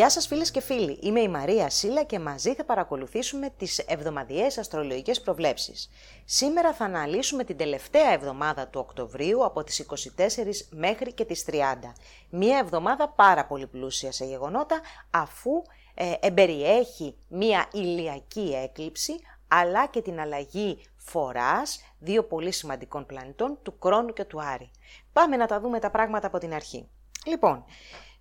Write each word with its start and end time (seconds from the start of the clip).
Γεια 0.00 0.10
σας 0.10 0.26
φίλες 0.26 0.50
και 0.50 0.60
φίλοι, 0.60 0.98
είμαι 1.00 1.20
η 1.20 1.28
Μαρία 1.28 1.70
Σίλα 1.70 2.04
και 2.04 2.18
μαζί 2.18 2.54
θα 2.54 2.64
παρακολουθήσουμε 2.64 3.50
τις 3.56 3.78
εβδομαδιαίες 3.78 4.58
αστρολογικές 4.58 5.20
προβλέψεις. 5.20 5.90
Σήμερα 6.24 6.74
θα 6.74 6.84
αναλύσουμε 6.84 7.44
την 7.44 7.56
τελευταία 7.56 8.12
εβδομάδα 8.12 8.68
του 8.68 8.80
Οκτωβρίου 8.80 9.44
από 9.44 9.64
τις 9.64 9.86
24 10.16 10.68
μέχρι 10.70 11.12
και 11.12 11.24
τις 11.24 11.44
30. 11.50 11.54
Μία 12.30 12.58
εβδομάδα 12.58 13.08
πάρα 13.08 13.46
πολύ 13.46 13.66
πλούσια 13.66 14.12
σε 14.12 14.24
γεγονότα 14.24 14.80
αφού 15.10 15.62
ε, 15.94 16.12
εμπεριέχει 16.20 17.16
μία 17.28 17.68
ηλιακή 17.72 18.52
έκλειψη 18.62 19.12
αλλά 19.48 19.86
και 19.86 20.02
την 20.02 20.20
αλλαγή 20.20 20.78
φοράς 20.96 21.80
δύο 21.98 22.24
πολύ 22.24 22.52
σημαντικών 22.52 23.06
πλανητών 23.06 23.58
του 23.62 23.78
Κρόνου 23.78 24.12
και 24.12 24.24
του 24.24 24.42
Άρη. 24.42 24.70
Πάμε 25.12 25.36
να 25.36 25.46
τα 25.46 25.60
δούμε 25.60 25.78
τα 25.78 25.90
πράγματα 25.90 26.26
από 26.26 26.38
την 26.38 26.54
αρχή. 26.54 26.88
Λοιπόν, 27.26 27.64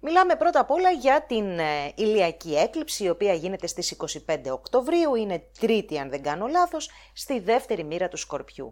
Μιλάμε 0.02 0.36
πρώτα 0.36 0.60
απ' 0.60 0.72
όλα 0.72 0.90
για 0.90 1.26
την 1.28 1.60
ε, 1.60 1.92
ηλιακή 1.96 2.56
έκλειψη, 2.56 3.04
η 3.04 3.10
οποία 3.10 3.34
γίνεται 3.34 3.68
στις 3.68 3.96
25 4.28 4.38
Οκτωβρίου, 4.52 5.16
είναι 5.16 5.44
τρίτη 5.60 5.98
αν 5.98 6.10
δεν 6.10 6.24
κάνω 6.24 6.48
λάθος, 6.48 6.90
στη 7.14 7.40
δεύτερη 7.40 7.84
μοίρα 7.84 8.08
του 8.08 8.18
Σκορπιού. 8.18 8.72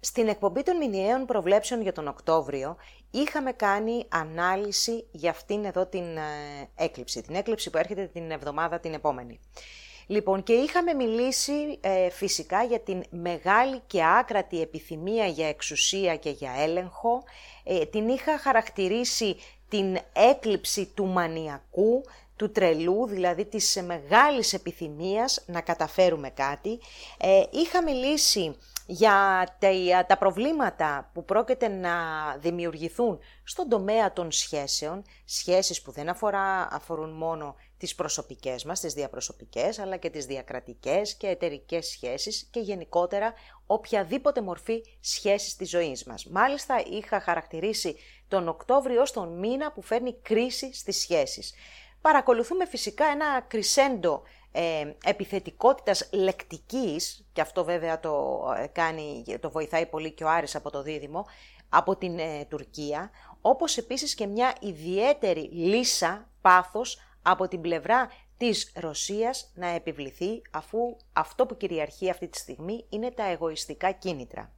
Στην 0.00 0.28
εκπομπή 0.28 0.62
των 0.62 0.76
μηνιαίων 0.76 1.26
προβλέψεων 1.26 1.82
για 1.82 1.92
τον 1.92 2.08
Οκτώβριο 2.08 2.76
είχαμε 3.10 3.52
κάνει 3.52 4.04
ανάλυση 4.08 5.06
για 5.10 5.30
αυτήν 5.30 5.64
εδώ 5.64 5.86
την 5.86 6.16
ε, 6.16 6.68
έκλειψη, 6.74 7.22
την 7.22 7.34
έκλειψη 7.34 7.70
που 7.70 7.78
έρχεται 7.78 8.06
την 8.06 8.30
εβδομάδα 8.30 8.80
την 8.80 8.94
επόμενη. 8.94 9.40
Λοιπόν, 10.06 10.42
και 10.42 10.52
είχαμε 10.52 10.94
μιλήσει 10.94 11.78
ε, 11.80 12.10
φυσικά 12.10 12.62
για 12.62 12.80
την 12.80 13.02
μεγάλη 13.10 13.80
και 13.86 14.04
άκρατη 14.04 14.60
επιθυμία 14.60 15.26
για 15.26 15.48
εξουσία 15.48 16.16
και 16.16 16.30
για 16.30 16.52
έλεγχο. 16.58 17.22
την 17.90 18.08
είχα 18.08 18.38
χαρακτηρίσει 18.38 19.36
την 19.70 19.98
έκλειψη 20.12 20.86
του 20.86 21.06
μανιακού, 21.06 22.02
του 22.36 22.50
τρελού, 22.52 23.06
δηλαδή 23.06 23.44
της 23.44 23.82
μεγάλης 23.84 24.52
επιθυμίας 24.52 25.44
να 25.46 25.60
καταφέρουμε 25.60 26.30
κάτι. 26.30 26.78
Ε, 27.18 27.42
είχα 27.50 27.82
μιλήσει 27.82 28.56
για 28.86 29.48
τα, 29.58 30.06
τα 30.06 30.18
προβλήματα 30.18 31.10
που 31.14 31.24
πρόκειται 31.24 31.68
να 31.68 31.92
δημιουργηθούν 32.38 33.18
στον 33.44 33.68
τομέα 33.68 34.12
των 34.12 34.32
σχέσεων, 34.32 35.02
σχέσεις 35.24 35.82
που 35.82 35.92
δεν 35.92 36.08
αφορά, 36.08 36.68
αφορούν 36.70 37.10
μόνο 37.10 37.54
τις 37.78 37.94
προσωπικές 37.94 38.64
μας, 38.64 38.80
τις 38.80 38.94
διαπροσωπικές, 38.94 39.78
αλλά 39.78 39.96
και 39.96 40.10
τις 40.10 40.26
διακρατικές 40.26 41.14
και 41.14 41.26
εταιρικές 41.26 41.86
σχέσεις 41.86 42.48
και 42.50 42.60
γενικότερα 42.60 43.32
οποιαδήποτε 43.66 44.40
μορφή 44.40 44.84
σχέσης 45.00 45.56
της 45.56 45.70
ζωής 45.70 46.04
μας. 46.04 46.26
Μάλιστα 46.26 46.82
είχα 46.90 47.20
χαρακτηρίσει 47.20 47.96
τον 48.30 48.48
Οκτώβριο 48.48 49.00
ως 49.00 49.12
τον 49.12 49.38
μήνα 49.38 49.72
που 49.72 49.82
φέρνει 49.82 50.14
κρίση 50.22 50.74
στις 50.74 51.00
σχέσεις. 51.00 51.54
Παρακολουθούμε 52.00 52.66
φυσικά 52.66 53.04
ένα 53.04 53.40
κρισέντο 53.40 54.22
ε, 54.52 54.92
επιθετικότητας 55.04 56.08
λεκτικής, 56.12 57.26
και 57.32 57.40
αυτό 57.40 57.64
βέβαια 57.64 58.00
το, 58.00 58.42
ε, 58.56 58.66
κάνει, 58.66 59.24
το 59.40 59.50
βοηθάει 59.50 59.86
πολύ 59.86 60.12
και 60.12 60.24
ο 60.24 60.28
Άρης 60.28 60.54
από 60.54 60.70
το 60.70 60.82
Δίδυμο, 60.82 61.26
από 61.68 61.96
την 61.96 62.18
ε, 62.18 62.44
Τουρκία, 62.48 63.10
όπως 63.40 63.76
επίσης 63.76 64.14
και 64.14 64.26
μια 64.26 64.54
ιδιαίτερη 64.60 65.40
λύσα 65.52 66.28
πάθος 66.40 66.98
από 67.22 67.48
την 67.48 67.60
πλευρά 67.60 68.10
της 68.36 68.72
Ρωσίας 68.74 69.52
να 69.54 69.66
επιβληθεί 69.66 70.42
αφού 70.50 70.96
αυτό 71.12 71.46
που 71.46 71.56
κυριαρχεί 71.56 72.10
αυτή 72.10 72.28
τη 72.28 72.38
στιγμή 72.38 72.86
είναι 72.88 73.10
τα 73.10 73.24
εγωιστικά 73.24 73.90
κίνητρα. 73.90 74.52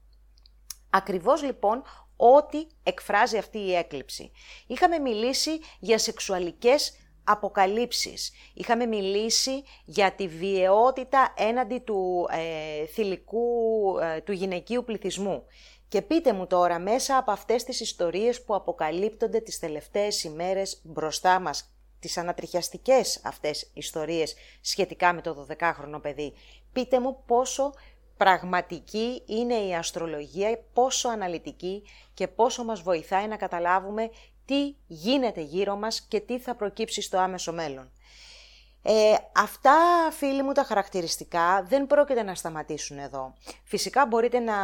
Ακριβώς 0.90 1.42
λοιπόν 1.42 1.82
ό,τι 2.22 2.66
εκφράζει 2.82 3.38
αυτή 3.38 3.58
η 3.58 3.74
έκλειψη. 3.74 4.32
Είχαμε 4.66 4.98
μιλήσει 4.98 5.60
για 5.78 5.98
σεξουαλικές 5.98 6.96
αποκαλύψεις. 7.24 8.32
Είχαμε 8.54 8.86
μιλήσει 8.86 9.62
για 9.84 10.12
τη 10.12 10.28
βιαιότητα 10.28 11.34
έναντι 11.36 11.78
του 11.78 12.28
ε, 12.30 12.86
θηλυκού, 12.86 13.98
ε, 13.98 14.20
του 14.20 14.32
γυναικείου 14.32 14.84
πληθυσμού. 14.84 15.44
Και 15.88 16.02
πείτε 16.02 16.32
μου 16.32 16.46
τώρα 16.46 16.78
μέσα 16.78 17.16
από 17.16 17.30
αυτές 17.30 17.64
τις 17.64 17.80
ιστορίες 17.80 18.42
που 18.42 18.54
αποκαλύπτονται 18.54 19.40
τις 19.40 19.58
τελευταίες 19.58 20.24
ημέρες 20.24 20.80
μπροστά 20.84 21.40
μας, 21.40 21.74
τις 21.98 22.16
ανατριχιαστικές 22.16 23.20
αυτές 23.24 23.70
ιστορίες 23.74 24.34
σχετικά 24.60 25.12
με 25.12 25.20
το 25.20 25.46
12χρονο 25.48 26.02
παιδί, 26.02 26.32
πείτε 26.72 27.00
μου 27.00 27.22
πόσο 27.26 27.72
πραγματική 28.16 29.22
είναι 29.26 29.54
η 29.54 29.74
αστρολογία, 29.74 30.58
πόσο 30.72 31.08
αναλυτική 31.08 31.82
και 32.14 32.28
πόσο 32.28 32.64
μας 32.64 32.82
βοηθάει 32.82 33.26
να 33.26 33.36
καταλάβουμε 33.36 34.10
τι 34.44 34.74
γίνεται 34.86 35.40
γύρω 35.40 35.76
μας 35.76 36.00
και 36.00 36.20
τι 36.20 36.38
θα 36.38 36.54
προκύψει 36.54 37.02
στο 37.02 37.18
άμεσο 37.18 37.52
μέλλον. 37.52 37.90
Ε, 38.84 39.14
αυτά, 39.34 39.74
φίλοι 40.10 40.42
μου, 40.42 40.52
τα 40.52 40.64
χαρακτηριστικά 40.64 41.62
δεν 41.68 41.86
πρόκειται 41.86 42.22
να 42.22 42.34
σταματήσουν 42.34 42.98
εδώ. 42.98 43.34
Φυσικά 43.64 44.06
μπορείτε 44.06 44.38
να 44.38 44.54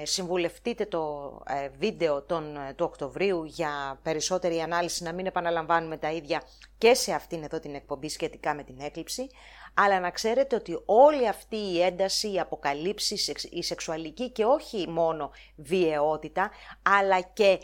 ε, 0.00 0.04
συμβουλευτείτε 0.04 0.86
το 0.86 1.32
ε, 1.46 1.68
βίντεο 1.78 2.22
τον, 2.22 2.56
ε, 2.56 2.72
του 2.72 2.84
Οκτωβρίου 2.84 3.44
για 3.44 3.98
περισσότερη 4.02 4.60
ανάλυση, 4.60 5.02
να 5.02 5.12
μην 5.12 5.26
επαναλαμβάνουμε 5.26 5.96
τα 5.96 6.10
ίδια 6.12 6.42
και 6.78 6.94
σε 6.94 7.12
αυτήν 7.12 7.42
εδώ 7.42 7.60
την 7.60 7.74
εκπομπή 7.74 8.08
σχετικά 8.08 8.54
με 8.54 8.62
την 8.62 8.80
έκλειψη, 8.80 9.26
αλλά 9.80 10.00
να 10.00 10.10
ξέρετε 10.10 10.56
ότι 10.56 10.82
όλη 10.84 11.28
αυτή 11.28 11.56
η 11.56 11.82
ένταση, 11.82 12.32
η 12.32 12.40
αποκαλύψη, 12.40 13.34
η 13.50 13.62
σεξουαλική 13.62 14.30
και 14.30 14.44
όχι 14.44 14.88
μόνο 14.88 15.30
βιαιότητα, 15.56 16.50
αλλά 16.82 17.20
και 17.20 17.58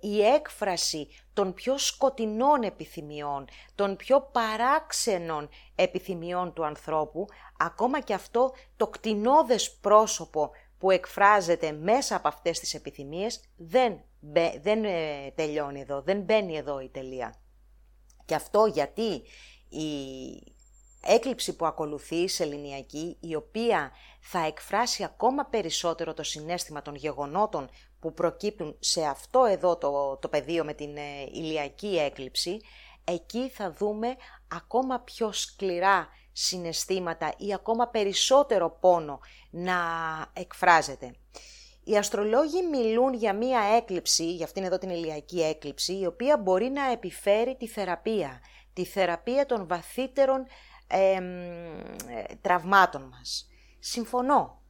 η 0.00 0.22
έκφραση 0.22 1.08
των 1.32 1.54
πιο 1.54 1.78
σκοτεινών 1.78 2.62
επιθυμιών, 2.62 3.44
των 3.74 3.96
πιο 3.96 4.28
παράξενων 4.32 5.48
επιθυμιών 5.74 6.52
του 6.52 6.64
ανθρώπου, 6.64 7.26
ακόμα 7.58 8.00
και 8.00 8.14
αυτό 8.14 8.52
το 8.76 8.86
κτηνόδες 8.86 9.70
πρόσωπο 9.70 10.50
που 10.78 10.90
εκφράζεται 10.90 11.72
μέσα 11.72 12.16
από 12.16 12.28
αυτές 12.28 12.60
τις 12.60 12.74
επιθυμίες 12.74 13.40
δεν, 13.56 14.00
δεν 14.62 14.84
ε, 14.84 15.32
τελειώνει 15.34 15.80
εδώ, 15.80 16.00
δεν 16.00 16.20
μπαίνει 16.20 16.56
εδώ 16.56 16.80
η 16.80 16.88
τελεία. 16.88 17.34
Και 18.24 18.34
αυτό 18.34 18.66
γιατί 18.66 19.22
η 19.68 19.86
έκλειψη 21.06 21.56
που 21.56 21.66
ακολουθεί 21.66 22.28
σε 22.28 22.42
ελληνιακή, 22.42 23.16
η 23.20 23.34
οποία 23.34 23.92
θα 24.20 24.46
εκφράσει 24.46 25.04
ακόμα 25.04 25.44
περισσότερο 25.44 26.14
το 26.14 26.22
συνέστημα 26.22 26.82
των 26.82 26.94
γεγονότων 26.94 27.68
που 28.00 28.12
προκύπτουν 28.12 28.76
σε 28.78 29.04
αυτό 29.04 29.44
εδώ 29.44 29.76
το, 29.76 30.16
το 30.16 30.28
πεδίο 30.28 30.64
με 30.64 30.74
την 30.74 30.96
ε, 30.96 31.22
ηλιακή 31.32 31.98
έκλειψη, 31.98 32.60
εκεί 33.04 33.48
θα 33.48 33.72
δούμε 33.72 34.16
ακόμα 34.48 35.00
πιο 35.00 35.32
σκληρά 35.32 36.08
συναισθήματα 36.32 37.34
ή 37.36 37.54
ακόμα 37.54 37.88
περισσότερο 37.88 38.76
πόνο 38.80 39.20
να 39.50 39.76
εκφράζεται. 40.32 41.14
Οι 41.84 41.96
αστρολόγοι 41.96 42.62
μιλούν 42.62 43.14
για 43.14 43.34
μία 43.34 43.60
έκλειψη, 43.76 44.34
για 44.34 44.44
αυτήν 44.44 44.64
εδώ 44.64 44.78
την 44.78 44.90
ηλιακή 44.90 45.42
έκλειψη, 45.42 45.98
η 45.98 46.06
οποία 46.06 46.38
μπορεί 46.38 46.68
να 46.68 46.90
επιφέρει 46.90 47.56
τη 47.56 47.66
θεραπεία, 47.66 48.40
τη 48.72 48.84
θεραπεία 48.84 49.46
των 49.46 49.66
βαθύτερων 49.66 50.46
ε, 50.86 51.20
τραυμάτων 52.40 53.02
μας. 53.02 53.48
Συμφωνώ. 53.78 54.60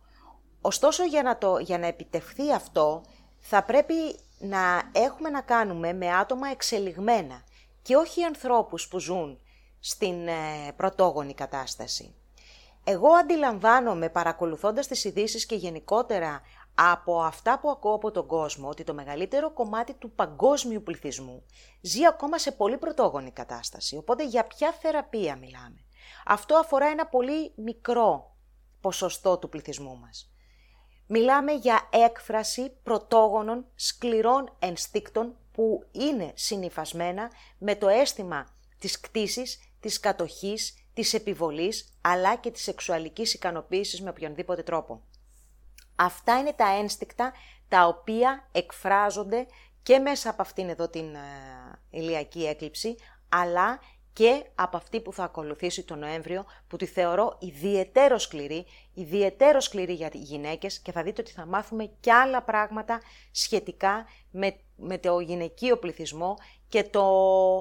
Ωστόσο 0.61 1.05
για 1.05 1.23
να, 1.23 1.39
το, 1.39 1.59
για 1.59 1.79
να 1.79 1.87
επιτευχθεί 1.87 2.53
αυτό 2.53 3.03
θα 3.39 3.63
πρέπει 3.63 3.95
να 4.39 4.91
έχουμε 4.93 5.31
να 5.31 5.41
κάνουμε 5.41 5.93
με 5.93 6.15
άτομα 6.15 6.49
εξελιγμένα 6.49 7.45
και 7.83 7.97
όχι 7.97 8.23
ανθρώπους 8.23 8.89
που 8.89 8.99
ζουν 8.99 9.41
στην 9.81 10.29
ε, 10.29 10.73
πρωτόγονη 10.77 11.35
κατάσταση. 11.35 12.15
Εγώ 12.85 13.09
αντιλαμβάνομαι 13.09 14.09
παρακολουθώντας 14.09 14.87
τις 14.87 15.05
ειδήσεις 15.05 15.47
και 15.47 15.55
γενικότερα 15.55 16.41
από 16.75 17.23
αυτά 17.23 17.59
που 17.59 17.71
ακούω 17.71 17.95
από 17.95 18.11
τον 18.11 18.27
κόσμο 18.27 18.69
ότι 18.69 18.85
το 18.85 18.95
μεγαλύτερο 18.95 19.53
κομμάτι 19.53 19.95
του 19.95 20.11
παγκόσμιου 20.11 20.83
πληθυσμού 20.83 21.45
ζει 21.81 22.07
ακόμα 22.07 22.39
σε 22.39 22.53
πολύ 22.53 22.79
πρωτόγονη 22.79 23.31
κατάσταση. 23.31 23.97
Οπότε 23.97 24.27
για 24.27 24.45
ποια 24.45 24.73
θεραπεία 24.73 25.37
μιλάμε; 25.37 25.86
Αυτό 26.29 26.57
αφορά 26.57 26.87
ένα 26.87 27.07
πολύ 27.07 27.53
μικρό 27.57 28.37
ποσοστό 28.81 29.39
του 29.39 29.49
πληθυσμού 29.49 29.97
μας. 29.99 30.31
Μιλάμε 31.07 31.53
για 31.53 31.89
έκφραση 31.91 32.71
πρωτόγονων 32.83 33.67
σκληρών 33.75 34.57
ενστίκτων 34.59 35.37
που 35.53 35.87
είναι 35.93 36.33
συνειφασμένα 36.35 37.31
με 37.59 37.77
το 37.77 37.89
αίσθημα 37.89 38.47
της 38.79 39.01
κτήσης, 39.01 39.59
της 39.81 40.01
κατοχής, 40.01 40.89
της 40.95 41.15
επιβολής, 41.15 41.99
αλλά 42.01 42.37
και 42.37 42.51
της 42.51 42.63
σεξουαλικής 42.63 43.35
ικανοποίησης 43.35 44.03
με 44.03 44.11
οποιονδήποτε 44.11 44.63
τρόπο. 44.63 45.03
Αυτά 45.97 46.39
είναι 46.39 46.53
τα 46.53 46.69
ένστικτα 46.69 47.33
τα 47.69 47.87
οποία 47.87 48.49
εκφράζονται 48.53 49.47
και 49.83 49.99
μέσα 49.99 50.31
από 50.31 50.43
αυτήν 50.43 50.69
εδώ 50.69 50.89
την 50.89 51.15
ε, 51.15 51.21
ηλιακή 51.91 52.47
έκλειψη, 52.47 52.97
αλλά 53.29 53.81
και 54.17 54.45
από 54.55 54.77
αυτή 54.77 55.01
που 55.01 55.13
θα 55.13 55.25
ακολουθήσει 55.25 55.83
τον 55.85 55.99
Νοέμβριο, 55.99 56.45
που 56.69 56.77
τη 56.77 56.87
θεωρώ 56.87 57.37
ιδιαίτερο 57.41 58.19
σκληρή, 58.19 58.67
ιδιαίτερο 58.95 59.61
σκληρή 59.61 59.93
για 59.93 60.11
γυναίκες 60.13 60.79
και 60.79 60.93
θα 60.93 61.03
δείτε 61.03 61.21
ότι 61.21 61.33
θα 61.33 61.47
μάθουμε 61.47 61.91
και 62.01 62.13
άλλα 62.13 62.43
πράγματα 62.43 63.01
σχετικά 63.31 64.07
με, 64.31 64.57
με 64.77 64.99
το 64.99 65.21
γυναικείο 65.21 65.79
πληθυσμό 65.79 66.37
και 66.69 66.85
το 66.85 67.05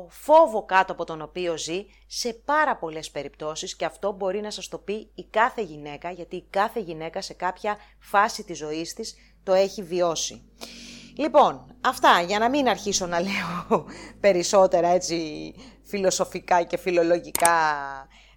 φόβο 0.09 0.65
κάτω 0.65 0.91
από 0.91 1.03
τον 1.03 1.21
οποίο 1.21 1.57
ζει 1.57 1.85
σε 2.07 2.33
πάρα 2.33 2.77
πολλές 2.77 3.11
περιπτώσεις 3.11 3.75
και 3.75 3.85
αυτό 3.85 4.11
μπορεί 4.11 4.41
να 4.41 4.51
σας 4.51 4.67
το 4.67 4.77
πει 4.77 5.11
η 5.15 5.23
κάθε 5.29 5.61
γυναίκα, 5.61 6.11
γιατί 6.11 6.35
η 6.35 6.45
κάθε 6.49 6.79
γυναίκα 6.79 7.21
σε 7.21 7.33
κάποια 7.33 7.77
φάση 7.99 8.43
της 8.43 8.57
ζωής 8.57 8.93
της 8.93 9.15
το 9.43 9.53
έχει 9.53 9.83
βιώσει. 9.83 10.41
Λοιπόν, 11.17 11.75
αυτά 11.81 12.21
για 12.21 12.39
να 12.39 12.49
μην 12.49 12.67
αρχίσω 12.67 13.05
να 13.05 13.19
λέω 13.19 13.85
περισσότερα 14.19 14.87
έτσι 14.87 15.53
φιλοσοφικά 15.83 16.63
και 16.63 16.77
φιλολογικά 16.77 17.57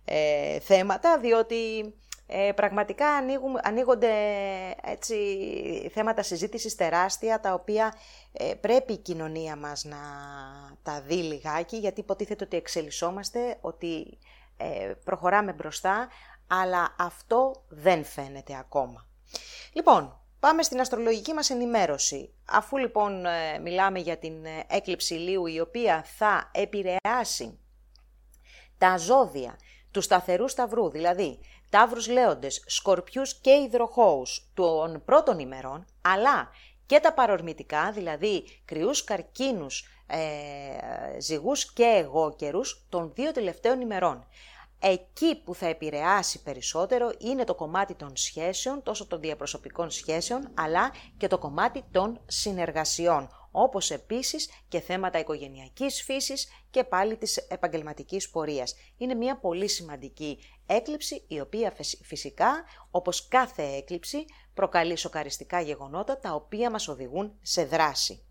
ε, 0.04 0.60
θέματα, 0.60 1.18
διότι 1.18 1.94
ε, 2.26 2.52
πραγματικά 2.52 3.06
ανοίγονται 3.62 4.12
έτσι, 4.84 5.16
θέματα 5.92 6.22
συζήτησης 6.22 6.74
τεράστια, 6.74 7.40
τα 7.40 7.54
οποία 7.54 7.94
ε, 8.32 8.54
πρέπει 8.54 8.92
η 8.92 8.98
κοινωνία 8.98 9.56
μας 9.56 9.84
να 9.84 9.98
τα 10.82 11.00
δει 11.00 11.14
λιγάκι, 11.14 11.76
γιατί 11.76 12.00
υποτίθεται 12.00 12.44
ότι 12.44 12.56
εξελισσόμαστε, 12.56 13.58
ότι 13.60 14.18
ε, 14.56 14.92
προχωράμε 15.04 15.52
μπροστά, 15.52 16.08
αλλά 16.46 16.94
αυτό 16.98 17.64
δεν 17.68 18.04
φαίνεται 18.04 18.56
ακόμα. 18.58 19.06
Λοιπόν, 19.72 20.20
πάμε 20.40 20.62
στην 20.62 20.80
αστρολογική 20.80 21.32
μας 21.32 21.50
ενημέρωση. 21.50 22.34
Αφού 22.44 22.76
λοιπόν 22.76 23.24
μιλάμε 23.62 23.98
για 23.98 24.18
την 24.18 24.46
έκλειψη 24.66 25.14
ηλίου, 25.14 25.46
η 25.46 25.60
οποία 25.60 26.04
θα 26.16 26.50
επηρεάσει 26.54 27.58
τα 28.78 28.96
ζώδια 28.96 29.58
του 29.90 30.00
σταθερού 30.00 30.48
σταυρού, 30.48 30.90
δηλαδή 30.90 31.38
τάβρους 31.70 32.08
λέοντες, 32.08 32.64
σκορπιούς 32.66 33.34
και 33.34 33.50
υδροχώους 33.50 34.50
των 34.54 35.02
πρώτων 35.04 35.38
ημερών, 35.38 35.84
αλλά 36.02 36.50
και 36.86 37.00
τα 37.00 37.12
παρορμητικά, 37.12 37.90
δηλαδή 37.90 38.44
κρυούς 38.64 39.04
καρκίνους, 39.04 39.86
ε, 40.06 41.20
ζυγούς 41.20 41.72
και 41.72 41.84
εγώκερους 41.84 42.86
των 42.88 43.12
δύο 43.14 43.32
τελευταίων 43.32 43.80
ημερών. 43.80 44.26
Εκεί 44.80 45.42
που 45.44 45.54
θα 45.54 45.66
επηρεάσει 45.66 46.42
περισσότερο 46.42 47.12
είναι 47.18 47.44
το 47.44 47.54
κομμάτι 47.54 47.94
των 47.94 48.16
σχέσεων, 48.16 48.82
τόσο 48.82 49.06
των 49.06 49.20
διαπροσωπικών 49.20 49.90
σχέσεων, 49.90 50.50
αλλά 50.54 50.92
και 51.16 51.26
το 51.26 51.38
κομμάτι 51.38 51.84
των 51.90 52.20
συνεργασιών, 52.26 53.28
όπως 53.50 53.90
επίσης 53.90 54.48
και 54.68 54.80
θέματα 54.80 55.18
οικογενειακής 55.18 56.02
φύσης 56.02 56.48
και 56.70 56.84
πάλι 56.84 57.16
της 57.16 57.36
επαγγελματικής 57.36 58.30
πορείας. 58.30 58.74
Είναι 58.96 59.14
μια 59.14 59.38
πολύ 59.38 59.68
σημαντική 59.68 60.38
έκλειψη, 60.66 61.24
η 61.28 61.40
οποία 61.40 61.72
φυσικά, 62.02 62.64
όπως 62.90 63.28
κάθε 63.28 63.62
έκλειψη, 63.62 64.24
προκαλεί 64.54 64.96
σοκαριστικά 64.96 65.60
γεγονότα, 65.60 66.18
τα 66.18 66.32
οποία 66.32 66.70
μας 66.70 66.88
οδηγούν 66.88 67.38
σε 67.42 67.64
δράση. 67.64 68.22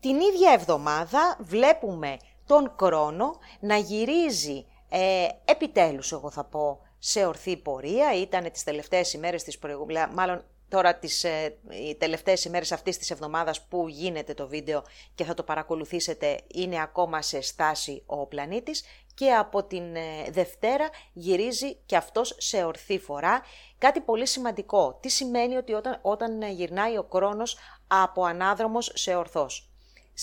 Την 0.00 0.20
ίδια 0.20 0.52
εβδομάδα 0.52 1.36
βλέπουμε 1.40 2.16
τον 2.46 2.74
χρόνο 2.80 3.38
να 3.60 3.76
γυρίζει 3.76 4.66
ε, 4.90 5.26
επιτέλους, 5.44 6.12
εγώ 6.12 6.30
θα 6.30 6.44
πω, 6.44 6.80
σε 6.98 7.26
ορθή 7.26 7.56
πορεία. 7.56 8.14
Ήταν 8.14 8.50
τις 8.52 8.64
τελευταίες 8.64 9.12
ημέρες 9.12 9.42
της 9.42 9.58
προηγούμενης, 9.58 10.14
μάλλον 10.14 10.44
τώρα 10.68 10.98
τις 10.98 11.24
ε, 11.24 11.58
οι 11.88 11.94
τελευταίες 11.94 12.44
ημέρες 12.44 12.72
αυτής 12.72 12.98
της 12.98 13.10
εβδομάδας 13.10 13.66
που 13.66 13.88
γίνεται 13.88 14.34
το 14.34 14.48
βίντεο 14.48 14.82
και 15.14 15.24
θα 15.24 15.34
το 15.34 15.42
παρακολουθήσετε 15.42 16.40
είναι 16.46 16.82
ακόμα 16.82 17.22
σε 17.22 17.40
στάση 17.40 18.02
ο 18.06 18.26
πλανήτης 18.26 18.84
και 19.14 19.32
από 19.32 19.64
την 19.64 19.96
ε, 19.96 20.30
Δευτέρα 20.30 20.88
γυρίζει 21.12 21.74
και 21.86 21.96
αυτός 21.96 22.34
σε 22.38 22.64
ορθή 22.64 22.98
φορά. 22.98 23.40
Κάτι 23.78 24.00
πολύ 24.00 24.26
σημαντικό. 24.26 24.98
Τι 25.00 25.08
σημαίνει 25.08 25.56
ότι 25.56 25.72
όταν, 25.72 25.98
όταν 26.02 26.42
γυρνάει 26.42 26.96
ο 26.96 27.08
χρόνος 27.12 27.58
από 27.86 28.24
ανάδρομος 28.24 28.92
σε 28.94 29.14
ορθός; 29.14 29.69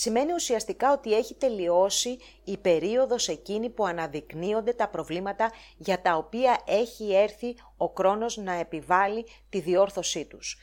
Σημαίνει 0.00 0.32
ουσιαστικά 0.32 0.92
ότι 0.92 1.14
έχει 1.14 1.34
τελειώσει 1.34 2.18
η 2.44 2.56
περίοδος 2.56 3.28
εκείνη 3.28 3.70
που 3.70 3.86
αναδεικνύονται 3.86 4.72
τα 4.72 4.88
προβλήματα 4.88 5.52
για 5.76 6.00
τα 6.00 6.16
οποία 6.16 6.60
έχει 6.66 7.14
έρθει 7.14 7.56
ο 7.76 7.86
χρόνος 7.86 8.36
να 8.36 8.52
επιβάλλει 8.52 9.26
τη 9.48 9.60
διόρθωσή 9.60 10.24
τους. 10.24 10.58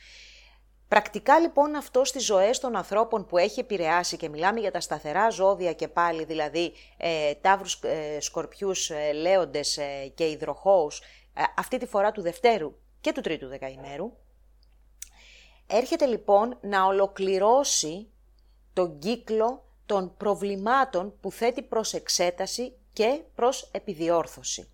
Πρακτικά 0.88 1.38
λοιπόν 1.38 1.74
αυτό 1.74 2.04
στις 2.04 2.24
ζωές 2.24 2.58
των 2.58 2.76
ανθρώπων 2.76 3.26
που 3.26 3.38
έχει 3.38 3.60
επηρεάσει 3.60 4.16
και 4.16 4.28
μιλάμε 4.28 4.60
για 4.60 4.70
τα 4.70 4.80
σταθερά 4.80 5.30
ζώδια 5.30 5.72
και 5.72 5.88
πάλι 5.88 6.24
δηλαδή 6.24 6.72
ε, 6.96 7.34
τάβρους, 7.34 7.80
ε, 7.82 8.20
σκορπιούς, 8.20 8.90
ε, 8.90 9.12
λέοντες 9.12 9.76
ε, 9.76 10.12
και 10.14 10.28
υδροχώους 10.30 10.98
ε, 10.98 11.42
αυτή 11.56 11.78
τη 11.78 11.86
φορά 11.86 12.12
του 12.12 12.22
Δευτέρου 12.22 12.74
και 13.00 13.12
του 13.12 13.20
Τρίτου 13.20 13.48
Δεκαημέρου 13.48 14.12
έρχεται 15.66 16.06
λοιπόν 16.06 16.58
να 16.60 16.84
ολοκληρώσει 16.84 18.10
τον 18.76 18.98
κύκλο 18.98 19.64
των 19.86 20.16
προβλημάτων 20.16 21.14
που 21.20 21.32
θέτει 21.32 21.62
προς 21.62 21.94
εξέταση 21.94 22.76
και 22.92 23.22
προς 23.34 23.68
επιδιόρθωση. 23.72 24.70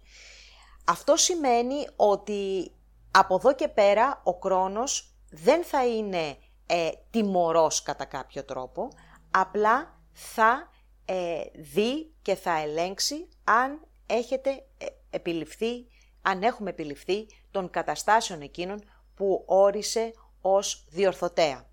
Αυτό 0.84 1.16
σημαίνει 1.16 1.88
ότι 1.96 2.72
από 3.10 3.34
εδώ 3.34 3.54
και 3.54 3.68
πέρα 3.68 4.20
ο 4.24 4.30
χρόνος 4.42 5.14
δεν 5.30 5.64
θα 5.64 5.86
είναι 5.86 6.36
ε, 6.66 6.90
τιμωρός 7.10 7.82
κατά 7.82 8.04
κάποιο 8.04 8.44
τρόπο, 8.44 8.88
απλά 9.30 10.00
θα 10.12 10.70
ε, 11.04 11.40
δει 11.54 12.12
και 12.22 12.34
θα 12.34 12.60
ελέγξει 12.60 13.28
αν 13.44 13.86
έχετε 14.06 14.50
ε, 14.78 14.86
επιληφθεί, 15.10 15.86
αν 16.22 16.42
έχουμε 16.42 16.70
επιληφθεί 16.70 17.26
των 17.50 17.70
καταστάσεων 17.70 18.40
εκείνων 18.40 18.84
που 19.14 19.42
όρισε 19.46 20.12
ως 20.40 20.86
διορθωτέα. 20.88 21.70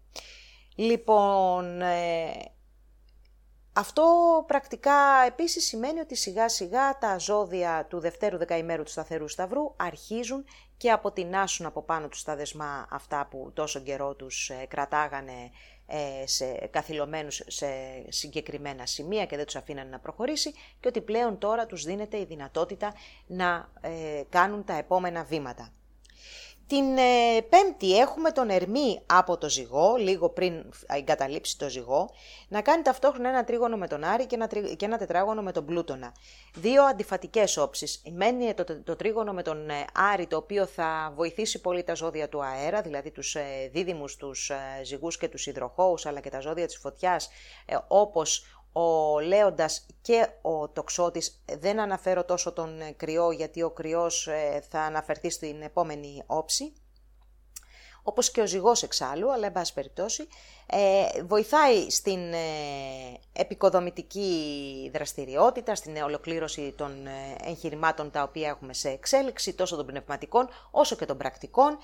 Λοιπόν, 0.80 1.82
ε, 1.82 2.32
αυτό 3.74 4.04
πρακτικά 4.48 5.24
επίσης 5.28 5.66
σημαίνει 5.66 6.00
ότι 6.00 6.16
σιγά 6.16 6.50
σιγά 6.50 6.98
τα 6.98 7.18
ζώδια 7.18 7.86
του 7.90 8.00
δευτέρου 8.00 8.38
δεκαημέρου 8.38 8.84
του 8.84 8.90
σταθερού 8.90 9.28
σταυρού 9.28 9.74
αρχίζουν 9.76 10.46
και 10.78 10.92
αποτινάσουν 10.92 11.66
από 11.66 11.82
πάνω 11.82 12.08
τους 12.08 12.24
τα 12.24 12.36
δεσμά 12.36 12.88
αυτά 12.92 13.28
που 13.32 13.52
τόσο 13.54 13.80
καιρό 13.80 14.16
τους 14.16 14.50
ε, 14.50 14.66
κρατάγανε 14.68 15.52
ε, 15.86 16.28
σε, 16.28 16.46
καθυλωμένους 16.72 17.42
σε 17.48 17.68
συγκεκριμένα 18.08 18.86
σημεία 18.86 19.26
και 19.26 19.36
δεν 19.36 19.46
τους 19.46 19.56
αφήνανε 19.56 19.90
να 19.90 20.00
προχωρήσει 20.00 20.52
και 20.80 20.88
ότι 20.88 21.02
πλέον 21.02 21.38
τώρα 21.38 21.66
τους 21.66 21.84
δίνεται 21.84 22.20
η 22.20 22.26
δυνατότητα 22.26 22.94
να 23.28 23.72
κάνουν 24.30 24.64
τα 24.64 24.74
επόμενα 24.74 25.24
βήματα. 25.24 25.74
Την 26.70 26.98
ε, 26.98 27.42
πέμπτη 27.50 27.98
έχουμε 27.98 28.32
τον 28.32 28.50
Ερμή 28.50 29.02
από 29.06 29.38
το 29.38 29.50
ζυγό, 29.50 29.96
λίγο 29.96 30.30
πριν 30.30 30.66
εγκαταλείψει 30.88 31.58
το 31.58 31.70
ζυγό, 31.70 32.10
να 32.48 32.62
κάνει 32.62 32.82
ταυτόχρονα 32.82 33.30
ένα 33.30 33.44
τρίγωνο 33.44 33.78
με 33.78 33.88
τον 33.88 34.04
Άρη 34.04 34.26
και 34.26 34.36
ένα, 34.36 34.48
και 34.76 34.86
ένα 34.86 34.98
τετράγωνο 34.98 35.42
με 35.42 35.52
τον 35.52 35.66
Πλούτονα. 35.66 36.14
Δύο 36.56 36.84
αντιφατικές 36.84 37.58
όψεις. 37.58 38.02
Μένει 38.12 38.54
το, 38.54 38.82
το, 38.84 38.96
τρίγωνο 38.96 39.34
με 39.34 39.44
τον 39.44 39.70
ε, 39.70 39.86
Άρη, 40.14 40.28
το 40.28 40.38
οποίο 40.38 40.66
θα 40.66 41.14
βοηθήσει 41.16 41.62
πολύ 41.62 41.84
τα 41.84 41.94
ζώδια 41.94 42.30
του 42.30 42.44
αέρα, 42.44 42.82
δηλαδή 42.82 43.12
τους 43.12 43.36
ε, 43.36 43.70
δίδυμους, 43.72 44.16
τους 44.16 44.50
ε, 44.50 44.84
ζυγούς 44.84 45.18
και 45.18 45.28
τους 45.28 45.46
υδροχώους, 45.46 46.06
αλλά 46.06 46.20
και 46.20 46.30
τα 46.30 46.40
ζώδια 46.40 46.66
της 46.66 46.78
φωτιάς, 46.78 47.30
ε, 47.66 47.78
όπως 47.88 48.59
ο 48.80 49.20
Λέοντας 49.20 49.86
και 50.02 50.28
ο 50.42 50.70
τοξότης, 50.70 51.44
δεν 51.60 51.80
αναφέρω 51.80 52.24
τόσο 52.24 52.52
τον 52.52 52.80
κρυό 52.98 53.32
γιατί 53.32 53.62
ο 53.62 53.72
κρυός 53.72 54.28
ε, 54.28 54.64
θα 54.70 54.80
αναφερθεί 54.82 55.30
στην 55.30 55.62
επόμενη 55.62 56.24
όψη, 56.26 56.74
όπως 58.04 58.32
και 58.32 58.42
ο 58.42 58.48
ζυγός 58.48 58.84
εξάλλου, 58.84 59.32
αλλά 59.32 59.46
εν 59.46 59.52
πάση 59.52 59.74
περιπτώσει, 59.74 60.28
ε, 60.66 61.24
βοηθάει 61.24 61.90
στην 61.90 62.34
ε, 62.34 62.38
επικοδομητική 63.34 64.90
δραστηριότητα, 64.94 65.76
στην 65.76 65.96
ολοκλήρωση 65.98 66.74
των 66.78 67.08
ε, 67.08 67.36
εγχειρημάτων 67.44 68.12
τα 68.12 68.24
οποία 68.24 68.48
έχουμε 68.48 68.74
σε 68.74 68.90
εξέλιξη, 68.90 69.54
τόσο 69.54 69.76
των 69.76 69.86
πνευματικών 69.86 70.50
όσο 70.72 70.96
και 70.96 71.06
των 71.06 71.18
πρακτικών. 71.18 71.78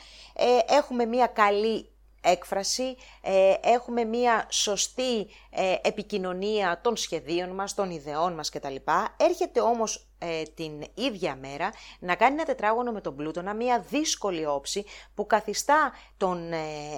έχουμε 0.67 1.05
μια 1.05 1.27
καλή 1.27 1.89
έκφραση, 2.25 2.95
ε, 3.21 3.53
έχουμε 3.61 4.03
μία 4.03 4.45
σωστή 4.49 5.27
ε, 5.49 5.75
επικοινωνία 5.81 6.79
των 6.83 6.95
σχεδίων 6.95 7.49
μας, 7.49 7.73
των 7.73 7.89
ιδεών 7.89 8.33
μας 8.33 8.49
κτλ. 8.49 8.75
Έρχεται 9.17 9.61
όμως 9.61 10.07
ε, 10.19 10.43
την 10.43 10.83
ίδια 10.93 11.35
μέρα 11.35 11.69
να 11.99 12.15
κάνει 12.15 12.33
ένα 12.33 12.43
τετράγωνο 12.43 12.91
με 12.91 13.01
τον 13.01 13.15
Πλούτονα, 13.15 13.53
μία 13.53 13.79
δύσκολη 13.89 14.45
όψη 14.45 14.85
που 15.13 15.25
καθιστά 15.25 15.91
τον 16.17 16.51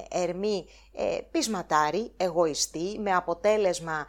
Ερμή 0.10 0.65
πεισματάρι, 1.31 2.12
εγωιστή, 2.17 3.00
με 3.00 3.13
αποτέλεσμα 3.13 4.05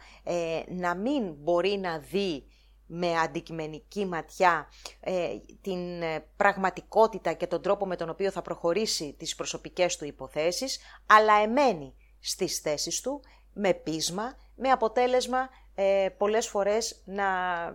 να 0.67 0.95
μην 0.95 1.33
μπορεί 1.33 1.77
να 1.77 1.97
δει 1.97 2.48
με 2.91 3.17
αντικειμενική 3.17 4.05
ματιά 4.05 4.67
ε, 4.99 5.27
την 5.61 6.01
ε, 6.01 6.25
πραγματικότητα 6.37 7.33
και 7.33 7.47
τον 7.47 7.61
τρόπο 7.61 7.85
με 7.85 7.95
τον 7.95 8.09
οποίο 8.09 8.31
θα 8.31 8.41
προχωρήσει 8.41 9.15
τις 9.17 9.35
προσωπικές 9.35 9.97
του 9.97 10.05
υποθέσεις, 10.05 10.79
αλλά 11.05 11.33
εμένει 11.33 11.93
στις 12.19 12.57
θέσεις 12.59 13.01
του 13.01 13.21
με 13.53 13.73
πείσμα, 13.73 14.37
με 14.55 14.69
αποτέλεσμα 14.69 15.49
ε, 15.75 16.09
πολλές 16.17 16.47
φορές 16.47 17.01
να 17.05 17.25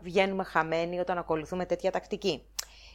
βγαίνουμε 0.03 0.45
χαμένοι 0.45 0.99
όταν 1.01 1.19
ακολουθούμε 1.19 1.67
τέτοια 1.67 1.91
τακτική. 1.91 2.47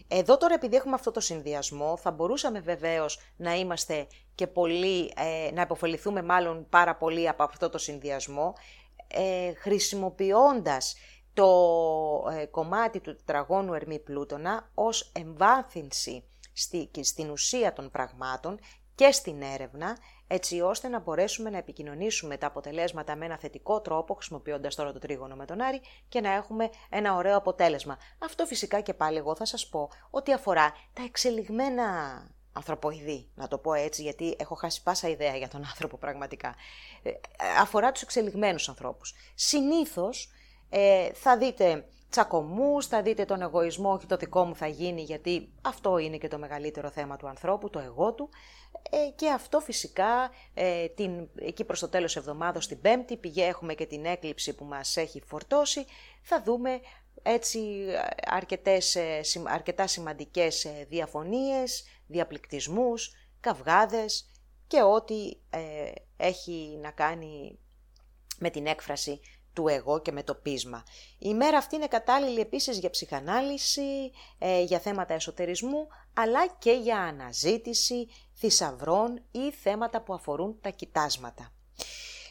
Εδώ 0.08 0.38
τώρα 0.38 0.54
επειδή 0.54 0.76
έχουμε 0.76 0.96
αυτό 0.96 1.12
το 1.12 1.20
συνδυασμό 1.20 1.98
θα 1.98 2.12
μπορούσαμε 2.12 2.60
βεβαίως 2.60 3.20
να 3.36 3.54
είμαστε 3.54 4.08
και 4.36 4.48
πολύ, 4.48 5.14
ε, 5.16 5.52
να 5.52 5.62
υποφεληθούμε 5.62 6.22
μάλλον 6.22 6.66
πάρα 6.70 6.96
πολύ 6.96 7.30
από 7.30 7.44
αυτό 7.44 7.70
το 7.70 7.78
συνδυασμό 7.78 8.54
ε, 9.08 9.54
χρησιμοποιώντας 9.54 10.96
το 11.34 11.48
ε, 12.32 12.46
κομμάτι 12.46 13.00
του 13.00 13.16
τετραγώνου 13.16 13.74
Ερμή 13.74 14.00
Πλούτονα 14.00 14.70
ως 14.74 15.12
εμβάθυνση 15.16 16.24
στη, 16.54 16.90
στην 17.02 17.30
ουσία 17.30 17.74
των 17.74 17.92
πραγμάτων 17.92 18.60
και 18.96 19.12
στην 19.12 19.42
έρευνα, 19.42 19.98
έτσι 20.28 20.62
ώστε 20.62 20.88
να 20.88 21.00
μπορέσουμε 21.00 21.50
να 21.50 21.58
επικοινωνήσουμε 21.58 22.38
τα 22.38 22.48
αποτελέσματα 22.48 23.16
με 23.16 23.26
ένα 23.26 23.38
θετικό 23.38 23.82
τρόπο, 23.82 24.14
χρησιμοποιώντας 24.14 24.76
τώρα 24.76 24.94
το 24.94 25.00
τρίγωνο 25.00 25.36
με 25.36 25.46
τον 25.46 25.62
Άρη 25.62 25.82
και 26.10 26.22
να 26.22 26.32
έχουμε 26.34 26.70
ένα 26.90 27.16
ωραίο 27.16 27.38
αποτέλεσμα. 27.38 27.98
Αυτό 28.20 28.46
φυσικά 28.46 28.82
και 28.82 28.94
πάλι 28.94 29.18
εγώ 29.18 29.36
θα 29.36 29.46
σας 29.46 29.68
πω 29.68 29.90
ότι 30.10 30.34
αφορά 30.34 30.74
τα 30.94 31.04
εξελιγμένα 31.04 31.84
ανθρωποειδή, 32.54 33.30
να 33.36 33.48
το 33.48 33.58
πω 33.58 33.74
έτσι, 33.74 34.02
γιατί 34.02 34.36
έχω 34.40 34.56
χάσει 34.56 34.84
πάσα 34.84 35.10
ιδέα 35.10 35.36
για 35.36 35.48
τον 35.48 35.66
άνθρωπο 35.66 35.98
πραγματικά. 35.98 36.56
Ε, 37.04 37.12
αφορά 37.60 37.92
τους 37.92 38.02
εξελιγμένους 38.02 38.70
ανθρώπους. 38.70 39.14
Συνήθως 39.36 40.32
ε, 40.70 41.10
θα 41.14 41.38
δείτε 41.38 41.86
τσακωμούς, 42.10 42.88
θα 42.88 43.02
δείτε 43.02 43.26
τον 43.26 43.42
εγωισμό, 43.42 43.92
όχι 43.92 44.06
το 44.06 44.18
δικό 44.18 44.46
μου 44.46 44.56
θα 44.56 44.68
γίνει, 44.68 45.02
γιατί 45.02 45.52
αυτό 45.62 45.98
είναι 45.98 46.18
και 46.18 46.28
το 46.28 46.38
μεγαλύτερο 46.38 46.90
θέμα 46.90 47.18
του 47.18 47.28
ανθρώπου, 47.28 47.70
το 47.70 47.80
εγώ 47.80 48.14
του. 48.14 48.30
Ε, 48.90 49.10
και 49.16 49.30
αυτό 49.30 49.60
φυσικά 49.60 50.32
ε, 50.54 50.88
την, 50.88 51.30
εκεί 51.36 51.64
προς 51.64 51.80
το 51.80 51.90
τέλος 51.90 52.16
εβδομάδος, 52.16 52.68
την 52.68 52.82
Πέμπτη, 52.82 53.18
πηγέ, 53.18 53.46
έχουμε 53.46 53.74
και 53.74 53.86
την 53.86 54.06
έκλειψη 54.06 54.56
που 54.56 54.66
μας 54.66 54.98
έχει 54.98 55.22
φορτώσει, 55.26 55.86
θα 56.22 56.42
δούμε 56.44 56.80
έτσι 57.22 57.86
αρκετές, 58.26 58.96
ε, 58.96 59.22
αρκετά 59.44 59.88
σημαντικές 59.88 60.66
ε, 60.66 60.86
διαφωνίες, 60.90 61.84
διαπληκτισμούς, 62.08 63.12
καυγάδες 63.40 64.30
και 64.68 64.82
ό,τι 64.82 65.32
έχει 66.18 66.80
να 66.82 66.92
κάνει 66.92 67.60
με 68.40 68.50
την 68.50 68.66
έκφραση 68.66 69.20
του 69.60 69.68
εγώ 69.68 70.02
και 70.02 70.12
με 70.12 70.24
το 70.24 70.36
πείσμα. 70.36 70.84
Η 71.18 71.34
μέρα 71.34 71.58
αυτή 71.58 71.76
είναι 71.76 71.88
κατάλληλη 71.88 72.40
επίσης 72.40 72.80
για 72.80 72.90
ψυχανάλυση, 72.90 74.12
ε, 74.38 74.62
για 74.62 74.80
θέματα 74.80 75.14
εσωτερισμού, 75.14 75.88
αλλά 76.14 76.48
και 76.48 76.72
για 76.72 76.98
αναζήτηση 76.98 78.08
θησαυρών 78.34 79.24
ή 79.32 79.52
θέματα 79.52 80.02
που 80.02 80.14
αφορούν 80.14 80.58
τα 80.62 80.70
κοιτάσματα. 80.70 81.54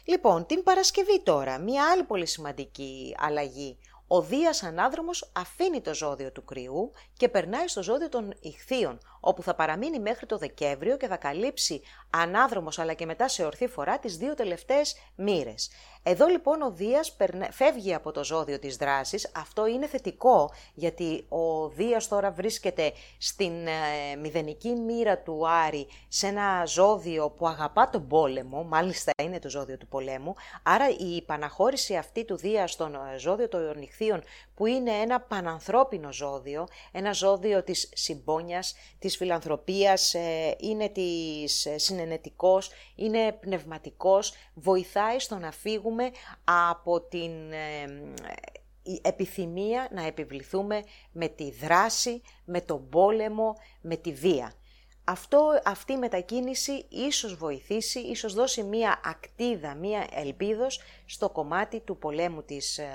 Λοιπόν, 0.05 0.45
την 0.45 0.63
Παρασκευή 0.63 1.21
τώρα, 1.23 1.57
μία 1.57 1.91
άλλη 1.91 2.03
πολύ 2.03 2.25
σημαντική 2.25 3.15
αλλαγή. 3.19 3.79
Ο 4.11 4.21
Δίας 4.21 4.63
Ανάδρομος 4.63 5.31
αφήνει 5.35 5.81
το 5.81 5.93
ζώδιο 5.93 6.31
του 6.31 6.43
κρυού 6.43 6.91
και 7.13 7.29
περνάει 7.29 7.67
στο 7.67 7.83
ζώδιο 7.83 8.09
των 8.09 8.33
ηχθείων, 8.39 8.99
όπου 9.19 9.41
θα 9.41 9.55
παραμείνει 9.55 9.99
μέχρι 9.99 10.25
το 10.25 10.37
Δεκέμβριο 10.37 10.97
και 10.97 11.07
θα 11.07 11.17
καλύψει 11.17 11.81
ανάδρομος 12.09 12.79
αλλά 12.79 12.93
και 12.93 13.05
μετά 13.05 13.27
σε 13.27 13.45
ορθή 13.45 13.67
φορά 13.67 13.99
τις 13.99 14.17
δύο 14.17 14.33
τελευταίες 14.33 14.95
μοίρες. 15.15 15.69
Εδώ 16.11 16.27
λοιπόν 16.27 16.61
ο 16.61 16.71
Δίας 16.71 17.17
φεύγει 17.51 17.93
από 17.93 18.11
το 18.11 18.23
ζώδιο 18.23 18.59
της 18.59 18.75
δράσης, 18.75 19.31
αυτό 19.35 19.67
είναι 19.67 19.87
θετικό 19.87 20.51
γιατί 20.73 21.25
ο 21.29 21.69
Δίας 21.69 22.07
τώρα 22.07 22.31
βρίσκεται 22.31 22.91
στην 23.17 23.67
ε, 23.67 24.15
μηδενική 24.21 24.69
μοίρα 24.69 25.17
του 25.17 25.49
Άρη 25.49 25.87
σε 26.07 26.27
ένα 26.27 26.65
ζώδιο 26.65 27.29
που 27.29 27.47
αγαπά 27.47 27.89
τον 27.89 28.07
πόλεμο, 28.07 28.63
μάλιστα 28.63 29.11
είναι 29.23 29.39
το 29.39 29.49
ζώδιο 29.49 29.77
του 29.77 29.87
πολέμου, 29.87 30.35
άρα 30.63 30.89
η 30.89 31.21
παναχώρηση 31.21 31.95
αυτή 31.95 32.25
του 32.25 32.37
Δία 32.37 32.67
στον 32.67 32.95
ε, 32.95 33.17
ζώδιο 33.17 33.47
των 33.47 33.77
νυχθείων 33.77 34.21
που 34.55 34.65
είναι 34.65 34.91
ένα 34.91 35.21
πανανθρώπινο 35.21 36.13
ζώδιο, 36.13 36.67
ένα 36.91 37.11
ζώδιο 37.11 37.63
της 37.63 37.89
συμπόνιας, 37.93 38.75
της 38.99 39.17
φιλανθρωπίας, 39.17 40.13
ε, 40.13 40.55
είναι 40.59 40.89
της 40.89 41.65
ε, 41.65 41.77
συνενετικός, 41.77 42.71
είναι 42.95 43.31
πνευματικός, 43.31 44.33
βοηθάει 44.53 45.19
στο 45.19 45.37
να 45.37 45.51
φύγουμε 45.51 45.98
από 46.43 47.01
την 47.01 47.51
ε, 47.51 47.85
επιθυμία 49.01 49.87
να 49.91 50.05
επιβληθούμε 50.05 50.83
με 51.11 51.27
τη 51.27 51.51
δράση, 51.51 52.21
με 52.45 52.61
τον 52.61 52.89
πόλεμο, 52.89 53.55
με 53.81 53.95
τη 53.95 54.13
βία. 54.13 54.53
Αυτό, 55.03 55.61
αυτή 55.65 55.93
η 55.93 55.97
μετακίνηση 55.97 56.85
ίσως 56.89 57.35
βοηθήσει, 57.35 57.99
ίσως 57.99 58.33
δώσει 58.33 58.63
μία 58.63 59.01
ακτίδα, 59.03 59.75
μία 59.75 60.07
ελπίδος 60.13 60.81
στο 61.05 61.29
κομμάτι 61.29 61.79
του 61.79 61.97
πολέμου 61.97 62.43
της 62.43 62.77
ε, 62.77 62.89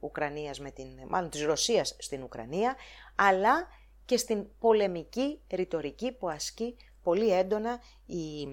Ουκρανίας 0.00 0.60
με 0.60 0.70
την, 0.70 0.86
μάλλον 1.08 1.30
της 1.30 1.44
Ρωσίας 1.44 1.96
στην 1.98 2.22
Ουκρανία, 2.22 2.76
αλλά 3.14 3.68
και 4.04 4.16
στην 4.16 4.46
πολεμική 4.58 5.40
ρητορική 5.50 6.12
που 6.12 6.28
ασκεί 6.28 6.76
πολύ 7.02 7.32
έντονα 7.32 7.80
η 8.06 8.48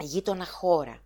γείτονα 0.00 0.46
χώρα. 0.46 1.02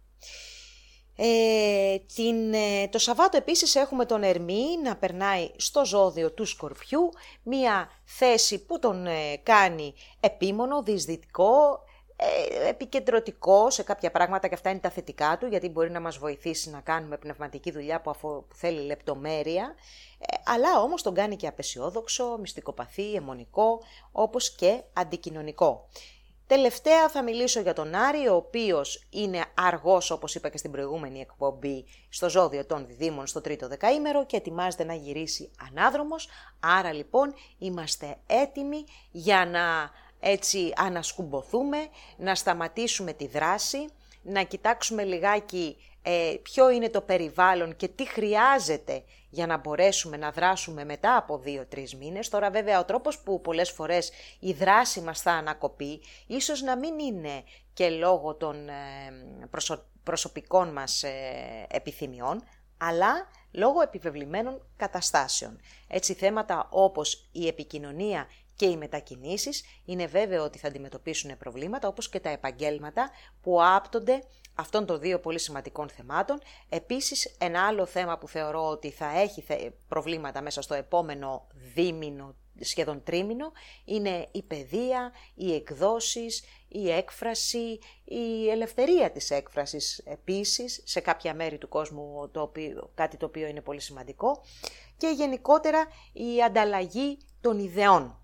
Ε, 1.20 1.98
την, 2.14 2.54
ε, 2.54 2.88
το 2.88 2.98
Σαββάτο 2.98 3.36
επίσης 3.36 3.74
έχουμε 3.74 4.04
τον 4.04 4.22
Ερμή 4.22 4.64
να 4.82 4.96
περνάει 4.96 5.50
στο 5.56 5.84
ζώδιο 5.84 6.32
του 6.32 6.44
Σκορπιού, 6.44 7.10
μία 7.42 7.88
θέση 8.04 8.64
που 8.64 8.78
τον 8.78 9.06
ε, 9.06 9.36
κάνει 9.42 9.94
επίμονο, 10.20 10.82
δυσδυτικό, 10.82 11.80
ε, 12.16 12.68
επικεντρωτικό 12.68 13.70
σε 13.70 13.82
κάποια 13.82 14.10
πράγματα 14.10 14.48
και 14.48 14.54
αυτά 14.54 14.70
είναι 14.70 14.78
τα 14.78 14.90
θετικά 14.90 15.38
του 15.38 15.46
γιατί 15.46 15.68
μπορεί 15.68 15.90
να 15.90 16.00
μας 16.00 16.18
βοηθήσει 16.18 16.70
να 16.70 16.80
κάνουμε 16.80 17.16
πνευματική 17.16 17.70
δουλειά 17.70 18.00
που, 18.00 18.10
αφού, 18.10 18.44
θέλει 18.54 18.80
λεπτομέρεια 18.80 19.74
αλλά 20.44 20.80
όμως 20.80 21.02
τον 21.02 21.14
κάνει 21.14 21.36
και 21.36 21.46
απεσιόδοξο, 21.46 22.36
μυστικοπαθή, 22.40 23.14
αιμονικό 23.14 23.80
όπως 24.12 24.54
και 24.54 24.82
αντικοινωνικό. 24.92 25.88
Τελευταία 26.48 27.08
θα 27.08 27.22
μιλήσω 27.22 27.60
για 27.60 27.72
τον 27.72 27.94
Άρη, 27.94 28.28
ο 28.28 28.34
οποίος 28.34 29.06
είναι 29.10 29.44
αργός, 29.54 30.10
όπως 30.10 30.34
είπα 30.34 30.48
και 30.48 30.58
στην 30.58 30.70
προηγούμενη 30.70 31.20
εκπομπή, 31.20 31.84
στο 32.08 32.30
ζώδιο 32.30 32.66
των 32.66 32.86
διδήμων 32.86 33.26
στο 33.26 33.40
τρίτο 33.40 33.68
δεκαήμερο 33.68 34.26
και 34.26 34.36
ετοιμάζεται 34.36 34.84
να 34.84 34.94
γυρίσει 34.94 35.50
ανάδρομος. 35.68 36.28
Άρα 36.60 36.92
λοιπόν 36.92 37.34
είμαστε 37.58 38.16
έτοιμοι 38.26 38.84
για 39.10 39.46
να 39.46 39.90
έτσι 40.20 40.72
ανασκουμποθούμε, 40.76 41.78
να 42.16 42.34
σταματήσουμε 42.34 43.12
τη 43.12 43.26
δράση, 43.26 43.86
να 44.22 44.42
κοιτάξουμε 44.42 45.04
λιγάκι 45.04 45.76
ε, 46.10 46.36
ποιο 46.42 46.70
είναι 46.70 46.88
το 46.88 47.00
περιβάλλον 47.00 47.76
και 47.76 47.88
τι 47.88 48.08
χρειάζεται 48.08 49.02
για 49.30 49.46
να 49.46 49.56
μπορέσουμε 49.56 50.16
να 50.16 50.30
δράσουμε 50.30 50.84
μετά 50.84 51.16
από 51.16 51.38
δύο-τρεις 51.38 51.94
μήνες. 51.96 52.28
Τώρα 52.28 52.50
βέβαια 52.50 52.78
ο 52.78 52.84
τρόπος 52.84 53.18
που 53.18 53.40
πολλές 53.40 53.70
φορές 53.70 54.12
η 54.38 54.52
δράση 54.52 55.00
μας 55.00 55.20
θα 55.20 55.32
ανακοπεί, 55.32 56.00
ίσως 56.26 56.62
να 56.62 56.76
μην 56.76 56.98
είναι 56.98 57.42
και 57.72 57.90
λόγω 57.90 58.34
των 58.34 58.68
ε, 58.68 58.72
προσωπικών 60.02 60.72
μας 60.72 61.02
ε, 61.02 61.10
επιθυμιών, 61.68 62.42
αλλά 62.78 63.28
λόγω 63.50 63.80
επιβεβλημένων 63.80 64.66
καταστάσεων. 64.76 65.60
Έτσι 65.88 66.14
θέματα 66.14 66.68
όπως 66.70 67.28
η 67.32 67.46
επικοινωνία 67.46 68.26
και 68.56 68.66
οι 68.66 68.76
μετακινήσεις 68.76 69.64
είναι 69.84 70.06
βέβαιο 70.06 70.44
ότι 70.44 70.58
θα 70.58 70.68
αντιμετωπίσουν 70.68 71.38
προβλήματα 71.38 71.88
όπως 71.88 72.08
και 72.08 72.20
τα 72.20 72.30
επαγγέλματα 72.30 73.10
που 73.42 73.64
άπτονται 73.64 74.22
αυτών 74.58 74.86
των 74.86 75.00
δύο 75.00 75.20
πολύ 75.20 75.38
σημαντικών 75.38 75.88
θεμάτων. 75.88 76.40
Επίσης, 76.68 77.36
ένα 77.38 77.66
άλλο 77.66 77.86
θέμα 77.86 78.18
που 78.18 78.28
θεωρώ 78.28 78.68
ότι 78.68 78.90
θα 78.90 79.20
έχει 79.20 79.44
προβλήματα 79.88 80.42
μέσα 80.42 80.62
στο 80.62 80.74
επόμενο 80.74 81.46
δίμηνο, 81.74 82.34
σχεδόν 82.60 83.02
τρίμηνο, 83.02 83.52
είναι 83.84 84.28
η 84.32 84.42
παιδεία, 84.42 85.12
οι 85.34 85.54
εκδόσεις, 85.54 86.44
η 86.68 86.90
έκφραση, 86.90 87.78
η 88.04 88.50
ελευθερία 88.50 89.10
της 89.10 89.30
έκφρασης 89.30 89.98
επίσης, 89.98 90.82
σε 90.84 91.00
κάποια 91.00 91.34
μέρη 91.34 91.58
του 91.58 91.68
κόσμου 91.68 92.28
το 92.32 92.40
οποίο, 92.40 92.90
κάτι 92.94 93.16
το 93.16 93.26
οποίο 93.26 93.46
είναι 93.46 93.60
πολύ 93.60 93.80
σημαντικό, 93.80 94.42
και 94.96 95.08
γενικότερα 95.08 95.86
η 96.12 96.42
ανταλλαγή 96.42 97.18
των 97.40 97.58
ιδεών. 97.58 98.22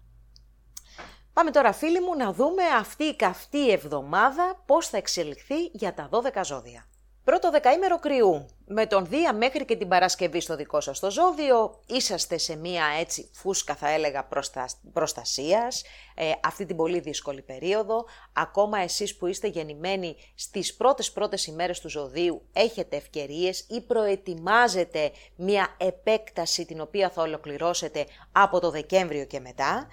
Πάμε 1.34 1.50
τώρα 1.50 1.72
φίλοι 1.72 2.00
μου 2.00 2.16
να 2.16 2.32
δούμε 2.32 2.62
αυτή 2.78 3.04
η 3.04 3.16
καυτή 3.16 3.70
εβδομάδα 3.70 4.62
πώς 4.66 4.88
θα 4.88 4.96
εξελιχθεί 4.96 5.64
για 5.72 5.94
τα 5.94 6.08
12 6.12 6.40
ζώδια. 6.44 6.86
Πρώτο 7.24 7.50
δεκαήμερο 7.50 7.98
κρυού. 7.98 8.46
Με 8.66 8.86
τον 8.86 9.06
Δία 9.06 9.34
μέχρι 9.34 9.64
και 9.64 9.76
την 9.76 9.88
Παρασκευή 9.88 10.40
στο 10.40 10.56
δικό 10.56 10.80
σας 10.80 11.00
το 11.00 11.10
ζώδιο 11.10 11.80
είσαστε 11.86 12.38
σε 12.38 12.56
μία 12.56 12.84
έτσι 13.00 13.30
φούσκα 13.32 13.74
θα 13.74 13.88
έλεγα 13.88 14.24
προστα... 14.24 14.68
προστασίας 14.92 15.82
ε, 16.14 16.30
αυτή 16.42 16.66
την 16.66 16.76
πολύ 16.76 17.00
δύσκολη 17.00 17.42
περίοδο. 17.42 18.04
Ακόμα 18.32 18.78
εσείς 18.78 19.16
που 19.16 19.26
είστε 19.26 19.46
γεννημένοι 19.46 20.16
στις 20.34 20.74
πρώτες 20.74 21.12
πρώτες 21.12 21.46
ημέρες 21.46 21.80
του 21.80 21.88
ζωδίου 21.88 22.42
έχετε 22.52 22.96
ευκαιρίες 22.96 23.66
ή 23.68 23.80
προετοιμάζετε 23.80 25.10
μία 25.36 25.76
επέκταση 25.78 26.64
την 26.64 26.80
οποία 26.80 27.10
θα 27.10 27.22
ολοκληρώσετε 27.22 28.06
από 28.32 28.60
το 28.60 28.70
Δεκέμβριο 28.70 29.24
και 29.24 29.40
μετά. 29.40 29.88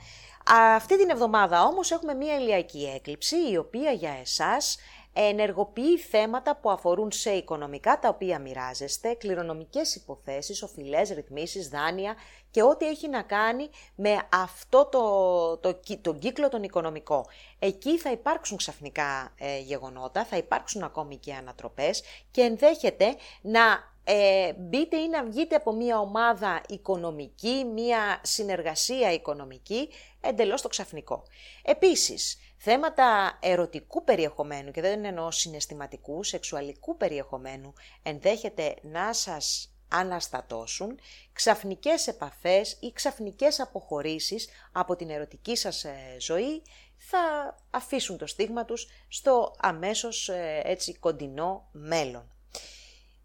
Αυτή 0.45 0.98
την 0.98 1.10
εβδομάδα 1.10 1.63
όμως 1.63 1.91
έχουμε 1.91 2.13
μία 2.13 2.36
ηλιακή 2.36 2.91
έκλειψη 2.95 3.36
η 3.51 3.57
οποία 3.57 3.91
για 3.91 4.17
εσάς 4.21 4.77
ενεργοποιεί 5.13 5.98
θέματα 5.98 6.55
που 6.55 6.71
αφορούν 6.71 7.12
σε 7.12 7.31
οικονομικά 7.31 8.00
τα 8.00 8.10
οποία 8.10 8.39
μοιράζεστε, 8.39 9.13
κληρονομικές 9.13 9.95
υποθέσεις, 9.95 10.63
οφειλές, 10.63 11.10
ρυθμίσεις, 11.10 11.69
δάνεια 11.69 12.15
και 12.51 12.63
ό,τι 12.63 12.86
έχει 12.88 13.10
να 13.10 13.21
κάνει 13.21 13.69
με 13.95 14.17
αυτό 14.33 14.86
το, 14.86 15.57
το, 15.57 15.79
τον 16.01 16.19
κύκλο 16.19 16.50
τον 16.50 16.63
οικονομικό. 16.63 17.25
Εκεί 17.60 17.98
θα 17.98 18.12
υπάρξουν 18.12 18.57
ξαφνικά 18.57 19.33
ε, 19.38 19.60
γεγονότα, 19.60 20.25
θα 20.25 20.38
υπάρξουν 20.38 20.83
ακόμη 20.83 21.17
και 21.17 21.33
ανατροπές 21.33 22.03
και 22.31 22.41
ενδέχεται 22.41 23.15
να 23.41 23.90
ε, 24.03 24.53
μπείτε 24.58 24.98
ή 24.98 25.10
να 25.10 25.24
βγείτε 25.24 25.55
από 25.55 25.72
μια 25.72 26.00
ομάδα 26.00 26.62
οικονομική, 26.67 27.65
μια 27.74 28.20
συνεργασία 28.24 29.13
οικονομική, 29.13 29.89
εντελώς 30.22 30.62
το 30.62 30.67
ξαφνικό. 30.67 31.24
Επίσης, 31.63 32.38
θέματα 32.58 33.38
ερωτικού 33.41 34.03
περιεχομένου, 34.03 34.72
και 34.72 34.81
δεν 34.81 35.05
εννοώ 35.05 35.31
συναισθηματικού, 35.31 36.24
σεξουαλικού 36.24 36.98
περιεχομένου, 36.98 37.74
ενδέχεται 38.03 38.75
να 38.81 39.13
σας 39.13 39.74
αναστατώσουν, 39.88 41.00
ξαφνικές 41.34 42.08
επαφές 42.08 42.77
ή 42.79 42.91
ξαφνικές 42.91 43.60
αποχωρήσεις 43.60 44.50
από 44.72 44.96
την 44.96 45.10
ερωτική 45.10 45.55
σας 45.55 45.84
ε, 45.84 46.15
ζωή 46.20 46.62
θα 46.98 47.55
αφήσουν 47.70 48.17
το 48.17 48.25
στίγμα 48.25 48.65
τους 48.65 48.88
στο 49.08 49.55
αμέσως 49.60 50.29
ε, 50.29 50.62
έτσι 50.63 50.93
κοντινό 50.96 51.67
μέλλον. 51.72 52.30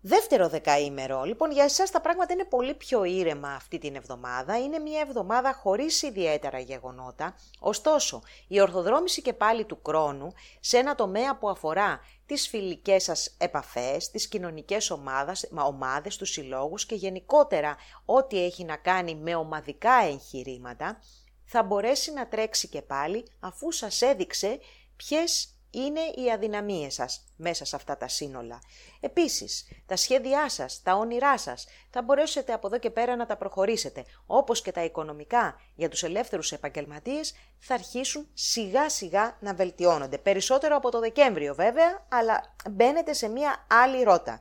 Δεύτερο 0.00 0.48
δεκαήμερο. 0.48 1.22
Λοιπόν, 1.22 1.50
για 1.50 1.64
εσάς 1.64 1.90
τα 1.90 2.00
πράγματα 2.00 2.32
είναι 2.32 2.44
πολύ 2.44 2.74
πιο 2.74 3.04
ήρεμα 3.04 3.48
αυτή 3.48 3.78
την 3.78 3.94
εβδομάδα. 3.94 4.58
Είναι 4.58 4.78
μια 4.78 5.00
εβδομάδα 5.00 5.54
χωρίς 5.54 6.02
ιδιαίτερα 6.02 6.58
γεγονότα. 6.58 7.34
Ωστόσο, 7.58 8.22
η 8.48 8.60
ορθοδρόμηση 8.60 9.22
και 9.22 9.32
πάλι 9.32 9.64
του 9.64 9.80
χρόνου 9.86 10.32
σε 10.60 10.78
ένα 10.78 10.94
τομέα 10.94 11.36
που 11.36 11.48
αφορά 11.48 12.00
τις 12.26 12.48
φιλικές 12.48 13.02
σας 13.02 13.34
επαφές, 13.38 14.10
τις 14.10 14.28
κοινωνικές 14.28 14.90
ομάδες, 14.90 15.50
ομάδες 15.66 16.16
τους 16.16 16.30
συλλόγους 16.30 16.86
και 16.86 16.94
γενικότερα 16.94 17.76
ό,τι 18.04 18.44
έχει 18.44 18.64
να 18.64 18.76
κάνει 18.76 19.14
με 19.14 19.34
ομαδικά 19.34 19.94
εγχειρήματα, 20.04 20.98
θα 21.44 21.62
μπορέσει 21.62 22.12
να 22.12 22.28
τρέξει 22.28 22.68
και 22.68 22.82
πάλι 22.82 23.26
αφού 23.40 23.72
σας 23.72 24.02
έδειξε 24.02 24.58
ποιες 24.96 25.55
είναι 25.70 26.00
οι 26.00 26.30
αδυναμίες 26.32 26.94
σας 26.94 27.24
μέσα 27.36 27.64
σε 27.64 27.76
αυτά 27.76 27.96
τα 27.96 28.08
σύνολα. 28.08 28.58
Επίσης, 29.00 29.68
τα 29.86 29.96
σχέδιά 29.96 30.48
σας, 30.48 30.82
τα 30.82 30.94
όνειρά 30.94 31.38
σας, 31.38 31.66
θα 31.90 32.02
μπορέσετε 32.02 32.52
από 32.52 32.66
εδώ 32.66 32.78
και 32.78 32.90
πέρα 32.90 33.16
να 33.16 33.26
τα 33.26 33.36
προχωρήσετε, 33.36 34.04
όπως 34.26 34.62
και 34.62 34.72
τα 34.72 34.84
οικονομικά 34.84 35.60
για 35.74 35.88
τους 35.88 36.02
ελεύθερους 36.02 36.52
επαγγελματίες 36.52 37.34
θα 37.58 37.74
αρχίσουν 37.74 38.28
σιγά 38.34 38.88
σιγά 38.88 39.36
να 39.40 39.54
βελτιώνονται. 39.54 40.18
Περισσότερο 40.18 40.76
από 40.76 40.90
το 40.90 41.00
Δεκέμβριο 41.00 41.54
βέβαια, 41.54 42.06
αλλά 42.08 42.54
μπαίνετε 42.70 43.12
σε 43.12 43.28
μια 43.28 43.66
άλλη 43.70 44.02
ρότα. 44.02 44.40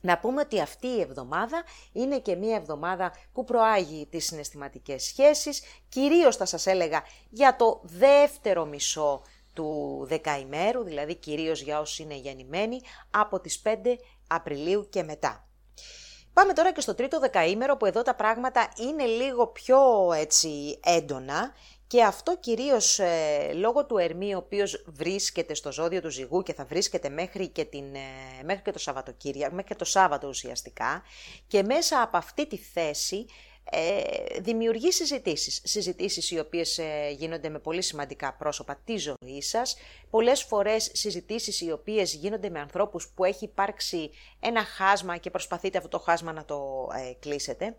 Να 0.00 0.18
πούμε 0.18 0.40
ότι 0.40 0.60
αυτή 0.60 0.86
η 0.86 1.00
εβδομάδα 1.00 1.62
είναι 1.92 2.18
και 2.18 2.36
μία 2.36 2.56
εβδομάδα 2.56 3.12
που 3.32 3.44
προάγει 3.44 4.06
τις 4.10 4.24
συναισθηματικές 4.24 5.02
σχέσεις, 5.04 5.62
κυρίως 5.88 6.36
θα 6.36 6.44
σας 6.44 6.66
έλεγα 6.66 7.02
για 7.30 7.56
το 7.56 7.80
δεύτερο 7.82 8.64
μισό 8.64 9.22
του 9.54 10.00
δεκαημέρου, 10.08 10.82
δηλαδή 10.82 11.14
κυρίως 11.14 11.62
για 11.62 11.80
όσους 11.80 11.98
είναι 11.98 12.16
γεννημένοι, 12.16 12.80
από 13.10 13.40
τις 13.40 13.62
5 13.64 13.70
Απριλίου 14.26 14.88
και 14.90 15.02
μετά. 15.02 15.48
Πάμε 16.32 16.52
τώρα 16.52 16.72
και 16.72 16.80
στο 16.80 16.94
τρίτο 16.94 17.18
δεκαήμερο 17.18 17.76
που 17.76 17.86
εδώ 17.86 18.02
τα 18.02 18.14
πράγματα 18.14 18.68
είναι 18.80 19.04
λίγο 19.04 19.46
πιο 19.46 20.12
έτσι 20.12 20.80
έντονα 20.84 21.52
και 21.86 22.02
αυτό 22.02 22.36
κυρίως 22.36 22.98
ε, 22.98 23.52
λόγω 23.54 23.86
του 23.86 23.98
Ερμή 23.98 24.34
ο 24.34 24.38
οποίος 24.38 24.84
βρίσκεται 24.86 25.54
στο 25.54 25.72
ζώδιο 25.72 26.00
του 26.00 26.10
ζυγού 26.10 26.42
και 26.42 26.54
θα 26.54 26.64
βρίσκεται 26.64 27.08
μέχρι 27.08 27.48
και, 27.48 27.64
την, 27.64 27.94
ε, 27.94 28.42
μέχρι 28.44 28.62
και 28.62 28.70
το 28.70 28.78
Σαββατοκύριακο, 28.78 29.54
μέχρι 29.54 29.70
και 29.70 29.78
το 29.78 29.84
Σάββατο 29.84 30.28
ουσιαστικά 30.28 31.02
και 31.46 31.62
μέσα 31.62 32.02
από 32.02 32.16
αυτή 32.16 32.46
τη 32.46 32.56
θέση 32.56 33.26
ε, 33.70 34.40
δημιουργεί 34.40 34.92
συζητήσεις. 34.92 35.60
Συζητήσεις 35.64 36.30
οι 36.30 36.38
οποίες 36.38 36.78
ε, 36.78 37.14
γίνονται 37.18 37.48
με 37.48 37.58
πολύ 37.58 37.82
σημαντικά 37.82 38.32
πρόσωπα 38.32 38.80
τη 38.84 38.96
ζωή 38.96 39.40
σας. 39.42 39.76
Πολλές 40.10 40.42
φορές 40.42 40.90
συζητήσεις 40.92 41.60
οι 41.60 41.70
οποίες 41.70 42.14
γίνονται 42.14 42.50
με 42.50 42.60
ανθρώπους 42.60 43.08
που 43.14 43.24
έχει 43.24 43.44
υπάρξει 43.44 44.10
ένα 44.40 44.64
χάσμα 44.64 45.16
και 45.16 45.30
προσπαθείτε 45.30 45.78
αυτό 45.78 45.90
το 45.90 45.98
χάσμα 45.98 46.32
να 46.32 46.44
το 46.44 46.88
ε, 46.94 47.12
κλείσετε. 47.20 47.76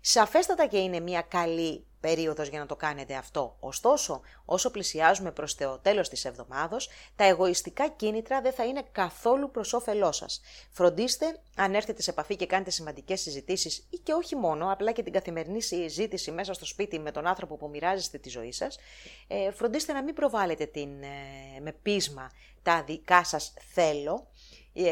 Σαφέστατα 0.00 0.66
και 0.66 0.78
είναι 0.78 1.00
μια 1.00 1.22
καλή 1.22 1.86
περίοδος 2.00 2.48
για 2.48 2.58
να 2.58 2.66
το 2.66 2.76
κάνετε 2.76 3.14
αυτό. 3.14 3.56
Ωστόσο, 3.60 4.20
όσο 4.44 4.70
πλησιάζουμε 4.70 5.32
προς 5.32 5.54
το 5.54 5.78
τέλος 5.78 6.08
της 6.08 6.24
εβδομάδος, 6.24 6.88
τα 7.16 7.24
εγωιστικά 7.24 7.88
κίνητρα 7.88 8.40
δεν 8.40 8.52
θα 8.52 8.64
είναι 8.64 8.82
καθόλου 8.92 9.50
προς 9.50 9.72
όφελός 9.72 10.16
σας. 10.16 10.40
Φροντίστε, 10.70 11.40
αν 11.56 11.74
έρθετε 11.74 12.02
σε 12.02 12.10
επαφή 12.10 12.36
και 12.36 12.46
κάνετε 12.46 12.70
σημαντικές 12.70 13.20
συζητήσεις 13.20 13.86
ή 13.90 13.96
και 13.96 14.12
όχι 14.12 14.36
μόνο, 14.36 14.72
απλά 14.72 14.92
και 14.92 15.02
την 15.02 15.12
καθημερινή 15.12 15.62
συζήτηση 15.62 16.30
μέσα 16.30 16.52
στο 16.52 16.66
σπίτι 16.66 16.98
με 16.98 17.10
τον 17.10 17.26
άνθρωπο 17.26 17.56
που 17.56 17.68
μοιράζεστε 17.68 18.18
τη 18.18 18.28
ζωή 18.28 18.52
σας, 18.52 18.78
ε, 19.26 19.50
φροντίστε 19.50 19.92
να 19.92 20.02
μην 20.02 20.14
προβάλλετε 20.14 20.66
την, 20.66 21.02
ε, 21.02 21.60
με 21.60 21.72
πείσμα 21.72 22.30
τα 22.62 22.82
δικά 22.82 23.24
σας 23.24 23.54
θέλω, 23.74 24.14
ε, 24.14 24.37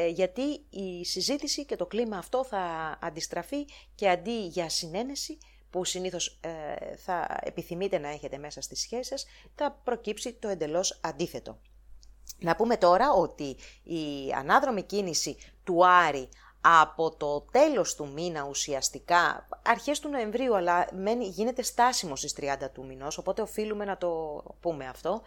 γιατί 0.09 0.65
η 0.71 1.05
συζήτηση 1.05 1.65
και 1.65 1.77
το 1.77 1.87
κλίμα 1.87 2.19
αυτό 2.19 2.45
θα 2.45 2.59
αντιστραφεί 3.01 3.67
και 3.95 4.09
αντί 4.09 4.47
για 4.47 4.69
συνένεση 4.69 5.39
που 5.71 5.85
συνήθως 5.85 6.39
ε, 6.41 6.97
θα 6.97 7.39
επιθυμείτε 7.41 7.99
να 7.99 8.09
έχετε 8.09 8.39
μέσα 8.39 8.61
στις 8.61 8.81
σχέσεις, 8.81 9.27
θα 9.55 9.81
προκύψει 9.85 10.33
το 10.33 10.49
εντελώς 10.49 11.01
αντίθετο. 11.03 11.59
Να 12.39 12.57
πούμε 12.57 12.77
τώρα 12.77 13.13
ότι 13.13 13.57
η 13.83 14.33
ανάδρομη 14.37 14.83
κίνηση 14.83 15.37
του 15.65 15.87
Άρη 15.87 16.29
από 16.61 17.17
το 17.17 17.41
τέλος 17.41 17.95
του 17.95 18.09
μήνα 18.13 18.47
ουσιαστικά, 18.49 19.49
αρχές 19.65 20.01
του 20.01 20.09
Νοεμβρίου, 20.09 20.57
αλλά 20.57 20.89
γίνεται 21.21 21.63
στάσιμο 21.63 22.17
στις 22.17 22.35
30 22.41 22.71
του 22.73 22.87
μηνός, 22.87 23.19
οπότε 23.19 23.43
οφείλουμε 23.43 23.85
να 23.85 23.97
το 23.97 24.43
πούμε 24.61 24.87
αυτό, 24.87 25.23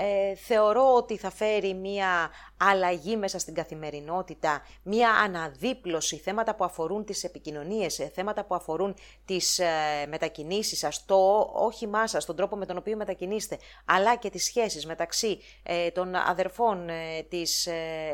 ε, 0.00 0.34
θεωρώ 0.34 0.94
ότι 0.94 1.16
θα 1.16 1.30
φέρει 1.30 1.74
μία 1.74 2.30
αλλαγή 2.56 3.16
μέσα 3.16 3.38
στην 3.38 3.54
καθημερινότητα, 3.54 4.62
μία 4.82 5.10
αναδίπλωση, 5.10 6.16
θέματα 6.16 6.54
που 6.54 6.64
αφορούν 6.64 7.04
τις 7.04 7.24
επικοινωνίες, 7.24 7.98
ε, 7.98 8.10
θέματα 8.14 8.44
που 8.44 8.54
αφορούν 8.54 8.94
τις 9.24 9.58
ε, 9.58 9.66
μετακινήσεις 10.08 10.78
σας, 10.78 11.04
το 11.04 11.50
όχημά 11.54 12.06
σας, 12.06 12.24
τον 12.24 12.36
τρόπο 12.36 12.56
με 12.56 12.66
τον 12.66 12.76
οποίο 12.76 12.96
μετακινείστε, 12.96 13.58
αλλά 13.84 14.16
και 14.16 14.30
τις 14.30 14.44
σχέσεις 14.44 14.86
μεταξύ 14.86 15.38
ε, 15.62 15.90
των, 15.90 16.14
αδερφών, 16.14 16.88
ε, 16.88 17.22
της, 17.28 17.68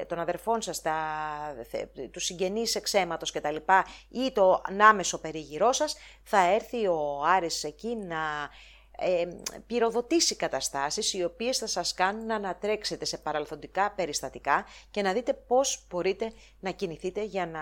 των 0.07 0.19
αδερφών 0.19 0.63
σας, 0.63 0.83
τα, 0.83 0.97
του 2.11 2.21
συγγενείς 2.21 2.75
εξαίματος 2.75 3.31
κτλ. 3.31 3.57
ή 4.09 4.33
το 4.33 4.63
ανάμεσο 4.69 5.21
περίγυρό 5.21 5.73
σας, 5.73 5.97
θα 6.23 6.39
έρθει 6.39 6.87
ο 6.87 7.23
Άρης 7.25 7.65
εκεί 7.65 7.97
να 7.97 8.49
ε, 8.99 9.29
πυροδοτήσει 9.67 10.37
καταστάσεις 10.37 11.13
οι 11.13 11.25
οποίες 11.25 11.59
θα 11.59 11.67
σας 11.67 11.95
κάνουν 11.95 12.27
να 12.27 12.35
ανατρέξετε 12.35 13.05
σε 13.05 13.19
παραλθοντικά 13.19 13.91
περιστατικά 13.91 14.65
και 14.91 15.03
να 15.03 15.13
δείτε 15.13 15.33
πώς 15.33 15.87
μπορείτε 15.91 16.33
να 16.61 16.71
κινηθείτε 16.71 17.25
για 17.25 17.47
να 17.47 17.61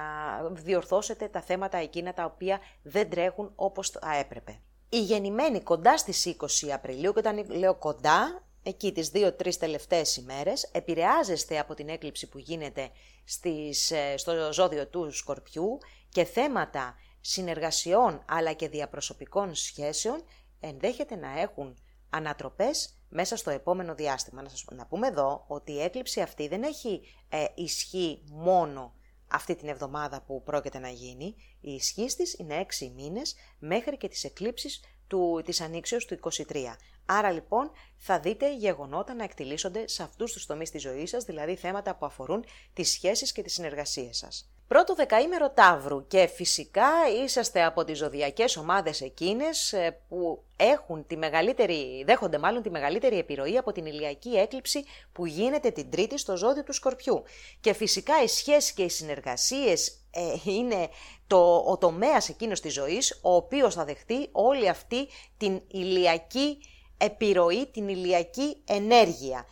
διορθώσετε 0.50 1.28
τα 1.28 1.40
θέματα 1.40 1.78
εκείνα 1.78 2.12
τα 2.12 2.24
οποία 2.24 2.60
δεν 2.82 3.10
τρέχουν 3.10 3.52
όπως 3.54 3.90
θα 3.90 4.16
έπρεπε. 4.16 4.60
Η 4.88 5.00
γεννημένη 5.00 5.60
κοντά 5.60 5.98
στις 5.98 6.36
20 6.64 6.70
Απριλίου, 6.72 7.12
και 7.12 7.18
όταν 7.18 7.46
λέω 7.50 7.74
κοντά, 7.74 8.42
εκεί 8.62 8.92
τις 8.92 9.10
2-3 9.14 9.56
τελευταίες 9.58 10.16
ημέρες, 10.16 10.62
επηρεάζεστε 10.72 11.58
από 11.58 11.74
την 11.74 11.88
έκλειψη 11.88 12.28
που 12.28 12.38
γίνεται 12.38 12.90
στις, 13.24 13.90
ε, 13.90 14.16
στο 14.16 14.52
ζώδιο 14.52 14.86
του 14.86 15.12
Σκορπιού 15.12 15.78
και 16.08 16.24
θέματα 16.24 16.94
συνεργασιών 17.20 18.24
αλλά 18.28 18.52
και 18.52 18.68
διαπροσωπικών 18.68 19.54
σχέσεων 19.54 20.24
ενδέχεται 20.62 21.16
να 21.16 21.40
έχουν 21.40 21.76
ανατροπές 22.10 22.96
μέσα 23.08 23.36
στο 23.36 23.50
επόμενο 23.50 23.94
διάστημα. 23.94 24.42
Να, 24.42 24.48
σας, 24.48 24.64
να 24.72 24.86
πούμε 24.86 25.06
εδώ 25.06 25.44
ότι 25.48 25.72
η 25.72 25.82
έκλειψη 25.82 26.20
αυτή 26.20 26.48
δεν 26.48 26.62
έχει 26.62 27.00
ε, 27.28 27.44
ισχύ 27.54 28.22
μόνο 28.26 28.94
αυτή 29.28 29.54
την 29.54 29.68
εβδομάδα 29.68 30.22
που 30.22 30.42
πρόκειται 30.42 30.78
να 30.78 30.88
γίνει. 30.88 31.34
Η 31.60 31.72
ισχύ 31.72 32.06
της 32.06 32.34
είναι 32.38 32.56
έξι 32.56 32.92
μήνες 32.96 33.34
μέχρι 33.58 33.96
και 33.96 34.08
τις 34.08 34.24
εκλήψεις 34.24 34.80
του, 35.06 35.42
της 35.44 35.60
ανοίξεως 35.60 36.04
του 36.04 36.18
23. 36.48 36.76
Άρα 37.06 37.30
λοιπόν 37.30 37.70
θα 37.96 38.20
δείτε 38.20 38.56
γεγονότα 38.56 39.14
να 39.14 39.24
εκτιλήσονται 39.24 39.88
σε 39.88 40.02
αυτούς 40.02 40.32
τους 40.32 40.46
τομείς 40.46 40.70
της 40.70 40.82
ζωής 40.82 41.10
σας, 41.10 41.24
δηλαδή 41.24 41.56
θέματα 41.56 41.96
που 41.96 42.06
αφορούν 42.06 42.44
τις 42.72 42.90
σχέσεις 42.90 43.32
και 43.32 43.42
τις 43.42 43.52
συνεργασίες 43.52 44.16
σας. 44.16 44.52
Πρώτο 44.72 44.94
δεκαήμερο 44.94 45.50
Ταύρου 45.50 46.06
και 46.06 46.26
φυσικά 46.34 46.90
είσαστε 47.24 47.64
από 47.64 47.84
τις 47.84 47.98
ζωδιακές 47.98 48.56
ομάδες 48.56 49.00
εκείνες 49.00 49.72
ε, 49.72 50.00
που 50.08 50.42
έχουν 50.56 51.06
τη 51.06 51.16
μεγαλύτερη, 51.16 52.04
δέχονται 52.06 52.38
μάλλον 52.38 52.62
τη 52.62 52.70
μεγαλύτερη 52.70 53.18
επιρροή 53.18 53.58
από 53.58 53.72
την 53.72 53.86
ηλιακή 53.86 54.28
έκλειψη 54.28 54.84
που 55.12 55.26
γίνεται 55.26 55.70
την 55.70 55.90
Τρίτη 55.90 56.18
στο 56.18 56.36
ζώδιο 56.36 56.62
του 56.62 56.72
Σκορπιού. 56.72 57.22
Και 57.60 57.72
φυσικά 57.72 58.22
οι 58.22 58.26
σχέσεις 58.26 58.72
και 58.72 58.82
οι 58.82 58.88
συνεργασίες 58.88 59.88
ε, 60.10 60.50
είναι 60.50 60.88
το, 61.26 61.56
ο 61.56 61.78
τομέας 61.78 62.28
εκείνος 62.28 62.60
της 62.60 62.72
ζωής 62.72 63.18
ο 63.22 63.34
οποίος 63.34 63.74
θα 63.74 63.84
δεχτεί 63.84 64.28
όλη 64.32 64.68
αυτή 64.68 65.08
την 65.36 65.62
ηλιακή 65.68 66.58
επιρροή, 66.98 67.66
την 67.66 67.88
ηλιακή 67.88 68.56
ενέργεια. 68.64 69.46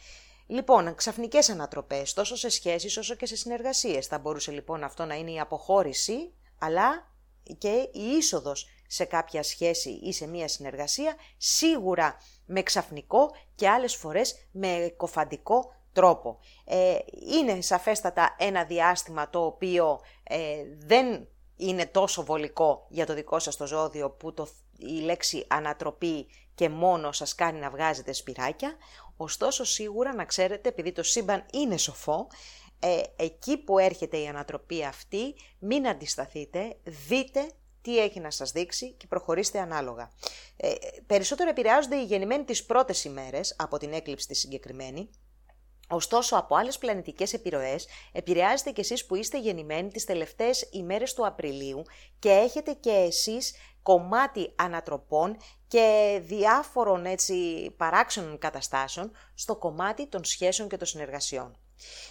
Λοιπόν, 0.51 0.95
ξαφνικές 0.95 1.49
ανατροπές, 1.49 2.13
τόσο 2.13 2.37
σε 2.37 2.49
σχέσεις 2.49 2.97
όσο 2.97 3.15
και 3.15 3.27
σε 3.27 3.37
συνεργασίες. 3.37 4.07
Θα 4.07 4.19
μπορούσε 4.19 4.51
λοιπόν 4.51 4.85
αυτό 4.85 5.05
να 5.05 5.15
είναι 5.15 5.31
η 5.31 5.41
αποχώρηση, 5.41 6.33
αλλά 6.59 7.13
και 7.59 7.89
η 7.93 8.03
είσοδος 8.17 8.69
σε 8.87 9.05
κάποια 9.05 9.43
σχέση 9.43 9.91
ή 9.91 10.13
σε 10.13 10.27
μία 10.27 10.49
συνεργασία, 10.49 11.15
σίγουρα 11.37 12.17
με 12.47 12.63
ξαφνικό 12.63 13.31
και 13.55 13.69
άλλες 13.69 13.97
φορές 13.97 14.49
με 14.53 14.95
κοφαντικό 14.97 15.75
τρόπο. 15.93 16.39
Ε, 16.65 16.97
είναι 17.33 17.61
σαφέστατα 17.61 18.37
ένα 18.39 18.65
διάστημα 18.65 19.31
το 19.31 19.45
οποίο 19.45 20.01
ε, 20.23 20.39
δεν 20.79 21.29
είναι 21.57 21.87
τόσο 21.87 22.25
βολικό 22.25 22.87
για 22.89 23.07
το 23.07 23.15
δικό 23.15 23.39
σας 23.39 23.57
το 23.57 23.67
ζώδιο 23.67 24.11
που 24.11 24.35
το, 24.35 24.49
η 24.79 25.01
λέξη 25.01 25.45
ανατροπή 25.49 26.27
και 26.55 26.69
μόνο 26.69 27.13
σας 27.13 27.35
κάνει 27.35 27.59
να 27.59 27.71
βγάζετε 27.71 28.13
σπυράκια. 28.13 28.77
Ωστόσο 29.23 29.65
σίγουρα 29.65 30.15
να 30.15 30.25
ξέρετε, 30.25 30.69
επειδή 30.69 30.93
το 30.93 31.03
σύμπαν 31.03 31.47
είναι 31.53 31.77
σοφό, 31.77 32.27
ε, 32.79 33.03
εκεί 33.17 33.57
που 33.57 33.79
έρχεται 33.79 34.17
η 34.17 34.27
ανατροπή 34.27 34.85
αυτή, 34.85 35.35
μην 35.59 35.89
αντισταθείτε, 35.89 36.77
δείτε 37.09 37.51
τι 37.83 37.99
έχει 37.99 38.21
να 38.21 38.31
σας 38.31 38.53
δείξει 38.53 38.93
και 38.93 39.07
προχωρήστε 39.07 39.59
ανάλογα. 39.59 40.13
Ε, 40.57 40.73
περισσότερο 41.07 41.51
επηρεάζονται 41.51 41.97
οι 41.97 42.05
γεννημένοι 42.05 42.45
τις 42.45 42.65
πρώτες 42.65 43.05
ημέρες 43.05 43.55
από 43.59 43.79
την 43.79 43.93
έκλειψη 43.93 44.27
τη 44.27 44.35
συγκεκριμένη, 44.35 45.11
Ωστόσο, 45.93 46.37
από 46.37 46.55
άλλες 46.57 46.79
πλανητικές 46.79 47.33
επιρροές, 47.33 47.87
επηρεάζετε 48.13 48.71
κι 48.71 48.81
εσείς 48.81 49.07
που 49.07 49.15
είστε 49.15 49.39
γεννημένοι 49.39 49.91
τις 49.91 50.05
τελευταίες 50.05 50.69
ημέρες 50.71 51.15
του 51.15 51.27
Απριλίου 51.27 51.83
και 52.19 52.31
έχετε 52.31 52.73
και 52.73 52.91
εσείς 52.91 53.55
κομμάτι 53.83 54.53
ανατροπών 54.57 55.37
και 55.69 56.19
διάφορων 56.23 57.07
έτσι 57.07 57.71
παράξενων 57.77 58.39
καταστάσεων 58.39 59.11
στο 59.35 59.57
κομμάτι 59.57 60.07
των 60.07 60.25
σχέσεων 60.25 60.69
και 60.69 60.77
των 60.77 60.87
συνεργασιών. 60.87 61.57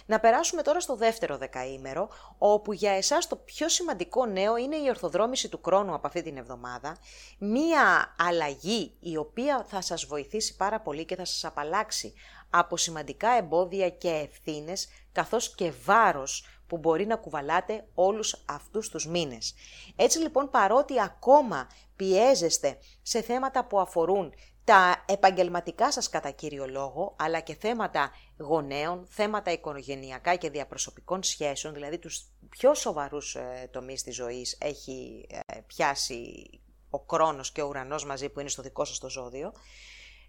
Να 0.06 0.20
περάσουμε 0.20 0.62
τώρα 0.62 0.80
στο 0.80 0.96
δεύτερο 0.96 1.36
δεκαήμερο, 1.36 2.08
όπου 2.38 2.72
για 2.72 2.90
εσάς 2.90 3.26
το 3.26 3.36
πιο 3.36 3.68
σημαντικό 3.68 4.26
νέο 4.26 4.56
είναι 4.56 4.76
η 4.76 4.88
ορθοδρόμηση 4.88 5.48
του 5.48 5.60
χρόνου 5.64 5.94
από 5.94 6.06
αυτή 6.06 6.22
την 6.22 6.36
εβδομάδα, 6.36 6.96
μία 7.38 8.14
αλλαγή 8.18 8.94
η 9.00 9.16
οποία 9.16 9.64
θα 9.68 9.80
σας 9.80 10.04
βοηθήσει 10.04 10.56
πάρα 10.56 10.80
πολύ 10.80 11.04
και 11.04 11.16
θα 11.16 11.24
σας 11.24 11.44
απαλλάξει 11.44 12.14
από 12.50 12.76
σημαντικά 12.76 13.30
εμπόδια 13.30 13.90
και 13.90 14.08
ευθύνες, 14.08 14.88
καθώς 15.12 15.54
και 15.54 15.72
βάρος 15.84 16.46
που 16.66 16.78
μπορεί 16.78 17.06
να 17.06 17.16
κουβαλάτε 17.16 17.86
όλους 17.94 18.42
αυτούς 18.46 18.88
τους 18.88 19.06
μήνες. 19.06 19.54
Έτσι 19.96 20.18
λοιπόν 20.18 20.50
παρότι 20.50 21.00
ακόμα 21.00 21.68
πιέζεστε 21.96 22.78
σε 23.02 23.22
θέματα 23.22 23.64
που 23.64 23.80
αφορούν 23.80 24.32
τα 24.64 25.04
επαγγελματικά 25.06 25.92
σας 25.92 26.08
κατά 26.08 26.30
κύριο 26.30 26.66
λόγο, 26.66 27.14
αλλά 27.18 27.40
και 27.40 27.54
θέματα 27.54 28.10
γονέων, 28.38 29.06
θέματα 29.10 29.52
οικογενειακά 29.52 30.34
και 30.34 30.50
διαπροσωπικών 30.50 31.22
σχέσεων, 31.22 31.74
δηλαδή 31.74 31.98
τους 31.98 32.24
πιο 32.48 32.74
σοβαρούς 32.74 33.34
ε, 33.34 33.68
τομείς 33.72 34.02
της 34.02 34.14
ζωής 34.14 34.58
έχει 34.60 35.26
ε, 35.30 35.60
πιάσει 35.66 36.50
ο 36.90 37.00
κρόνος 37.00 37.52
και 37.52 37.62
ο 37.62 37.66
ουρανός 37.66 38.04
μαζί 38.04 38.28
που 38.28 38.40
είναι 38.40 38.48
στο 38.48 38.62
δικό 38.62 38.84
σας 38.84 38.98
το 38.98 39.08
ζώδιο. 39.08 39.52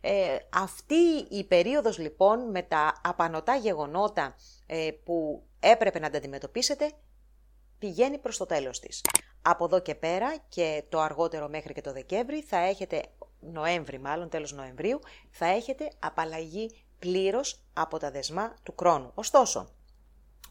Ε, 0.01 0.37
αυτή 0.53 1.25
η 1.29 1.43
περίοδος 1.43 1.97
λοιπόν 1.97 2.49
με 2.49 2.61
τα 2.61 3.01
απανοτά 3.03 3.55
γεγονότα 3.55 4.35
ε, 4.65 4.89
που 5.03 5.43
έπρεπε 5.59 5.99
να 5.99 6.09
τα 6.09 6.17
αντιμετωπίσετε 6.17 6.91
πηγαίνει 7.79 8.17
προς 8.17 8.37
το 8.37 8.45
τέλος 8.45 8.79
της. 8.79 9.01
Από 9.41 9.65
εδώ 9.65 9.79
και 9.79 9.95
πέρα 9.95 10.37
και 10.49 10.83
το 10.89 10.99
αργότερο 10.99 11.49
μέχρι 11.49 11.73
και 11.73 11.81
το 11.81 11.93
Δεκέμβρη 11.93 12.41
θα 12.41 12.57
έχετε 12.57 13.03
Νοέμβρη 13.39 13.99
μάλλον, 13.99 14.29
τέλος 14.29 14.51
Νοεμβρίου, 14.53 14.99
θα 15.29 15.45
έχετε 15.45 15.91
απαλλαγή 15.99 16.83
πλήρως 16.99 17.61
από 17.73 17.97
τα 17.97 18.11
δεσμά 18.11 18.53
του 18.63 18.73
χρόνου. 18.79 19.11
Ωστόσο, 19.15 19.69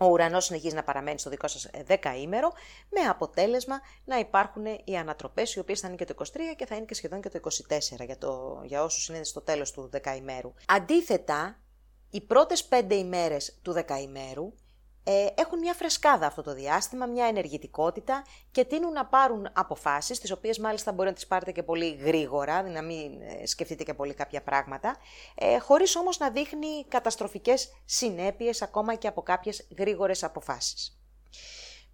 ο 0.03 0.07
ουρανός 0.07 0.45
συνεχίζει 0.45 0.75
να 0.75 0.83
παραμένει 0.83 1.19
στο 1.19 1.31
δικό 1.31 1.49
σας 1.49 1.65
ε, 1.65 1.83
δεκαήμερο, 1.83 2.53
με 2.89 3.01
αποτέλεσμα 3.01 3.81
να 4.05 4.19
υπάρχουν 4.19 4.65
οι 4.85 4.97
ανατροπές, 4.97 5.55
οι 5.55 5.59
οποίες 5.59 5.81
θα 5.81 5.89
είναι 5.89 5.97
και 5.97 6.05
το 6.05 6.15
23 6.19 6.25
και 6.57 6.67
θα 6.67 6.77
είναι 6.77 6.85
και 6.85 6.95
σχεδόν 6.95 7.21
και 7.21 7.29
το 7.29 7.41
24 8.01 8.05
για, 8.05 8.19
το, 8.19 8.61
για 8.65 8.83
όσους 8.83 9.09
είναι 9.09 9.25
στο 9.25 9.41
τέλος 9.41 9.73
του 9.73 9.89
δεκαημέρου. 9.91 10.55
Αντίθετα, 10.67 11.59
οι 12.11 12.21
πρώτες 12.21 12.65
πέντε 12.65 12.95
ημέρες 12.95 13.59
του 13.63 13.73
δεκαημέρου 13.73 14.53
ε, 15.11 15.27
έχουν 15.35 15.59
μια 15.59 15.75
φρεσκάδα 15.75 16.27
αυτό 16.27 16.43
το 16.43 16.55
διάστημα, 16.55 17.07
μια 17.07 17.27
ενεργητικότητα 17.27 18.25
και 18.51 18.65
τείνουν 18.65 18.93
να 18.93 19.07
πάρουν 19.07 19.49
αποφάσεις, 19.53 20.21
τις 20.21 20.31
οποίες 20.31 20.59
μάλιστα 20.59 20.93
μπορεί 20.93 21.09
να 21.09 21.15
τις 21.15 21.27
πάρετε 21.27 21.53
και 21.53 21.63
πολύ 21.63 21.91
γρήγορα, 21.91 22.63
δηλαδή 22.63 22.75
να 22.75 22.83
μην 22.83 23.23
ε, 23.23 23.47
σκεφτείτε 23.47 23.85
και 23.85 23.95
πολύ 23.95 24.15
κάποια 24.15 24.43
πράγματα, 24.43 24.97
ε, 25.35 25.59
χωρίς 25.59 25.97
όμως 25.97 26.19
να 26.19 26.31
δείχνει 26.31 26.85
καταστροφικές 26.89 27.69
συνέπειες 27.85 28.63
ακόμα 28.63 28.95
και 28.95 29.09
από 29.09 29.23
κάποιες 29.23 29.69
γρήγορες 29.79 30.23
αποφάσεις. 30.25 31.00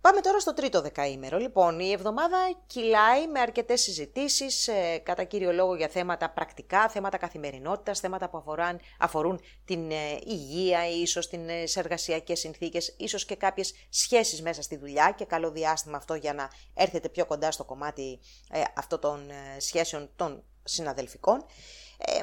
Πάμε 0.00 0.20
τώρα 0.20 0.40
στο 0.40 0.54
τρίτο 0.54 0.80
δεκαήμερο. 0.82 1.38
Λοιπόν, 1.38 1.80
η 1.80 1.90
εβδομάδα 1.90 2.36
κυλάει 2.66 3.28
με 3.28 3.40
αρκετές 3.40 3.80
συζητήσεις, 3.80 4.68
ε, 4.68 4.98
κατά 4.98 5.24
κύριο 5.24 5.52
λόγο 5.52 5.74
για 5.74 5.88
θέματα 5.88 6.30
πρακτικά, 6.30 6.88
θέματα 6.88 7.16
καθημερινότητας, 7.16 8.00
θέματα 8.00 8.28
που 8.28 8.36
αφορούν, 8.36 8.80
αφορούν 8.98 9.40
την 9.64 9.90
ε, 9.90 10.18
υγεία, 10.24 10.88
ίσως 10.88 11.28
τις 11.28 11.76
εργασιακές 11.76 12.38
συνθήκες, 12.38 12.94
ίσως 12.98 13.24
και 13.24 13.36
κάποιες 13.36 13.74
σχέσεις 13.88 14.42
μέσα 14.42 14.62
στη 14.62 14.76
δουλειά 14.76 15.14
και 15.16 15.24
καλό 15.24 15.50
διάστημα 15.50 15.96
αυτό 15.96 16.14
για 16.14 16.34
να 16.34 16.50
έρθετε 16.74 17.08
πιο 17.08 17.26
κοντά 17.26 17.50
στο 17.50 17.64
κομμάτι 17.64 18.18
ε, 18.50 18.62
αυτών 18.76 19.00
των 19.00 19.30
ε, 19.30 19.60
σχέσεων 19.60 20.10
των 20.16 20.42
συναδελφικών. 20.64 21.44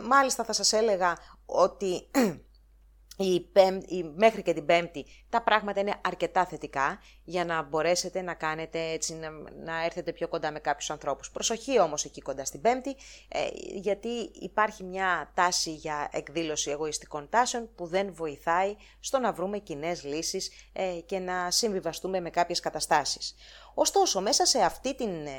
μάλιστα 0.03 0.43
θα 0.43 0.53
σας 0.53 0.73
έλεγα 0.73 1.17
ότι 1.45 2.09
η 3.17 4.04
μέχρι 4.15 4.41
και 4.41 4.54
την 4.54 4.65
Πέμπτη 4.65 5.06
τα 5.30 5.41
πράγματα 5.41 5.80
είναι 5.80 5.95
αρκετά 6.02 6.45
θετικά 6.45 6.99
για 7.23 7.45
να 7.45 7.62
μπορέσετε 7.62 8.21
να 8.21 8.34
κάνετε 8.34 8.91
έτσι, 8.91 9.13
να, 9.13 9.30
να 9.63 9.84
έρθετε 9.86 10.12
πιο 10.12 10.28
κοντά 10.28 10.52
με 10.52 10.60
κάποιους 10.60 10.89
ανθρώπους. 10.89 11.32
Προσοχή 11.32 11.80
όμως 11.80 12.06
εκεί 12.06 12.21
κοντά 12.21 12.45
στην 12.45 12.62
Πέμπτη, 12.62 12.95
ε, 13.28 13.39
γιατί 13.73 14.32
υπάρχει 14.34 14.84
μια 14.84 15.32
τάση 15.34 15.73
για 15.73 16.10
εκδήλωση 16.12 16.71
εγωιστικών 16.71 17.28
τάσεων 17.30 17.69
που 17.76 17.86
δεν 17.86 18.13
βοηθάει 18.13 18.76
στο 18.99 19.19
να 19.19 19.34
βρούμε 19.34 19.58
κοινέ 19.58 19.95
λύσεις 20.04 20.52
ε, 20.73 20.99
και 21.06 21.19
να 21.19 21.52
συμβιβαστούμε 21.52 22.19
με 22.19 22.30
κάποιες 22.30 22.60
καταστάσεις. 22.60 23.36
Ωστόσο, 23.73 24.21
μέσα 24.21 24.45
σε 24.45 24.60
αυτή 24.60 24.95
την 24.95 25.26
ε, 25.26 25.32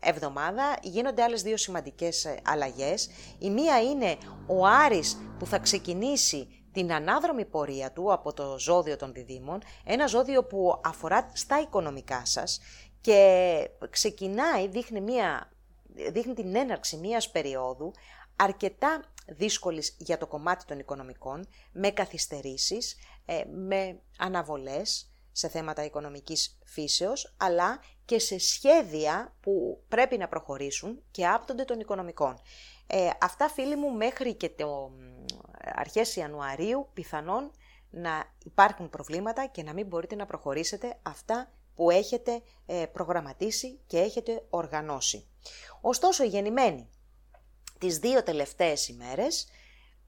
εβδομάδα 0.00 0.78
γίνονται 0.82 1.22
άλλες 1.22 1.42
δύο 1.42 1.56
σημαντικές 1.56 2.24
ε, 2.24 2.38
αλλαγές. 2.44 3.08
Η 3.38 3.50
μία 3.50 3.82
είναι 3.82 4.16
ο 4.46 4.66
Άρης 4.66 5.18
που 5.38 5.46
θα 5.46 5.58
ξεκινήσει 5.58 6.57
την 6.78 6.92
ανάδρομη 6.92 7.44
πορεία 7.44 7.92
του 7.92 8.12
από 8.12 8.32
το 8.32 8.58
ζώδιο 8.58 8.96
των 8.96 9.12
διδήμων, 9.12 9.58
ένα 9.84 10.06
ζώδιο 10.06 10.44
που 10.44 10.80
αφορά 10.84 11.30
στα 11.32 11.60
οικονομικά 11.60 12.24
σας 12.24 12.60
και 13.00 13.70
ξεκινάει, 13.90 14.68
δείχνει, 14.68 15.00
μια, 15.00 15.50
δείχνει 16.12 16.34
την 16.34 16.56
έναρξη 16.56 16.96
μιας 16.96 17.30
περίοδου 17.30 17.92
αρκετά 18.36 19.04
δύσκολης 19.26 19.96
για 19.98 20.18
το 20.18 20.26
κομμάτι 20.26 20.64
των 20.64 20.78
οικονομικών, 20.78 21.48
με 21.72 21.90
καθυστερήσεις, 21.90 22.96
ε, 23.24 23.42
με 23.50 24.00
αναβολές 24.18 25.10
σε 25.32 25.48
θέματα 25.48 25.84
οικονομικής 25.84 26.58
φύσεως, 26.64 27.34
αλλά 27.36 27.80
και 28.04 28.18
σε 28.18 28.38
σχέδια 28.38 29.34
που 29.40 29.82
πρέπει 29.88 30.16
να 30.16 30.28
προχωρήσουν 30.28 31.02
και 31.10 31.26
άπτονται 31.26 31.64
των 31.64 31.80
οικονομικών. 31.80 32.40
Ε, 32.86 33.10
αυτά 33.20 33.48
φίλοι 33.48 33.76
μου 33.76 33.90
μέχρι 33.90 34.34
και 34.34 34.48
το 34.48 34.90
αρχές 35.74 36.16
Ιανουαρίου 36.16 36.88
πιθανόν 36.92 37.50
να 37.90 38.24
υπάρχουν 38.44 38.90
προβλήματα 38.90 39.46
και 39.46 39.62
να 39.62 39.72
μην 39.72 39.86
μπορείτε 39.86 40.14
να 40.14 40.26
προχωρήσετε 40.26 40.98
αυτά 41.02 41.52
που 41.74 41.90
έχετε 41.90 42.42
ε, 42.66 42.86
προγραμματίσει 42.92 43.80
και 43.86 43.98
έχετε 43.98 44.46
οργανώσει. 44.50 45.26
Ωστόσο, 45.80 46.24
οι 46.24 46.28
γεννημένοι 46.28 46.88
τις 47.78 47.98
δύο 47.98 48.22
τελευταίες 48.22 48.88
ημέρες 48.88 49.48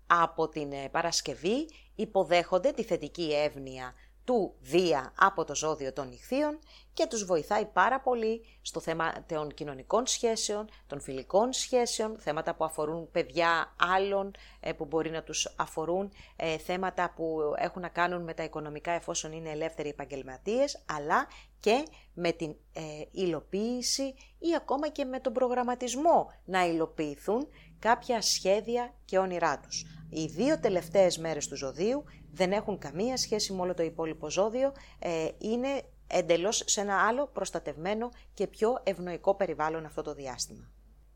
από 0.07 0.49
την 0.49 0.73
ε, 0.73 0.88
Παρασκευή 0.88 1.68
υποδέχονται 1.94 2.73
τη 2.73 2.83
θετική 2.83 3.33
εύνοια 3.35 3.94
του 4.31 4.55
Δία 4.61 5.12
από 5.19 5.45
το 5.45 5.55
ζώδιο 5.55 5.93
των 5.93 6.09
νυχθείων 6.09 6.59
και 6.93 7.07
τους 7.07 7.25
βοηθάει 7.25 7.64
πάρα 7.64 8.01
πολύ 8.01 8.45
στο 8.62 8.81
θέμα 8.81 9.12
των 9.29 9.55
κοινωνικών 9.55 10.07
σχέσεων, 10.07 10.69
των 10.87 11.01
φιλικών 11.01 11.53
σχέσεων, 11.53 12.16
θέματα 12.19 12.55
που 12.55 12.64
αφορούν 12.64 13.11
παιδιά 13.11 13.75
άλλων 13.97 14.31
ε, 14.61 14.73
που 14.73 14.85
μπορεί 14.85 15.11
να 15.11 15.23
τους 15.23 15.55
αφορούν, 15.57 16.12
ε, 16.37 16.59
θέματα 16.59 17.12
που 17.16 17.55
έχουν 17.57 17.83
να 17.83 17.88
κάνουν 17.88 18.23
με 18.23 18.35
τα 18.35 18.43
οικονομικά 18.43 18.90
εφόσον 18.90 19.33
είναι 19.33 19.51
ελεύθεροι 19.51 19.88
επαγγελματίες, 19.88 20.85
αλλά 20.87 21.27
και 21.61 21.85
με 22.14 22.33
την 22.33 22.57
ε, 22.73 22.83
υλοποίηση 23.11 24.14
ή 24.38 24.55
ακόμα 24.57 24.88
και 24.88 25.05
με 25.05 25.21
τον 25.21 25.33
προγραμματισμό 25.33 26.33
να 26.45 26.66
υλοποιηθούν 26.66 27.49
κάποια 27.81 28.23
σχέδια 28.23 28.95
και 29.05 29.19
όνειρά 29.19 29.59
τους. 29.59 29.85
Οι 30.11 30.27
δύο 30.27 30.61
τελευταίες 30.61 31.19
μέρες 31.19 31.49
του 31.49 31.57
ζωδίου 31.57 32.05
δεν 32.33 32.53
έχουν 32.53 32.79
καμία 32.79 33.16
σχέση 33.16 33.53
με 33.53 33.61
όλο 33.61 33.75
το 33.75 33.83
υπόλοιπο 33.83 34.31
ζώδιο, 34.31 34.73
ε, 34.99 35.29
είναι 35.38 35.83
εντελώς 36.07 36.62
σε 36.66 36.81
ένα 36.81 37.07
άλλο 37.07 37.27
προστατευμένο 37.27 38.11
και 38.35 38.47
πιο 38.47 38.81
ευνοϊκό 38.83 39.35
περιβάλλον 39.35 39.85
αυτό 39.85 40.03
το 40.03 40.14
διάστημα. 40.14 40.71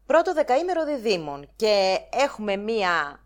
Πρώτο 0.07 0.35
δεκαήμερο 0.35 0.85
διδήμων 0.85 1.49
και 1.57 1.99
έχουμε 2.11 2.57
μία 2.57 3.24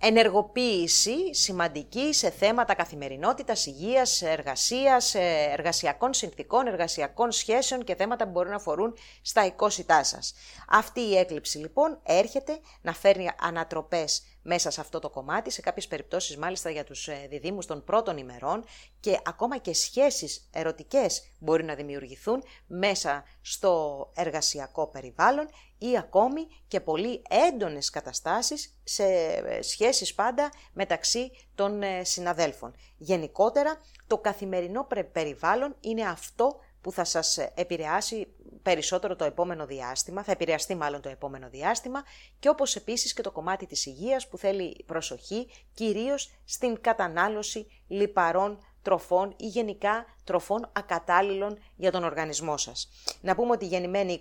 ενεργοποίηση 0.00 1.34
σημαντική 1.34 2.12
σε 2.14 2.30
θέματα 2.30 2.74
καθημερινότητας, 2.74 3.66
υγείας, 3.66 4.22
εργασίας, 4.22 5.14
ε, 5.14 5.48
εργασιακών 5.52 6.14
συνθήκων, 6.14 6.66
εργασιακών 6.66 7.32
σχέσεων 7.32 7.84
και 7.84 7.94
θέματα 7.94 8.24
που 8.24 8.30
μπορούν 8.30 8.50
να 8.50 8.56
αφορούν 8.56 8.94
στα 9.22 9.46
οικόσιτά 9.46 10.04
σας. 10.04 10.34
Αυτή 10.68 11.00
η 11.00 11.16
έκλειψη 11.16 11.58
λοιπόν 11.58 12.00
έρχεται 12.02 12.60
να 12.80 12.92
φέρνει 12.92 13.30
ανατροπές 13.40 14.22
μέσα 14.42 14.70
σε 14.70 14.80
αυτό 14.80 14.98
το 14.98 15.10
κομμάτι, 15.10 15.50
σε 15.50 15.60
κάποιες 15.60 15.86
περιπτώσεις 15.88 16.36
μάλιστα 16.36 16.70
για 16.70 16.84
τους 16.84 17.08
ε, 17.08 17.26
διδήμους 17.30 17.66
των 17.66 17.84
πρώτων 17.84 18.16
ημερών 18.16 18.64
και 19.00 19.18
ακόμα 19.24 19.56
και 19.56 19.74
σχέσεις 19.74 20.48
ερωτικές 20.52 21.22
μπορεί 21.38 21.64
να 21.64 21.74
δημιουργηθούν 21.74 22.42
μέσα 22.66 23.24
στο 23.40 24.10
εργασιακό 24.14 24.86
περιβάλλον 24.86 25.48
ή 25.78 25.98
ακόμη 25.98 26.46
και 26.68 26.80
πολύ 26.80 27.22
έντονες 27.48 27.90
καταστάσεις 27.90 28.80
σε 28.84 29.04
ε, 29.04 29.62
σχέσεις 29.62 30.14
πάντα 30.14 30.50
μεταξύ 30.72 31.30
των 31.54 31.82
ε, 31.82 32.04
συναδέλφων. 32.04 32.74
Γενικότερα, 32.96 33.80
το 34.06 34.18
καθημερινό 34.18 34.86
περιβάλλον 35.12 35.76
είναι 35.80 36.02
αυτό 36.02 36.60
που 36.80 36.92
θα 36.92 37.04
σας 37.04 37.38
επηρεάσει 37.54 38.26
περισσότερο 38.62 39.16
το 39.16 39.24
επόμενο 39.24 39.66
διάστημα, 39.66 40.22
θα 40.22 40.32
επηρεαστεί 40.32 40.74
μάλλον 40.74 41.00
το 41.00 41.08
επόμενο 41.08 41.48
διάστημα 41.48 42.02
και 42.38 42.48
όπως 42.48 42.76
επίσης 42.76 43.12
και 43.12 43.22
το 43.22 43.30
κομμάτι 43.30 43.66
της 43.66 43.86
υγείας 43.86 44.28
που 44.28 44.38
θέλει 44.38 44.84
προσοχή 44.86 45.48
κυρίως 45.74 46.30
στην 46.44 46.80
κατανάλωση 46.80 47.66
λιπαρών 47.88 48.58
τροφών 48.82 49.34
ή 49.36 49.46
γενικά 49.46 50.06
τροφών 50.24 50.70
ακατάλληλων 50.72 51.58
για 51.76 51.90
τον 51.90 52.04
οργανισμό 52.04 52.56
σας. 52.56 52.88
Να 53.20 53.34
πούμε 53.34 53.52
ότι 53.52 53.66
γεννημένη 53.66 54.20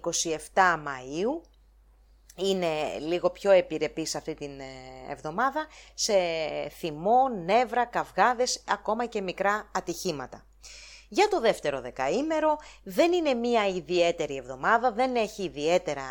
27 0.54 0.54
Μαΐου, 0.54 1.42
είναι 2.36 3.00
λίγο 3.00 3.30
πιο 3.30 3.52
επιρρεπής 3.52 4.16
αυτή 4.16 4.34
την 4.34 4.60
ε, 4.60 4.66
εβδομάδα 5.10 5.68
σε 5.94 6.14
θυμό, 6.70 7.30
νεύρα, 7.46 7.86
καυγάδες, 7.86 8.64
ακόμα 8.68 9.06
και 9.06 9.22
μικρά 9.22 9.70
ατυχήματα. 9.74 10.49
Για 11.12 11.28
το 11.28 11.40
δεύτερο 11.40 11.82
δεκαήμερο 11.82 12.58
δεν 12.84 13.12
είναι 13.12 13.34
μία 13.34 13.68
ιδιαίτερη 13.68 14.36
εβδομάδα, 14.36 14.92
δεν 14.92 15.16
έχει 15.16 15.44
ιδιαίτερα 15.44 16.04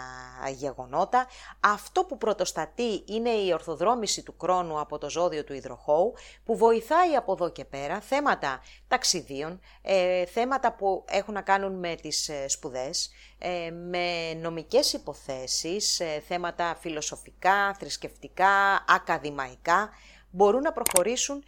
γεγονότα. 0.55 1.27
Αυτό 1.61 2.05
που 2.05 2.19
πρωτοστατεί 2.19 3.03
είναι 3.07 3.31
η 3.31 3.53
ορθοδρόμηση 3.53 4.23
του 4.23 4.35
χρόνου 4.41 4.81
από 4.81 4.99
το 4.99 5.11
ζώδιο 5.11 5.45
του 5.45 5.53
υδροχώου, 5.53 6.15
που 6.45 6.57
βοηθάει 6.57 7.15
από 7.15 7.33
εδώ 7.33 7.49
και 7.51 7.65
πέρα 7.65 8.01
θέματα 8.01 8.61
ταξιδίων, 8.89 9.61
ε, 9.83 10.25
θέματα 10.25 10.73
που 10.73 11.05
έχουν 11.09 11.35
να 11.35 11.43
κάνουν 11.43 11.79
με 11.79 11.95
τις 11.95 12.29
ε, 12.29 12.49
σπουδές, 12.49 13.11
ε, 13.39 13.71
με 13.71 14.35
νομικές 14.35 14.93
υποθέσεις, 14.93 16.01
θέματα 16.29 16.77
φιλοσοφικά, 16.81 17.75
θρησκευτικά, 17.79 18.85
ακαδημαϊκά, 18.89 19.91
μπορούν 20.31 20.63
να 20.63 20.73
προχωρήσουν 20.73 21.45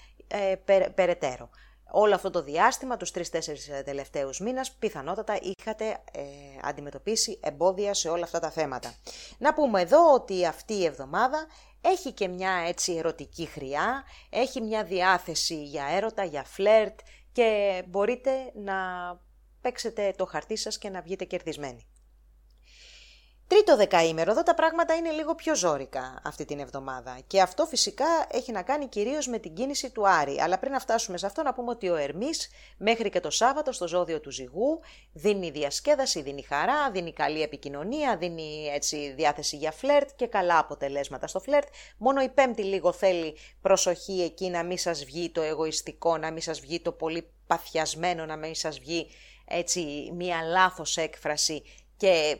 περαιτέρω 0.94 1.50
όλο 1.90 2.14
αυτό 2.14 2.30
το 2.30 2.42
διάστημα, 2.42 2.96
τους 2.96 3.10
τρεις-τέσσερις 3.10 3.68
ε, 3.68 3.82
τελευταίους 3.84 4.40
μήνες, 4.40 4.72
πιθανότατα 4.72 5.38
είχατε 5.42 5.84
ε, 6.12 6.22
αντιμετωπίσει 6.62 7.40
εμπόδια 7.42 7.94
σε 7.94 8.08
όλα 8.08 8.24
αυτά 8.24 8.38
τα 8.38 8.50
θέματα. 8.50 8.94
Να 9.38 9.54
πούμε 9.54 9.80
εδώ 9.80 10.12
ότι 10.12 10.46
αυτή 10.46 10.74
η 10.74 10.84
εβδομάδα 10.84 11.46
έχει 11.80 12.12
και 12.12 12.28
μια 12.28 12.52
έτσι 12.66 12.92
ερωτική 12.92 13.46
χρειά, 13.46 14.04
έχει 14.30 14.60
μια 14.60 14.84
διάθεση 14.84 15.64
για 15.64 15.84
έρωτα, 15.84 16.24
για 16.24 16.44
φλερτ 16.44 16.98
και 17.32 17.82
μπορείτε 17.86 18.30
να 18.54 18.74
παίξετε 19.60 20.14
το 20.16 20.24
χαρτί 20.24 20.56
σας 20.56 20.78
και 20.78 20.88
να 20.88 21.00
βγείτε 21.00 21.24
κερδισμένοι. 21.24 21.89
Τρίτο 23.50 23.76
δεκαήμερο, 23.76 24.30
εδώ 24.30 24.42
τα 24.42 24.54
πράγματα 24.54 24.94
είναι 24.94 25.10
λίγο 25.10 25.34
πιο 25.34 25.54
ζώρικα 25.56 26.20
αυτή 26.24 26.44
την 26.44 26.58
εβδομάδα 26.58 27.18
και 27.26 27.40
αυτό 27.40 27.66
φυσικά 27.66 28.06
έχει 28.30 28.52
να 28.52 28.62
κάνει 28.62 28.86
κυρίως 28.86 29.26
με 29.26 29.38
την 29.38 29.54
κίνηση 29.54 29.90
του 29.90 30.08
Άρη. 30.08 30.40
Αλλά 30.40 30.58
πριν 30.58 30.72
να 30.72 30.78
φτάσουμε 30.78 31.18
σε 31.18 31.26
αυτό 31.26 31.42
να 31.42 31.54
πούμε 31.54 31.70
ότι 31.70 31.88
ο 31.88 31.96
Ερμής 31.96 32.50
μέχρι 32.78 33.10
και 33.10 33.20
το 33.20 33.30
Σάββατο 33.30 33.72
στο 33.72 33.88
ζώδιο 33.88 34.20
του 34.20 34.30
Ζυγού 34.30 34.80
δίνει 35.12 35.50
διασκέδαση, 35.50 36.22
δίνει 36.22 36.42
χαρά, 36.42 36.90
δίνει 36.90 37.12
καλή 37.12 37.42
επικοινωνία, 37.42 38.16
δίνει 38.16 38.70
έτσι 38.74 39.12
διάθεση 39.16 39.56
για 39.56 39.72
φλερτ 39.72 40.08
και 40.16 40.26
καλά 40.26 40.58
αποτελέσματα 40.58 41.26
στο 41.26 41.40
φλερτ. 41.40 41.68
Μόνο 41.96 42.22
η 42.22 42.28
Πέμπτη 42.28 42.62
λίγο 42.62 42.92
θέλει 42.92 43.36
προσοχή 43.60 44.22
εκεί 44.22 44.48
να 44.48 44.62
μην 44.62 44.78
σας 44.78 45.04
βγει 45.04 45.30
το 45.30 45.40
εγωιστικό, 45.40 46.16
να 46.16 46.30
μην 46.30 46.42
σας 46.42 46.60
βγει 46.60 46.80
το 46.80 46.92
πολύ 46.92 47.30
παθιασμένο, 47.46 48.26
να 48.26 48.36
μην 48.36 48.54
σας 48.54 48.78
βγει 48.78 49.06
έτσι 49.52 50.10
μία 50.14 50.42
λάθος 50.42 50.96
έκφραση 50.96 51.62
και 52.00 52.38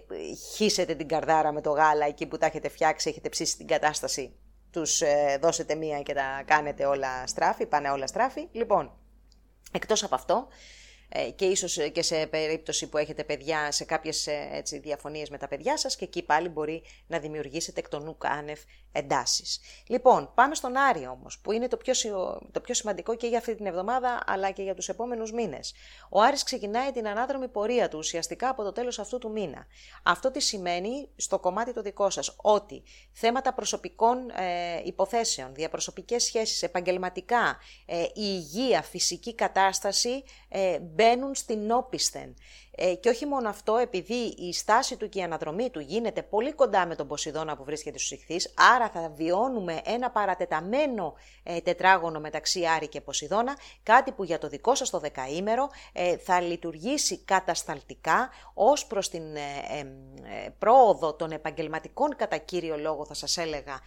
χύσετε 0.54 0.94
την 0.94 1.08
καρδάρα 1.08 1.52
με 1.52 1.60
το 1.60 1.70
γάλα 1.70 2.06
εκεί 2.06 2.26
που 2.26 2.38
τα 2.38 2.46
έχετε 2.46 2.68
φτιάξει, 2.68 3.08
έχετε 3.08 3.28
ψήσει 3.28 3.56
την 3.56 3.66
κατάσταση, 3.66 4.34
τους 4.70 5.00
ε, 5.00 5.38
δώσετε 5.42 5.74
μία 5.74 6.02
και 6.02 6.14
τα 6.14 6.42
κάνετε 6.44 6.84
όλα 6.84 7.26
στράφη, 7.26 7.66
πάνε 7.66 7.90
όλα 7.90 8.06
στράφη. 8.06 8.48
Λοιπόν, 8.52 8.92
εκτός 9.72 10.02
από 10.02 10.14
αυτό, 10.14 10.46
ε, 10.46 10.48
και 11.36 11.44
ίσως 11.44 11.78
ε, 11.78 11.88
και 11.88 12.02
σε 12.02 12.26
περίπτωση 12.26 12.88
που 12.88 12.98
έχετε 12.98 13.24
παιδιά 13.24 13.72
σε 13.72 13.84
κάποιες 13.84 14.26
έτσι, 14.52 14.78
διαφωνίες 14.78 15.30
με 15.30 15.38
τα 15.38 15.48
παιδιά 15.48 15.76
σας 15.76 15.96
και 15.96 16.04
εκεί 16.04 16.22
πάλι 16.22 16.48
μπορεί 16.48 16.82
να 17.06 17.18
δημιουργήσετε 17.18 17.80
εκ 17.80 17.88
των 17.88 18.04
νουκ 18.04 18.26
άνευ 18.26 18.60
εντάσεις. 18.92 19.60
Λοιπόν, 19.86 20.32
πάμε 20.34 20.54
στον 20.54 20.76
Άρη 20.76 21.06
όμως, 21.06 21.38
που 21.38 21.52
είναι 21.52 21.68
το 21.68 21.76
πιο, 21.76 21.94
το 22.52 22.60
πιο 22.60 22.74
σημαντικό 22.74 23.14
και 23.14 23.26
για 23.26 23.38
αυτή 23.38 23.54
την 23.54 23.66
εβδομάδα, 23.66 24.22
αλλά 24.26 24.50
και 24.50 24.62
για 24.62 24.74
τους 24.74 24.88
επόμενους 24.88 25.32
μήνες. 25.32 25.74
Ο 26.08 26.20
Άρης 26.20 26.42
ξεκινάει 26.42 26.90
την 26.92 27.08
ανάδρομη 27.08 27.48
πορεία 27.48 27.88
του 27.88 27.98
ουσιαστικά 27.98 28.48
από 28.48 28.62
το 28.62 28.72
τέλος 28.72 28.98
αυτού 28.98 29.18
του 29.18 29.30
μήνα. 29.30 29.66
Αυτό 30.02 30.30
τι 30.30 30.40
σημαίνει 30.40 31.08
στο 31.16 31.38
κομμάτι 31.38 31.72
το 31.72 31.82
δικό 31.82 32.10
σας, 32.10 32.34
ότι 32.36 32.82
θέματα 33.12 33.54
προσωπικών 33.54 34.30
ε, 34.30 34.80
υποθέσεων, 34.84 35.54
διαπροσωπικές 35.54 36.24
σχέσεις, 36.24 36.62
επαγγελματικά, 36.62 37.58
ε, 37.86 38.02
η 38.02 38.10
υγεία, 38.14 38.82
φυσική 38.82 39.34
κατάσταση 39.34 40.22
ε, 40.48 40.78
μπαίνουν 41.00 41.34
στην 41.34 41.70
όπισθεν. 41.70 42.34
Ε, 42.82 42.94
και 42.94 43.08
όχι 43.08 43.26
μόνο 43.26 43.48
αυτό, 43.48 43.76
επειδή 43.76 44.34
η 44.38 44.52
στάση 44.52 44.96
του 44.96 45.08
και 45.08 45.18
η 45.18 45.22
αναδρομή 45.22 45.70
του 45.70 45.80
γίνεται 45.80 46.22
πολύ 46.22 46.52
κοντά 46.52 46.86
με 46.86 46.94
τον 46.94 47.06
Ποσειδώνα 47.06 47.56
που 47.56 47.64
βρίσκεται 47.64 47.98
στους 47.98 48.10
ηχθείς, 48.10 48.54
άρα 48.74 48.88
θα 48.88 49.12
βιώνουμε 49.16 49.80
ένα 49.84 50.10
παρατεταμένο 50.10 51.14
ε, 51.42 51.60
τετράγωνο 51.60 52.20
μεταξύ 52.20 52.66
Άρη 52.66 52.88
και 52.88 53.00
Ποσειδώνα, 53.00 53.56
κάτι 53.82 54.12
που 54.12 54.24
για 54.24 54.38
το 54.38 54.48
δικό 54.48 54.74
σας 54.74 54.90
το 54.90 54.98
δεκαήμερο 54.98 55.68
ε, 55.92 56.16
θα 56.16 56.40
λειτουργήσει 56.40 57.18
κατασταλτικά 57.18 58.30
ως 58.54 58.86
προς 58.86 59.08
την 59.08 59.36
ε, 59.36 60.54
πρόοδο 60.58 61.14
των 61.14 61.30
επαγγελματικών 61.30 62.16
κατά 62.16 62.36
κύριο 62.36 62.76
λόγο 62.76 63.04
θα 63.04 63.14
σας 63.14 63.36
έλεγα 63.36 63.80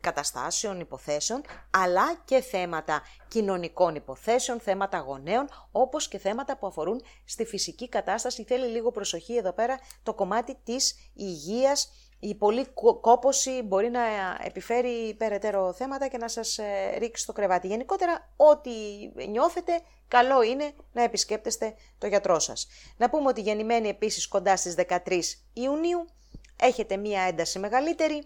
καταστάσεων, 0.00 0.80
υποθέσεων, 0.80 1.42
αλλά 1.70 2.20
και 2.24 2.40
θέματα 2.40 3.02
κοινωνικών 3.28 3.94
υποθέσεων, 3.94 4.60
θέματα 4.60 4.98
γονέων, 4.98 5.48
όπως 5.72 6.08
και 6.08 6.18
θέματα 6.18 6.56
που 6.56 6.66
αφορούν 6.66 7.02
στη 7.24 7.44
φυσική 7.44 7.68
κατάσταση. 7.88 8.44
Θέλει 8.44 8.66
λίγο 8.66 8.90
προσοχή 8.90 9.36
εδώ 9.36 9.52
πέρα 9.52 9.78
το 10.02 10.14
κομμάτι 10.14 10.56
της 10.64 10.94
υγείας. 11.14 11.92
Η 12.22 12.34
πολλή 12.34 12.66
κόποση 13.00 13.62
μπορεί 13.62 13.90
να 13.90 14.00
επιφέρει 14.44 15.14
περαιτέρω 15.18 15.72
θέματα 15.72 16.08
και 16.08 16.16
να 16.16 16.28
σας 16.28 16.58
ε, 16.58 16.96
ρίξει 16.98 17.22
στο 17.22 17.32
κρεβάτι. 17.32 17.66
Γενικότερα, 17.66 18.32
ό,τι 18.36 18.70
νιώθετε, 19.28 19.80
καλό 20.08 20.42
είναι 20.42 20.72
να 20.92 21.02
επισκέπτεστε 21.02 21.74
το 21.98 22.06
γιατρό 22.06 22.38
σας. 22.38 22.66
Να 22.96 23.10
πούμε 23.10 23.28
ότι 23.28 23.40
γεννημένοι 23.40 23.88
επίσης 23.88 24.28
κοντά 24.28 24.56
στις 24.56 24.74
13 25.06 25.20
Ιουνίου, 25.52 26.04
έχετε 26.60 26.96
μία 26.96 27.22
ένταση 27.22 27.58
μεγαλύτερη, 27.58 28.24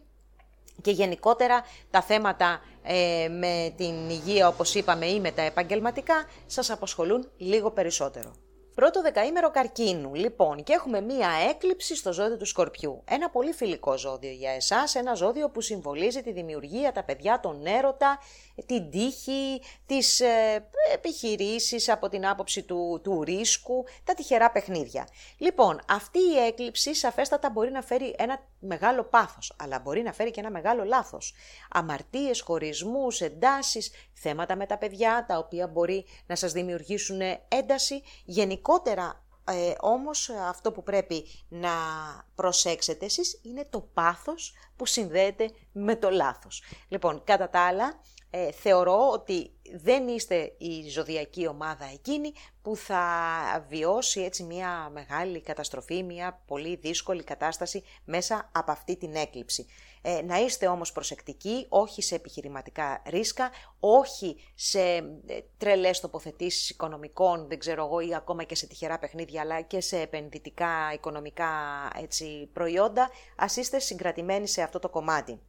και 0.83 0.91
γενικότερα 0.91 1.65
τα 1.91 2.03
θέματα 2.03 2.61
ε, 2.83 3.29
με 3.29 3.75
την 3.77 4.09
υγεία 4.09 4.49
όπως 4.49 4.75
είπαμε 4.75 5.07
ή 5.07 5.21
με 5.21 5.31
τα 5.31 5.43
επαγγελματικά 5.43 6.15
σας 6.47 6.71
αποσχολούν 6.71 7.31
λίγο 7.37 7.71
περισσότερο. 7.71 8.33
Πρώτο 8.75 9.03
δεκαήμερο 9.03 9.51
καρκίνου. 9.51 10.15
Λοιπόν, 10.15 10.63
και 10.63 10.73
έχουμε 10.73 11.01
μία 11.01 11.29
έκλειψη 11.51 11.97
στο 11.97 12.13
ζώδιο 12.13 12.37
του 12.37 12.45
Σκορπιού. 12.45 13.03
Ένα 13.09 13.31
πολύ 13.31 13.53
φιλικό 13.53 13.99
ζώδιο 13.99 14.31
για 14.31 14.51
εσάς, 14.51 14.95
ένα 14.95 15.15
ζώδιο 15.15 15.51
που 15.51 15.61
συμβολίζει 15.61 16.23
τη 16.23 16.33
δημιουργία, 16.33 16.93
τα 16.93 17.03
παιδιά, 17.05 17.41
τον 17.41 17.67
έρωτα, 17.67 18.19
την 18.67 18.91
τύχη, 18.91 19.63
τις 19.87 20.21
ε, 20.21 20.69
επιχειρήσεις 20.93 21.89
από 21.89 22.09
την 22.09 22.27
άποψη 22.27 22.63
του, 22.63 23.01
του 23.03 23.23
ρίσκου, 23.23 23.85
τα 24.05 24.15
τυχερά 24.15 24.51
παιχνίδια. 24.51 25.09
Λοιπόν, 25.39 25.81
αυτή 25.89 26.19
η 26.19 26.39
έκλειψη 26.47 26.95
σαφέστατα 26.95 27.51
μπορεί 27.51 27.71
να 27.71 27.83
φέρει 27.83 28.15
ένα 28.19 28.47
μεγάλο 28.59 29.05
πάθος, 29.05 29.55
αλλά 29.59 29.79
μπορεί 29.79 30.03
να 30.03 30.13
φέρει 30.13 30.31
και 30.31 30.41
ένα 30.41 30.51
μεγάλο 30.51 30.85
λάθος. 30.85 31.35
Αμαρτίες, 31.71 32.41
χωρισμούς, 32.41 33.21
εντάσεις, 33.21 33.91
θέματα 34.13 34.57
με 34.57 34.67
τα 34.67 34.79
παιδιά, 34.79 35.25
τα 35.29 35.39
οποία 35.39 35.67
μπορεί 35.67 36.07
να 36.27 36.37
σας 36.37 36.53
δημιουργήσουν 36.53 37.21
ένταση. 37.49 38.03
Γενικότερα 38.25 39.25
ε, 39.49 39.73
όμως 39.81 40.31
αυτό 40.31 40.73
που 40.73 40.83
πρέπει 40.83 41.27
να 41.49 41.71
προσέξετε 42.35 43.05
εσείς 43.05 43.41
είναι 43.43 43.67
το 43.71 43.81
πάθος 43.81 44.55
που 44.77 44.87
συνδέεται 44.87 45.51
με 45.73 45.97
το 45.97 46.11
λάθος. 46.11 46.63
Λοιπόν, 46.89 47.25
κατά 47.25 47.49
τα 47.49 47.61
άλλα, 47.61 48.01
ε, 48.37 48.53
θεωρώ 48.53 49.11
ότι 49.13 49.51
δεν 49.75 50.09
είστε 50.09 50.55
η 50.59 50.89
ζωδιακή 50.89 51.47
ομάδα 51.47 51.85
εκείνη 51.93 52.33
που 52.63 52.77
θα 52.77 53.07
βιώσει 53.69 54.21
έτσι 54.21 54.43
μια 54.43 54.91
μεγάλη 54.93 55.41
καταστροφή, 55.41 56.03
μια 56.03 56.43
πολύ 56.47 56.77
δύσκολη 56.77 57.25
κατάσταση 57.25 57.83
μέσα 58.05 58.51
από 58.53 58.71
αυτή 58.71 58.97
την 58.97 59.15
έκλειψη. 59.15 59.67
Ε, 60.03 60.23
να 60.23 60.37
είστε 60.37 60.67
όμως 60.67 60.93
προσεκτικοί, 60.93 61.67
όχι 61.69 62.03
σε 62.03 62.15
επιχειρηματικά 62.15 63.03
ρίσκα, 63.07 63.51
όχι 63.81 64.37
σε 64.55 64.81
ε, 64.81 65.05
τρελές 65.59 66.01
τοποθετήσεις 66.01 66.71
οικονομικών, 66.71 67.49
δεν 67.49 67.59
ξέρω 67.59 67.85
εγώ, 67.85 68.01
ή 68.01 68.15
ακόμα 68.15 68.43
και 68.43 68.55
σε 68.55 68.67
τυχερά 68.67 68.99
παιχνίδια, 68.99 69.41
αλλά 69.41 69.61
και 69.61 69.81
σε 69.81 70.01
επενδυτικά 70.01 70.93
οικονομικά 70.95 71.51
έτσι, 72.03 72.51
προϊόντα. 72.53 73.11
Ας 73.37 73.57
είστε 73.57 73.79
συγκρατημένοι 73.79 74.47
σε 74.49 74.63
αυτό 74.63 74.79
το 74.79 74.89
κομμάτι. 74.89 75.41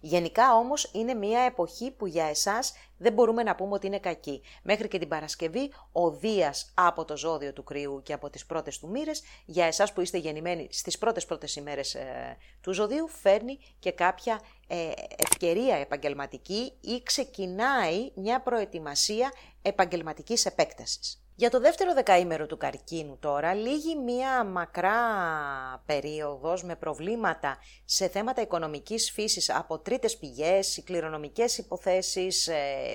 Γενικά 0.00 0.54
όμως 0.54 0.90
είναι 0.92 1.14
μια 1.14 1.40
εποχή 1.40 1.90
που 1.90 2.06
για 2.06 2.24
εσάς 2.24 2.72
δεν 2.96 3.12
μπορούμε 3.12 3.42
να 3.42 3.54
πούμε 3.54 3.74
ότι 3.74 3.86
είναι 3.86 3.98
κακή. 3.98 4.42
Μέχρι 4.62 4.88
και 4.88 4.98
την 4.98 5.08
Παρασκευή 5.08 5.72
ο 5.92 6.10
Δίας 6.10 6.72
από 6.74 7.04
το 7.04 7.16
ζώδιο 7.16 7.52
του 7.52 7.64
κρυού 7.64 8.00
και 8.02 8.12
από 8.12 8.30
τις 8.30 8.46
πρώτες 8.46 8.78
του 8.78 8.88
μοίρες, 8.88 9.22
για 9.44 9.64
εσάς 9.64 9.92
που 9.92 10.00
είστε 10.00 10.18
γεννημένοι 10.18 10.68
στις 10.70 10.98
πρώτες 10.98 11.24
πρώτες 11.24 11.56
ημέρες 11.56 11.94
ε, 11.94 12.36
του 12.60 12.72
ζωδίου, 12.72 13.08
φέρνει 13.08 13.58
και 13.78 13.92
κάποια 13.92 14.40
ε, 14.66 14.90
ευκαιρία 15.16 15.76
επαγγελματική 15.76 16.72
ή 16.80 17.02
ξεκινάει 17.02 18.10
μια 18.14 18.40
προετοιμασία 18.40 19.32
επαγγελματικής 19.62 20.46
επέκτασης. 20.46 21.22
Για 21.40 21.50
το 21.50 21.60
δεύτερο 21.60 21.94
δεκαήμερο 21.94 22.46
του 22.46 22.56
καρκίνου 22.56 23.16
τώρα, 23.20 23.54
λίγη 23.54 23.96
μία 23.96 24.44
μακρά 24.44 24.98
περίοδος 25.86 26.62
με 26.62 26.76
προβλήματα 26.76 27.58
σε 27.84 28.08
θέματα 28.08 28.42
οικονομικής 28.42 29.10
φύσης 29.10 29.50
από 29.50 29.78
τρίτες 29.78 30.16
πηγές, 30.16 30.82
κληρονομικές 30.84 31.58
υποθέσεις, 31.58 32.46
ε, 32.46 32.54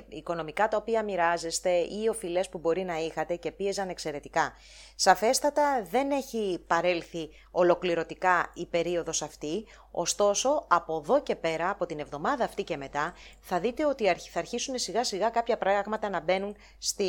οικονομικά 0.10 0.68
τα 0.68 0.78
οποία 0.78 1.04
μοιράζεστε 1.04 1.70
ή 1.70 2.08
οφειλές 2.10 2.50
που 2.50 2.58
μπορεί 2.58 2.84
να 2.84 2.96
είχατε 2.96 3.36
και 3.36 3.52
πίεζαν 3.52 3.90
εξαιρετικά. 3.90 4.54
Σαφέστατα 4.96 5.88
δεν 5.90 6.12
έχει 6.12 6.64
παρέλθει 6.68 7.30
ολοκληρωτικά 7.52 8.52
η 8.54 8.66
περίοδος 8.66 9.22
αυτή, 9.22 9.66
ωστόσο 9.96 10.66
από 10.68 10.98
εδώ 10.98 11.22
και 11.22 11.36
πέρα, 11.36 11.70
από 11.70 11.86
την 11.86 12.00
εβδομάδα 12.00 12.44
αυτή 12.44 12.64
και 12.64 12.78
μετά, 12.78 13.14
θα 13.40 13.60
δείτε 13.60 13.86
ότι 13.86 14.16
θα 14.32 14.40
αρχίσουν 14.40 14.78
σιγά 14.80 15.04
σιγά 15.04 15.30
κάποια 15.30 15.58
πράγματα 15.58 16.10
να 16.10 16.20
μπαίνουν, 16.20 16.56
στη, 16.78 17.06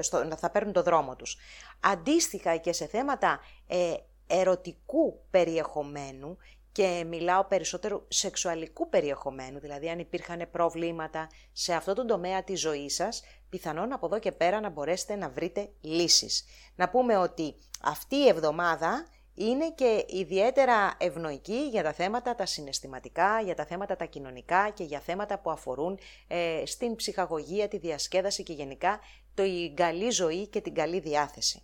στο, 0.00 0.28
θα 0.36 0.50
παίρνουν 0.50 0.72
το 0.72 0.82
δρόμο 0.82 1.16
τους. 1.16 1.36
Αντίστοιχα 1.80 2.56
και 2.56 2.72
σε 2.72 2.86
θέματα 2.86 3.40
ε, 3.66 3.94
ερωτικού 4.26 5.20
περιεχομένου 5.30 6.36
και 6.72 7.04
μιλάω 7.08 7.44
περισσότερο 7.44 8.04
σεξουαλικού 8.08 8.88
περιεχομένου, 8.88 9.60
δηλαδή 9.60 9.88
αν 9.88 9.98
υπήρχαν 9.98 10.48
προβλήματα 10.50 11.28
σε 11.52 11.74
αυτό 11.74 11.94
το 11.94 12.04
τομέα 12.04 12.44
της 12.44 12.60
ζωής 12.60 12.94
σας, 12.94 13.22
πιθανόν 13.48 13.92
από 13.92 14.06
εδώ 14.06 14.18
και 14.18 14.32
πέρα 14.32 14.60
να 14.60 14.70
μπορέσετε 14.70 15.14
να 15.16 15.28
βρείτε 15.28 15.70
λύσεις. 15.80 16.44
Να 16.74 16.88
πούμε 16.88 17.16
ότι 17.16 17.54
αυτή 17.82 18.16
η 18.16 18.28
εβδομάδα 18.28 19.06
είναι 19.40 19.70
και 19.70 20.04
ιδιαίτερα 20.08 20.94
ευνοϊκή 20.98 21.68
για 21.68 21.82
τα 21.82 21.92
θέματα 21.92 22.34
τα 22.34 22.46
συναισθηματικά, 22.46 23.40
για 23.40 23.54
τα 23.54 23.64
θέματα 23.64 23.96
τα 23.96 24.04
κοινωνικά 24.04 24.70
και 24.70 24.84
για 24.84 25.00
θέματα 25.00 25.38
που 25.38 25.50
αφορούν 25.50 25.98
ε, 26.26 26.62
στην 26.66 26.96
ψυχαγωγία, 26.96 27.68
τη 27.68 27.78
διασκέδαση 27.78 28.42
και 28.42 28.52
γενικά 28.52 29.00
το 29.34 29.44
η 29.44 29.72
καλή 29.76 30.10
ζωή 30.10 30.46
και 30.46 30.60
την 30.60 30.74
καλή 30.74 31.00
διάθεση. 31.00 31.62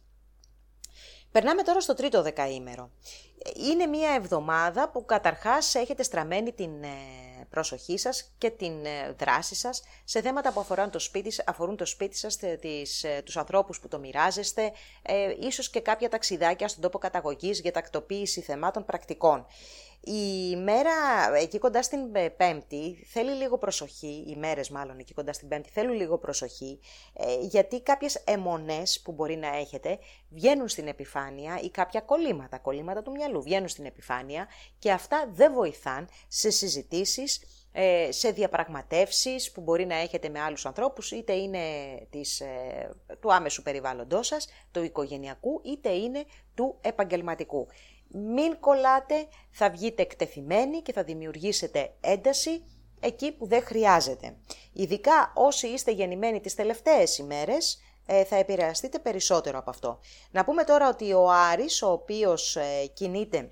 Περνάμε 1.33 1.63
τώρα 1.63 1.81
στο 1.81 1.95
τρίτο 1.95 2.23
δεκαήμερο. 2.23 2.91
Είναι 3.71 3.87
μια 3.87 4.11
εβδομάδα 4.11 4.91
που 4.91 5.05
καταρχάς 5.05 5.75
έχετε 5.75 6.03
στραμμένη 6.03 6.53
την 6.53 6.83
ε, 6.83 7.26
προσοχή 7.51 7.99
σας 7.99 8.33
και 8.39 8.51
την 8.51 8.85
ε, 8.85 9.15
δράση 9.19 9.55
σας 9.55 9.83
σε 10.05 10.21
θέματα 10.21 10.53
που 10.53 10.61
αφορούν 10.61 10.91
το 10.91 10.99
σπίτι, 10.99 11.43
αφορούν 11.47 11.77
το 11.77 11.87
σπίτι 11.87 12.17
σας, 12.17 12.37
τις, 12.37 13.05
ε, 13.05 13.23
τους 13.25 13.37
ανθρώπους 13.37 13.81
που 13.81 13.89
το 13.89 13.99
μοιράζεστε, 13.99 14.73
ε, 15.03 15.35
ίσως 15.41 15.71
και 15.71 15.81
κάποια 15.81 16.09
ταξιδάκια 16.09 16.69
στον 16.69 16.83
τόπο 16.83 16.99
καταγωγής 16.99 17.61
για 17.61 17.73
τακτοποίηση 17.73 18.41
θεμάτων 18.41 18.85
πρακτικών. 18.85 19.47
Η 20.09 20.57
μέρα 20.57 20.93
εκεί 21.37 21.59
κοντά 21.59 21.83
στην 21.83 22.13
Πέμπτη 22.37 23.07
θέλει 23.07 23.31
λίγο 23.31 23.59
προσοχή, 23.59 24.25
οι 24.29 24.37
μέρες 24.37 24.71
μάλλον 24.71 24.99
εκεί 24.99 25.15
κοντά 25.15 25.33
στην 25.33 25.49
Πέμπτη 25.49 25.71
θέλουν 25.71 25.95
λίγο 25.95 26.19
προσοχή, 26.19 26.81
γιατί 27.41 27.81
κάποιες 27.81 28.23
αιμονές 28.25 29.01
που 29.01 29.13
μπορεί 29.13 29.37
να 29.37 29.57
έχετε 29.57 29.99
βγαίνουν 30.29 30.69
στην 30.69 30.89
επιφάνεια 30.89 31.59
ή 31.63 31.71
κάποια 31.71 32.01
κολλήματα, 32.01 32.59
κολλήματα 32.59 33.03
του 33.03 33.11
μυαλού 33.11 33.43
βγαίνουν 33.43 33.69
στην 33.69 33.85
επιφάνεια 33.85 34.47
και 34.79 34.91
αυτά 34.91 35.29
δεν 35.33 35.53
βοηθάν 35.53 36.09
σε 36.29 36.51
συζητήσεις 36.51 37.41
ε, 37.79 38.13
σε 38.13 38.31
διαπραγματεύσεις 38.31 39.53
που 39.53 39.61
μπορεί 39.61 39.87
να 39.87 39.95
έχετε 39.95 40.29
με 40.29 40.41
άλλους 40.41 40.67
ανθρώπους, 40.67 41.11
είτε 41.11 41.33
είναι 41.33 41.61
της, 42.11 42.41
ε, 42.41 42.95
του 43.21 43.33
άμεσου 43.35 43.63
περιβάλλοντός 43.63 44.27
σας, 44.27 44.49
του 44.71 44.83
οικογενειακού, 44.83 45.61
είτε 45.65 45.91
είναι 45.91 46.25
του 46.55 46.79
επαγγελματικού. 46.81 47.69
Μην 48.09 48.61
κολλάτε, 48.61 49.29
θα 49.51 49.71
βγείτε 49.71 50.03
εκτεθειμένοι 50.03 50.83
και 50.83 50.93
θα 50.93 51.03
δημιουργήσετε 51.03 51.95
ένταση 52.01 52.65
εκεί 53.01 53.33
που 53.33 53.47
δεν 53.47 53.63
χρειάζεται. 53.63 54.37
Ειδικά 54.73 55.33
όσοι 55.35 55.67
είστε 55.67 55.91
γεννημένοι 55.91 56.41
τις 56.41 56.55
τελευταίες 56.55 57.19
ημέρες, 57.19 57.81
ε, 58.07 58.25
θα 58.25 58.37
επηρεαστείτε 58.37 58.99
περισσότερο 58.99 59.59
από 59.59 59.71
αυτό. 59.71 59.99
Να 60.31 60.45
πούμε 60.45 60.65
τώρα 60.65 60.89
ότι 60.89 61.13
ο 61.13 61.31
Άρης, 61.31 61.83
ο 61.83 61.91
οποίος 61.91 62.59
κινείται 62.93 63.51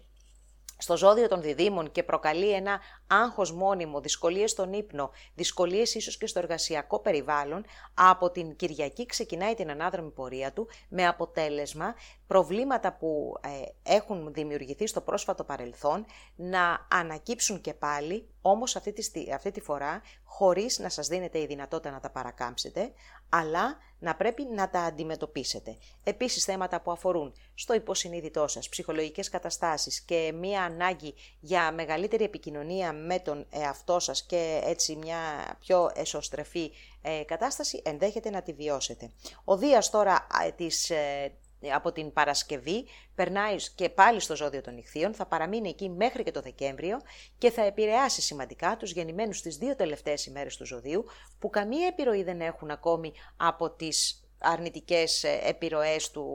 στο 0.79 0.97
ζώδιο 0.97 1.29
των 1.29 1.43
διδήμων 1.43 1.93
και 1.93 2.03
προκαλεί 2.03 2.51
ένα 2.51 2.81
άγχος 3.07 3.53
μόνιμο, 3.53 4.01
δυσκολίες 4.01 4.51
στον 4.51 4.73
ύπνο, 4.73 5.11
δυσκολίες 5.35 5.95
ίσως 5.95 6.17
και 6.17 6.27
στο 6.27 6.39
εργασιακό 6.39 6.99
περιβάλλον, 6.99 7.65
από 7.95 8.31
την 8.31 8.57
Κυριακή 8.57 9.07
ξεκινάει 9.07 9.55
την 9.55 9.71
ανάδρομη 9.71 10.11
πορεία 10.11 10.53
του 10.53 10.69
με 10.89 11.07
αποτέλεσμα 11.07 11.95
προβλήματα 12.27 12.93
που 12.93 13.35
ε, 13.41 13.93
έχουν 13.93 14.33
δημιουργηθεί 14.33 14.87
στο 14.87 15.01
πρόσφατο 15.01 15.45
παρελθόν 15.45 16.05
να 16.37 16.87
ανακύψουν 16.91 17.61
και 17.61 17.75
πάλι, 17.75 18.29
όμως 18.43 18.77
αυτή 18.77 18.93
τη, 18.93 19.33
αυτή 19.33 19.51
τη 19.51 19.61
φορά 19.61 20.03
χωρίς 20.25 20.79
να 20.79 20.89
σας 20.89 21.09
δίνετε 21.09 21.39
η 21.39 21.47
δυνατότητα 21.47 21.91
να 21.91 22.01
τα 22.01 22.11
παρακάμψετε, 22.11 22.93
αλλά 23.29 23.77
να 23.99 24.15
πρέπει 24.15 24.45
να 24.55 24.71
τα 24.71 24.81
αντιμετωπίσετε. 24.81 25.77
Επίσης 26.05 26.45
θέματα 26.45 26.81
που 26.81 26.91
αφορούν 26.91 27.33
στο 27.55 27.75
υποσυνείδητό 27.75 28.47
σας, 28.49 28.69
ψυχολογικές 28.69 29.29
καταστάσεις 29.29 30.01
και 30.01 30.33
μία 30.35 30.63
ανάγκη 30.63 31.15
για 31.41 31.73
μεγαλύτερη 31.73 32.25
επικοινωνία 32.25 32.93
με 32.95 33.19
τον 33.19 33.47
εαυτό 33.51 33.99
σας 33.99 34.23
και 34.23 34.61
έτσι 34.65 34.97
μια 34.97 35.19
πιο 35.61 35.91
εσωστρεφή 35.95 36.73
ε, 37.03 37.23
κατάσταση 37.25 37.83
ενδέχεται 37.85 38.31
να 38.31 38.43
τη 38.43 38.53
βιώσετε. 38.53 39.11
Ο 39.45 39.57
Δίας 39.57 39.91
τώρα 39.91 40.27
της, 40.57 40.91
ε, 40.91 41.33
από 41.75 41.93
την 41.93 42.13
Παρασκευή 42.13 42.87
περνάει 43.15 43.57
και 43.75 43.89
πάλι 43.89 44.21
στο 44.21 44.37
ζώδιο 44.37 44.61
των 44.61 44.75
νυχθείων, 44.75 45.15
θα 45.15 45.27
παραμείνει 45.27 45.69
εκεί 45.69 45.89
μέχρι 45.89 46.23
και 46.23 46.31
το 46.31 46.41
Δεκέμβριο 46.41 47.01
και 47.39 47.51
θα 47.51 47.63
επηρεάσει 47.63 48.23
σημαντικά 48.23 48.77
τους 48.77 48.93
γεννημένους 48.93 49.39
στις 49.39 49.57
δύο 49.57 49.77
τελευταίες 49.77 50.27
ημέρες 50.27 50.57
του 50.57 50.67
ζωδίου 50.67 51.05
που 51.39 51.51
καμία 51.51 51.87
επιρροή 51.87 52.23
δεν 52.23 52.41
έχουν 52.41 52.71
ακόμη 52.71 53.13
από 53.37 53.71
τις 53.71 54.24
αρνητικές 54.45 55.25
ε, 55.25 55.41
επιρροές 55.43 56.11
του, 56.11 56.27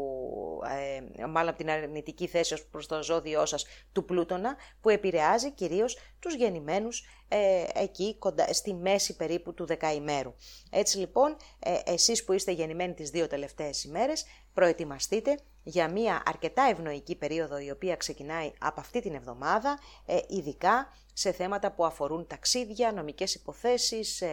ε, 1.19 1.25
μάλλον 1.25 1.49
από 1.49 1.57
την 1.57 1.69
αρνητική 1.69 2.27
θέση 2.27 2.53
ως 2.53 2.65
προς 2.65 2.87
το 2.87 3.03
ζώδιό 3.03 3.45
σας 3.45 3.65
του 3.91 4.05
Πλούτονα, 4.05 4.55
που 4.81 4.89
επηρεάζει 4.89 5.51
κυρίως 5.51 5.97
τους 6.19 6.35
γεννημένους 6.35 7.03
ε, 7.27 7.63
εκεί 7.73 8.15
κοντά, 8.19 8.53
στη 8.53 8.73
μέση 8.73 9.15
περίπου 9.15 9.53
του 9.53 9.65
δεκαημέρου. 9.65 10.33
Έτσι 10.69 10.97
λοιπόν, 10.97 11.35
ε, 11.59 11.79
εσείς 11.85 12.23
που 12.23 12.33
είστε 12.33 12.51
γεννημένοι 12.51 12.93
τις 12.93 13.09
δύο 13.09 13.27
τελευταίες 13.27 13.83
ημέρες, 13.83 14.25
προετοιμαστείτε 14.53 15.39
για 15.63 15.89
μια 15.89 16.23
αρκετά 16.25 16.67
ευνοϊκή 16.71 17.15
περίοδο 17.15 17.59
η 17.59 17.71
οποία 17.71 17.95
ξεκινάει 17.95 18.51
από 18.59 18.79
αυτή 18.79 19.01
την 19.01 19.15
εβδομάδα, 19.15 19.79
ε, 20.05 20.17
ειδικά 20.27 20.93
σε 21.13 21.31
θέματα 21.31 21.71
που 21.71 21.85
αφορούν 21.85 22.27
ταξίδια, 22.27 22.91
νομικές 22.91 23.35
υποθέσεις, 23.35 24.23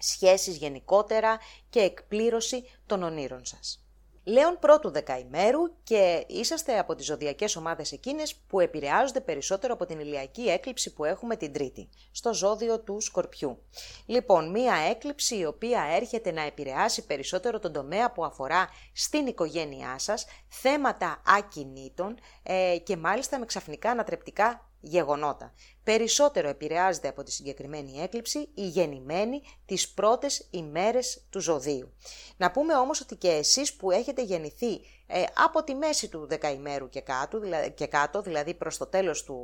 σχέσεις 0.00 0.56
γενικότερα 0.56 1.38
και 1.70 1.80
εκπλήρωση 1.80 2.64
των 2.86 3.02
ονείρων 3.02 3.44
σας. 3.44 3.84
Λέων 4.24 4.58
πρώτου 4.60 4.90
δεκαημέρου 4.90 5.60
και 5.82 6.24
είσαστε 6.28 6.78
από 6.78 6.94
τις 6.94 7.06
ζωδιακές 7.06 7.56
ομάδες 7.56 7.92
εκείνες 7.92 8.34
που 8.34 8.60
επηρεάζονται 8.60 9.20
περισσότερο 9.20 9.72
από 9.72 9.86
την 9.86 10.00
ηλιακή 10.00 10.42
έκλειψη 10.42 10.92
που 10.92 11.04
έχουμε 11.04 11.36
την 11.36 11.52
Τρίτη, 11.52 11.88
στο 12.10 12.34
ζώδιο 12.34 12.80
του 12.80 13.00
Σκορπιού. 13.00 13.62
Λοιπόν, 14.06 14.50
μία 14.50 14.74
έκλειψη 14.90 15.38
η 15.38 15.44
οποία 15.46 15.82
έρχεται 15.82 16.32
να 16.32 16.42
επηρεάσει 16.42 17.06
περισσότερο 17.06 17.58
τον 17.58 17.72
τομέα 17.72 18.12
που 18.12 18.24
αφορά 18.24 18.68
στην 18.92 19.26
οικογένειά 19.26 19.98
σας, 19.98 20.26
θέματα 20.48 21.22
ακινήτων 21.26 22.18
ε, 22.42 22.76
και 22.84 22.96
μάλιστα 22.96 23.38
με 23.38 23.46
ξαφνικά 23.46 23.90
ανατρεπτικά 23.90 24.69
γεγονότα. 24.80 25.52
Περισσότερο 25.84 26.48
επηρεάζεται 26.48 27.08
από 27.08 27.22
τη 27.22 27.32
συγκεκριμένη 27.32 28.00
έκλειψη 28.00 28.48
η 28.54 28.66
γεννημένη 28.66 29.42
τις 29.66 29.88
πρώτες 29.88 30.48
ημέρες 30.50 31.26
του 31.30 31.40
ζωδίου. 31.40 31.92
Να 32.36 32.50
πούμε 32.50 32.74
όμως 32.74 33.00
ότι 33.00 33.16
και 33.16 33.28
εσείς 33.28 33.74
που 33.74 33.90
έχετε 33.90 34.22
γεννηθεί 34.22 34.80
ε, 35.06 35.24
από 35.34 35.64
τη 35.64 35.74
μέση 35.74 36.08
του 36.08 36.26
δεκαημέρου 36.26 36.88
και 36.88 37.00
κάτω, 37.00 37.40
δηλαδή, 37.40 37.70
και 37.70 37.86
κάτω, 37.86 38.22
δηλαδή 38.22 38.54
προς 38.54 38.76
το 38.76 38.86
τέλος 38.86 39.24
του 39.24 39.38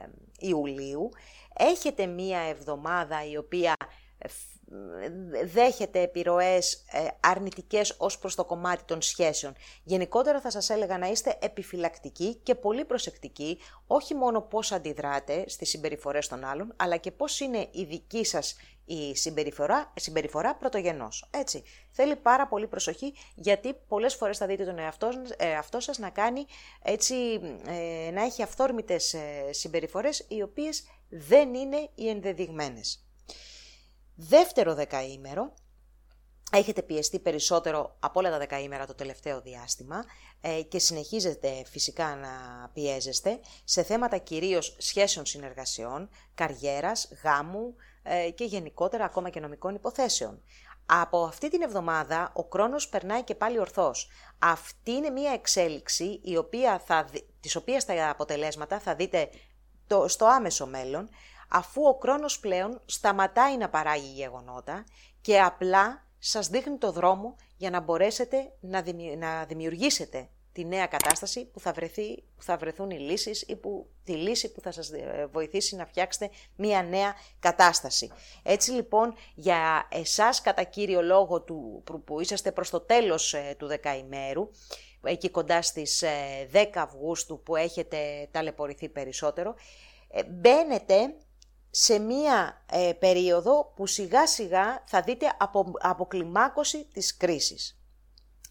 ε, 0.00 0.06
Ιουλίου, 0.38 1.10
έχετε 1.56 2.06
μία 2.06 2.38
εβδομάδα 2.38 3.24
η 3.30 3.36
οποία 3.36 3.74
δέχεται 5.44 6.00
επιρροές 6.00 6.84
ε, 6.92 7.06
αρνητικές 7.20 7.94
ως 7.98 8.18
προς 8.18 8.34
το 8.34 8.44
κομμάτι 8.44 8.82
των 8.84 9.02
σχέσεων. 9.02 9.54
Γενικότερα 9.82 10.40
θα 10.40 10.50
σας 10.50 10.70
έλεγα 10.70 10.98
να 10.98 11.06
είστε 11.06 11.38
επιφυλακτικοί 11.40 12.34
και 12.34 12.54
πολύ 12.54 12.84
προσεκτικοί, 12.84 13.58
όχι 13.86 14.14
μόνο 14.14 14.40
πώς 14.40 14.72
αντιδράτε 14.72 15.44
στις 15.48 15.68
συμπεριφορές 15.68 16.28
των 16.28 16.44
άλλων, 16.44 16.72
αλλά 16.76 16.96
και 16.96 17.10
πώς 17.10 17.40
είναι 17.40 17.68
η 17.70 17.84
δική 17.84 18.24
σας 18.24 18.56
η 18.84 19.16
συμπεριφορά, 19.16 19.92
συμπεριφορά 19.96 20.54
πρωτογενός. 20.54 21.28
Έτσι, 21.30 21.62
θέλει 21.90 22.16
πάρα 22.16 22.46
πολύ 22.46 22.66
προσοχή 22.66 23.14
γιατί 23.34 23.74
πολλές 23.88 24.14
φορές 24.14 24.38
θα 24.38 24.46
δείτε 24.46 24.64
τον 24.64 24.78
εαυτός, 24.78 25.16
εαυτό 25.36 25.80
σας 25.80 25.98
να 25.98 26.10
κάνει 26.10 26.46
έτσι, 26.82 27.14
ε, 27.66 28.10
να 28.10 28.22
έχει 28.22 28.42
αυθόρμητες 28.42 29.14
ε, 29.14 29.52
συμπεριφορές 29.52 30.26
οι 30.28 30.42
οποίες 30.42 30.84
δεν 31.08 31.54
είναι 31.54 31.88
οι 31.94 32.08
ενδεδειγμένες. 32.08 33.07
Δεύτερο 34.20 34.74
δεκαήμερο, 34.74 35.54
έχετε 36.52 36.82
πιεστεί 36.82 37.18
περισσότερο 37.18 37.96
από 38.00 38.18
όλα 38.18 38.30
τα 38.30 38.38
δεκαήμερα 38.38 38.86
το 38.86 38.94
τελευταίο 38.94 39.40
διάστημα 39.40 40.04
ε, 40.40 40.62
και 40.62 40.78
συνεχίζετε 40.78 41.62
φυσικά 41.66 42.16
να 42.16 42.28
πιέζεστε 42.72 43.40
σε 43.64 43.82
θέματα 43.82 44.18
κυρίως 44.18 44.76
σχέσεων 44.78 45.26
συνεργασιών, 45.26 46.08
καριέρας, 46.34 47.08
γάμου 47.22 47.74
ε, 48.02 48.30
και 48.30 48.44
γενικότερα 48.44 49.04
ακόμα 49.04 49.30
και 49.30 49.40
νομικών 49.40 49.74
υποθέσεων. 49.74 50.42
Από 50.86 51.24
αυτή 51.24 51.50
την 51.50 51.62
εβδομάδα 51.62 52.32
ο 52.34 52.46
χρόνος 52.52 52.88
περνάει 52.88 53.22
και 53.22 53.34
πάλι 53.34 53.58
ορθός. 53.58 54.08
Αυτή 54.38 54.90
είναι 54.90 55.10
μια 55.10 55.32
εξέλιξη 55.32 56.20
η 56.24 56.36
οποία 56.36 56.78
θα, 56.78 57.08
της 57.40 57.56
οποίας 57.56 57.84
τα 57.84 58.10
αποτελέσματα 58.10 58.80
θα 58.80 58.94
δείτε 58.94 59.28
το, 59.86 60.08
στο 60.08 60.26
άμεσο 60.26 60.66
μέλλον 60.66 61.08
αφού 61.48 61.82
ο 61.82 61.98
χρόνος 62.02 62.40
πλέον 62.40 62.80
σταματάει 62.84 63.56
να 63.56 63.68
παράγει 63.68 64.12
γεγονότα 64.12 64.84
και 65.20 65.40
απλά 65.40 66.06
σας 66.18 66.48
δείχνει 66.48 66.76
το 66.76 66.92
δρόμο 66.92 67.36
για 67.56 67.70
να 67.70 67.80
μπορέσετε 67.80 68.52
να 69.18 69.44
δημιουργήσετε 69.44 70.28
τη 70.58 70.64
νέα 70.64 70.86
κατάσταση 70.86 71.44
που 71.46 71.60
θα, 71.60 71.72
βρεθεί, 71.72 72.22
που 72.36 72.42
θα 72.42 72.56
βρεθούν 72.56 72.90
οι 72.90 72.98
λύσεις 72.98 73.42
ή 73.42 73.56
που, 73.56 73.88
τη 74.04 74.12
λύση 74.12 74.52
που 74.52 74.60
θα 74.60 74.72
σας 74.72 74.90
ε, 74.90 75.28
βοηθήσει 75.32 75.76
να 75.76 75.86
φτιάξετε 75.86 76.30
μια 76.56 76.82
νέα 76.82 77.14
κατάσταση. 77.38 78.10
Έτσι 78.42 78.70
λοιπόν 78.70 79.14
για 79.34 79.88
εσάς 79.90 80.40
κατά 80.40 80.62
κύριο 80.62 81.02
λόγο 81.02 81.42
του, 81.42 81.82
που 82.04 82.20
είσαστε 82.20 82.52
προς 82.52 82.70
το 82.70 82.80
τέλος 82.80 83.34
ε, 83.34 83.54
του 83.58 83.66
δεκαημέρου, 83.66 84.50
εκεί 85.02 85.30
κοντά 85.30 85.62
στις 85.62 86.02
10 86.02 86.06
ε, 86.52 86.70
Αυγούστου 86.74 87.42
που 87.42 87.56
έχετε 87.56 88.28
ταλαιπωρηθεί 88.30 88.88
περισσότερο, 88.88 89.54
μπαίνετε 90.30 91.14
σε 91.70 91.98
μία 91.98 92.64
ε, 92.70 92.92
περίοδο 92.98 93.72
που 93.76 93.86
σιγά 93.86 94.26
σιγά 94.26 94.82
θα 94.86 95.00
δείτε 95.00 95.26
απο, 95.38 95.72
αποκλιμάκωση 95.78 96.84
της 96.92 97.16
κρίσης. 97.16 97.78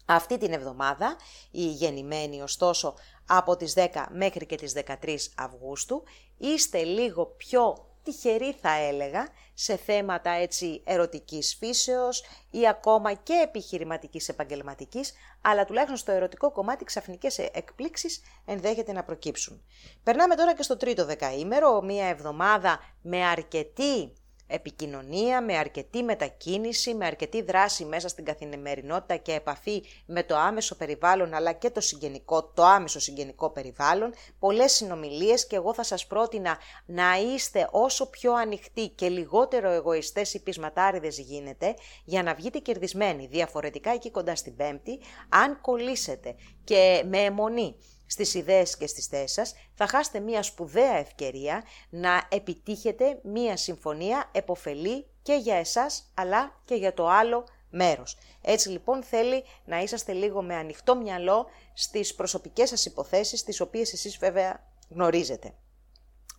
Αυτή 0.06 0.38
την 0.38 0.52
εβδομάδα, 0.52 1.16
η 1.50 1.66
γεννημένη 1.66 2.42
ωστόσο 2.42 2.94
από 3.26 3.56
τις 3.56 3.74
10 3.76 3.86
μέχρι 4.10 4.46
και 4.46 4.56
τις 4.56 4.72
13 5.02 5.16
Αυγούστου, 5.36 6.02
είστε 6.36 6.82
λίγο 6.82 7.26
πιο 7.26 7.87
τυχερή 8.08 8.52
θα 8.60 8.72
έλεγα 8.72 9.28
σε 9.54 9.76
θέματα 9.76 10.30
έτσι 10.30 10.82
ερωτικής 10.84 11.56
φύσεως 11.58 12.24
ή 12.50 12.68
ακόμα 12.68 13.12
και 13.12 13.32
επιχειρηματικής 13.44 14.28
επαγγελματικής, 14.28 15.12
αλλά 15.40 15.64
τουλάχιστον 15.64 15.96
στο 15.96 16.12
ερωτικό 16.12 16.52
κομμάτι 16.52 16.84
ξαφνικές 16.84 17.38
εκπλήξεις 17.38 18.20
ενδέχεται 18.44 18.92
να 18.92 19.02
προκύψουν. 19.04 19.62
Περνάμε 20.02 20.34
τώρα 20.34 20.54
και 20.54 20.62
στο 20.62 20.76
τρίτο 20.76 21.04
δεκαήμερο, 21.04 21.82
μία 21.82 22.06
εβδομάδα 22.06 22.78
με 23.02 23.24
αρκετή 23.24 24.12
επικοινωνία, 24.48 25.42
με 25.42 25.56
αρκετή 25.56 26.02
μετακίνηση, 26.02 26.94
με 26.94 27.06
αρκετή 27.06 27.42
δράση 27.42 27.84
μέσα 27.84 28.08
στην 28.08 28.24
καθημερινότητα 28.24 29.16
και 29.16 29.32
επαφή 29.32 29.82
με 30.06 30.22
το 30.22 30.36
άμεσο 30.36 30.76
περιβάλλον 30.76 31.34
αλλά 31.34 31.52
και 31.52 31.70
το, 31.70 31.80
συγγενικό, 31.80 32.44
το 32.44 32.64
άμεσο 32.64 33.00
συγγενικό 33.00 33.50
περιβάλλον, 33.50 34.14
πολλές 34.38 34.72
συνομιλίες 34.72 35.46
και 35.46 35.56
εγώ 35.56 35.74
θα 35.74 35.82
σας 35.82 36.06
πρότεινα 36.06 36.58
να 36.86 37.18
είστε 37.18 37.68
όσο 37.70 38.10
πιο 38.10 38.34
ανοιχτοί 38.34 38.88
και 38.88 39.08
λιγότερο 39.08 39.70
εγωιστές 39.70 40.34
ή 40.34 40.42
πεισματάριδες 40.42 41.18
γίνεται 41.18 41.74
για 42.04 42.22
να 42.22 42.34
βγείτε 42.34 42.58
κερδισμένοι. 42.58 43.26
Διαφορετικά 43.26 43.90
εκεί 43.90 44.10
κοντά 44.10 44.36
στην 44.36 44.56
Πέμπτη, 44.56 45.00
αν 45.28 45.60
κολλήσετε 45.60 46.34
και 46.64 47.02
με 47.06 47.18
αιμονή 47.18 47.76
στις 48.08 48.34
ιδέες 48.34 48.76
και 48.76 48.86
στις 48.86 49.06
θέσεις 49.06 49.32
σας, 49.32 49.54
θα 49.74 49.86
χάσετε 49.86 50.20
μία 50.20 50.42
σπουδαία 50.42 50.96
ευκαιρία 50.96 51.64
να 51.88 52.26
επιτύχετε 52.30 53.20
μία 53.22 53.56
συμφωνία 53.56 54.30
εποφελή 54.32 55.06
και 55.22 55.34
για 55.34 55.54
εσάς 55.54 56.10
αλλά 56.14 56.60
και 56.64 56.74
για 56.74 56.94
το 56.94 57.08
άλλο 57.08 57.44
μέρος. 57.70 58.16
Έτσι 58.42 58.68
λοιπόν 58.68 59.02
θέλει 59.02 59.44
να 59.64 59.80
είσαστε 59.80 60.12
λίγο 60.12 60.42
με 60.42 60.54
ανοιχτό 60.54 60.96
μυαλό 60.96 61.46
στις 61.72 62.14
προσωπικές 62.14 62.68
σας 62.68 62.84
υποθέσεις, 62.84 63.44
τις 63.44 63.60
οποίες 63.60 63.92
εσείς 63.92 64.16
βέβαια 64.16 64.66
γνωρίζετε. 64.88 65.54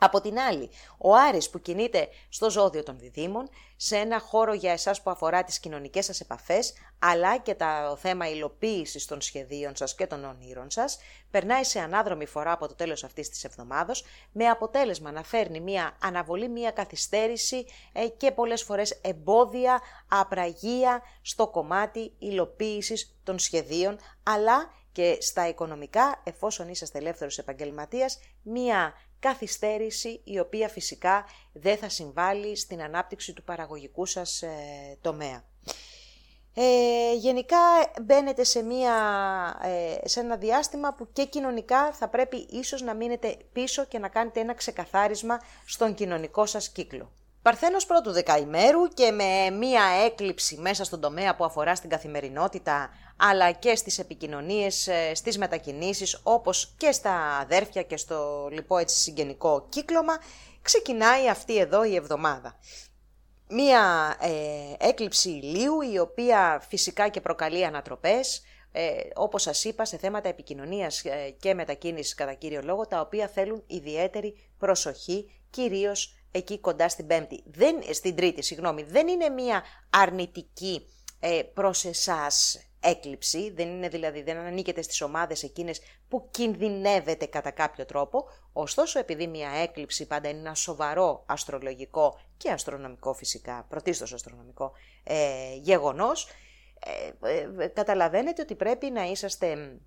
Από 0.02 0.22
την 0.22 0.40
άλλη, 0.40 0.70
ο 0.98 1.16
Άρης 1.16 1.50
που 1.50 1.62
κινείται 1.62 2.08
στο 2.30 2.50
ζώδιο 2.50 2.84
των 2.84 3.00
διδήμων, 3.00 3.50
σε 3.76 3.98
ένα 3.98 4.20
χώρο 4.20 4.54
για 4.54 4.72
εσάς 4.72 5.02
που 5.02 5.10
αφορά 5.10 5.44
τις 5.44 5.60
κοινωνικές 5.60 6.06
σας 6.06 6.20
επαφές, 6.20 6.74
αλλά 7.00 7.38
και 7.38 7.56
το 7.56 7.96
θέμα 7.96 8.30
υλοποίησης 8.30 9.06
των 9.06 9.22
σχεδίων 9.22 9.76
σας 9.76 9.96
και 9.96 10.08
των 10.08 10.24
ονείρων 10.26 10.72
σας, 10.72 11.00
περνάει 11.32 11.64
σε 11.64 11.80
ανάδρομη 11.80 12.26
φορά 12.26 12.52
από 12.52 12.68
το 12.68 12.76
τέλος 12.76 13.04
αυτής 13.04 13.30
της 13.30 13.44
εβδομάδος, 13.44 14.04
με 14.32 14.46
αποτέλεσμα 14.46 15.12
να 15.12 15.24
φέρνει 15.24 15.60
μία 15.60 15.98
αναβολή, 16.02 16.50
μία 16.50 16.72
καθυστέρηση 16.72 17.66
ε, 17.94 18.08
και 18.08 18.32
πολλές 18.32 18.64
φορές 18.64 18.92
εμπόδια, 18.92 19.82
απραγία 20.08 21.02
στο 21.22 21.48
κομμάτι 21.48 22.14
υλοποίησης 22.20 23.16
των 23.24 23.40
σχεδίων, 23.40 23.98
αλλά 24.24 24.78
και 24.92 25.18
στα 25.20 25.48
οικονομικά, 25.48 26.22
εφόσον 26.24 26.70
είσαστε 26.70 26.98
ελεύθερος 26.98 27.38
επαγγελματίας, 27.38 28.20
μία 28.42 28.94
καθυστέρηση 29.20 30.22
η 30.24 30.40
οποία 30.40 30.70
φυσικά 30.70 31.26
δεν 31.54 31.78
θα 31.78 31.90
συμβάλλει 31.90 32.56
στην 32.58 32.82
ανάπτυξη 32.82 33.34
του 33.34 33.44
παραγωγικού 33.44 34.06
σας 34.06 34.42
ε, 34.42 34.50
τομέα. 35.02 35.44
Ε, 36.54 37.14
γενικά 37.14 37.58
μπαίνετε 38.02 38.44
σε, 38.44 38.62
μια, 38.62 38.94
ε, 39.64 40.08
σε 40.08 40.20
ένα 40.20 40.38
διάστημα 40.38 40.94
που 40.94 41.08
και 41.14 41.26
κοινωνικά 41.26 41.92
θα 41.94 42.08
πρέπει 42.08 42.38
ίσως 42.50 42.82
να 42.82 42.94
μείνετε 42.94 43.38
πίσω 43.54 43.86
και 43.86 44.00
να 44.00 44.08
κάνετε 44.08 44.40
ένα 44.40 44.54
ξεκαθάρισμα 44.54 45.40
στον 45.66 45.94
κοινωνικό 45.94 46.46
σας 46.46 46.70
κύκλο. 46.70 47.12
Παρθένος 47.42 47.86
πρώτου 47.86 48.12
δεκαημέρου 48.12 48.88
και 48.88 49.12
με 49.12 49.50
μία 49.58 49.84
έκλειψη 50.06 50.58
μέσα 50.58 50.84
στον 50.84 51.02
τομέα 51.02 51.36
που 51.36 51.44
αφορά 51.44 51.76
στην 51.76 51.90
καθημερινότητα 51.90 52.90
αλλά 53.20 53.52
και 53.52 53.76
στις 53.76 54.00
επικοινωνίες, 54.00 54.88
ε, 54.88 55.14
στις 55.16 55.38
μετακινήσεις 55.38 56.20
όπως 56.24 56.74
και 56.78 56.92
στα 56.92 57.38
αδέρφια 57.38 57.82
και 57.82 57.98
στο 57.98 58.50
λοιπόν 58.52 58.80
έτσι 58.82 58.98
συγγενικό 58.98 59.66
κύκλωμα 59.70 60.18
ξεκινάει 60.62 61.30
αυτή 61.30 61.58
εδώ 61.58 61.84
η 61.84 61.96
εβδομάδα. 61.96 62.60
Μία 63.50 64.16
ε, 64.20 64.88
έκλειψη 64.88 65.30
ηλίου 65.30 65.82
η 65.82 66.00
οποία 66.00 66.64
φυσικά 66.70 67.08
και 67.08 67.22
προκαλεί 67.22 67.66
ανατροπές, 67.66 68.42
ε, 68.72 68.92
όπως 69.16 69.42
σας 69.42 69.64
είπα 69.64 69.86
σε 69.86 69.98
θέματα 69.98 70.30
επικοινωνίας 70.30 71.06
ε, 71.06 71.36
και 71.40 71.54
μετακίνησης 71.54 72.14
κατά 72.14 72.34
κύριο 72.34 72.62
λόγο 72.64 72.88
τα 72.88 73.00
οποία 73.00 73.28
θέλουν 73.28 73.64
ιδιαίτερη 73.68 74.50
προσοχή 74.58 75.32
κυρίως 75.50 76.16
εκεί 76.32 76.60
κοντά 76.60 76.90
στην 76.90 77.08
πέμπτη, 77.08 77.44
δεν, 77.46 77.76
στην 77.92 78.16
τρίτη, 78.16 78.42
συγγνώμη, 78.42 78.84
δεν 78.84 79.08
είναι 79.08 79.30
μία 79.30 79.64
αρνητική 79.90 80.86
ε, 81.20 81.42
προς 81.54 81.86
εσάς 81.86 82.60
έκλειψη, 82.80 83.52
δεν 83.52 83.68
είναι 83.68 83.88
δηλαδή, 83.88 84.22
δεν 84.22 84.38
ανήκετε 84.38 84.82
στις 84.82 85.02
ομάδες 85.02 85.44
εκείνες 85.44 85.82
που 86.08 86.28
κινδυνεύετε 86.32 87.26
κατά 87.26 87.52
κάποιο 87.52 87.86
τρόπο, 87.86 88.26
ωστόσο 88.54 89.00
επειδή 89.00 89.28
μία 89.28 89.50
έκλειψη 89.50 90.08
πάντα 90.08 90.30
είναι 90.30 90.40
ένα 90.40 90.54
σοβαρό 90.54 91.24
αστρολογικό 91.26 92.20
και 92.38 92.52
αστρονομικό 92.52 93.14
φυσικά, 93.14 93.66
πρωτίστως 93.70 94.14
αστρονομικό 94.14 94.72
ε, 95.04 95.56
γεγονός, 95.56 96.28
ε, 97.22 97.64
ε, 97.64 97.68
καταλαβαίνετε 97.68 98.42
ότι 98.42 98.56
πρέπει 98.56 98.90
να 98.90 99.04
είσαστε 99.04 99.80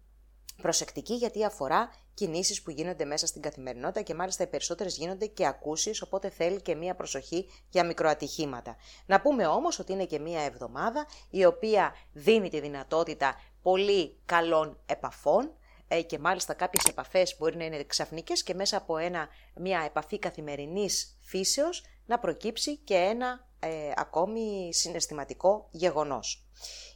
προσεκτικοί 0.63 1.15
γιατί 1.15 1.45
αφορά 1.45 1.91
κινήσεις 2.15 2.63
που 2.63 2.71
γίνονται 2.71 3.05
μέσα 3.05 3.27
στην 3.27 3.43
καθημερινότητα 3.43 4.03
και 4.03 4.15
μάλιστα 4.15 4.43
οι 4.43 4.47
περισσότερες 4.47 4.97
γίνονται 4.97 5.27
και 5.27 5.47
ακούσεις, 5.47 6.03
οπότε 6.03 6.31
θέλει 6.31 6.61
και 6.61 6.75
μία 6.75 6.95
προσοχή 6.95 7.49
για 7.69 7.85
μικροατυχήματα. 7.85 8.77
Να 9.07 9.21
πούμε 9.21 9.47
όμως 9.47 9.79
ότι 9.79 9.93
είναι 9.93 10.05
και 10.05 10.19
μία 10.19 10.41
εβδομάδα 10.41 11.07
η 11.31 11.45
οποία 11.45 11.95
δίνει 12.13 12.49
τη 12.49 12.61
δυνατότητα 12.61 13.35
πολύ 13.63 14.17
καλών 14.25 14.79
επαφών, 14.87 15.57
ε, 15.89 16.03
και 16.03 16.19
μάλιστα 16.19 16.55
κάποιες 16.55 16.85
επαφές 16.85 17.37
μπορεί 17.39 17.57
να 17.57 17.65
είναι 17.65 17.85
ξαφνικές 17.85 18.43
και 18.43 18.55
μέσα 18.55 18.77
από 18.77 18.97
ένα, 18.97 19.29
μια 19.55 19.83
επαφή 19.87 20.19
καθημερινής 20.19 21.19
φύσεως 21.21 21.85
να 22.07 22.19
προκύψει 22.19 22.77
και 22.77 22.95
ένα 22.95 23.47
ε, 23.65 23.93
ακόμη 23.97 24.69
συναισθηματικό 24.73 25.69
γεγονός. 25.71 26.47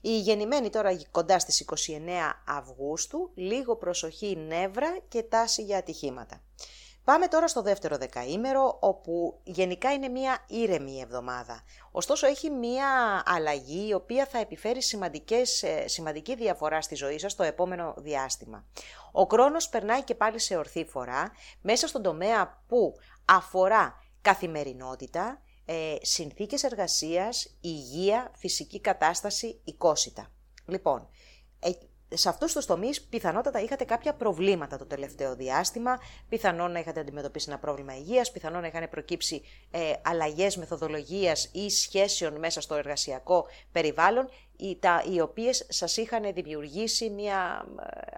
Η 0.01 0.19
γεννημένη 0.19 0.71
τώρα 0.71 0.99
κοντά 1.11 1.39
στις 1.39 1.61
29 1.61 2.33
Αυγούστου, 2.47 3.31
λίγο 3.35 3.77
προσοχή 3.77 4.37
νεύρα 4.37 4.99
και 5.09 5.23
τάση 5.23 5.63
για 5.63 5.79
ατυχήματα. 5.79 6.43
Πάμε 7.07 7.27
τώρα 7.27 7.49
στο 7.49 7.63
δεύτερο 7.63 7.97
δεκαήμερο, 7.97 8.79
όπου 8.81 9.41
γενικά 9.45 9.93
είναι 9.93 10.09
μια 10.09 10.45
ήρεμη 10.47 11.01
εβδομάδα. 11.01 11.63
Ωστόσο 11.91 12.27
έχει 12.27 12.51
μια 12.51 13.23
αλλαγή 13.27 13.89
η 13.89 13.95
οποία 13.95 14.27
θα 14.27 14.39
επιφέρει 14.39 14.83
σημαντικές, 14.83 15.63
ε, 15.63 15.89
σημαντική 15.89 16.35
διαφορά 16.35 16.81
στη 16.81 16.95
ζωή 16.95 17.19
σας 17.19 17.35
το 17.35 17.43
επόμενο 17.43 17.95
διάστημα. 17.97 18.65
Ο 19.13 19.23
χρόνος 19.23 19.69
περνάει 19.69 20.03
και 20.03 20.15
πάλι 20.15 20.39
σε 20.39 20.57
ορθή 20.57 20.85
φορά, 20.85 21.33
μέσα 21.61 21.89
στον 21.89 22.03
τομέα 22.03 22.63
που 22.67 22.95
αφορά 23.25 23.95
καθημερινότητα, 24.21 25.41
ε, 25.67 25.97
συνθήκες 26.03 26.63
εργασίας, 26.63 27.57
υγεία, 27.61 28.31
φυσική 28.35 28.81
κατάσταση, 28.81 29.61
οικόσιτα. 29.65 30.33
Λοιπόν, 30.67 31.09
ε, 31.61 31.71
σε 32.09 32.29
αυτούς 32.29 32.53
τους 32.53 32.67
τομείς 32.67 33.03
πιθανότατα 33.03 33.61
είχατε 33.61 33.85
κάποια 33.85 34.15
προβλήματα 34.15 34.77
το 34.79 34.87
τελευταίο 34.87 35.37
διάστημα, 35.37 35.99
πιθανόν 36.29 36.73
να 36.73 36.79
είχατε 36.79 37.01
αντιμετωπίσει 37.01 37.47
ένα 37.49 37.59
πρόβλημα 37.59 37.97
υγείας, 37.97 38.33
πιθανόν 38.33 38.61
να 38.61 38.67
είχαν 38.67 38.89
προκύψει 38.91 39.43
ε, 39.71 39.93
αλλαγές 40.03 40.57
μεθοδολογίας 40.57 41.51
ή 41.53 41.71
σχέσεων 41.71 42.39
μέσα 42.39 42.61
στο 42.61 42.75
εργασιακό 42.75 43.47
περιβάλλον, 43.73 44.29
οι, 44.57 44.77
τα, 44.77 45.05
οι 45.13 45.21
οποίες 45.21 45.67
σας 45.69 45.97
είχαν 45.97 46.33
δημιουργήσει 46.33 47.11
μια 47.11 47.67
ε, 47.81 48.17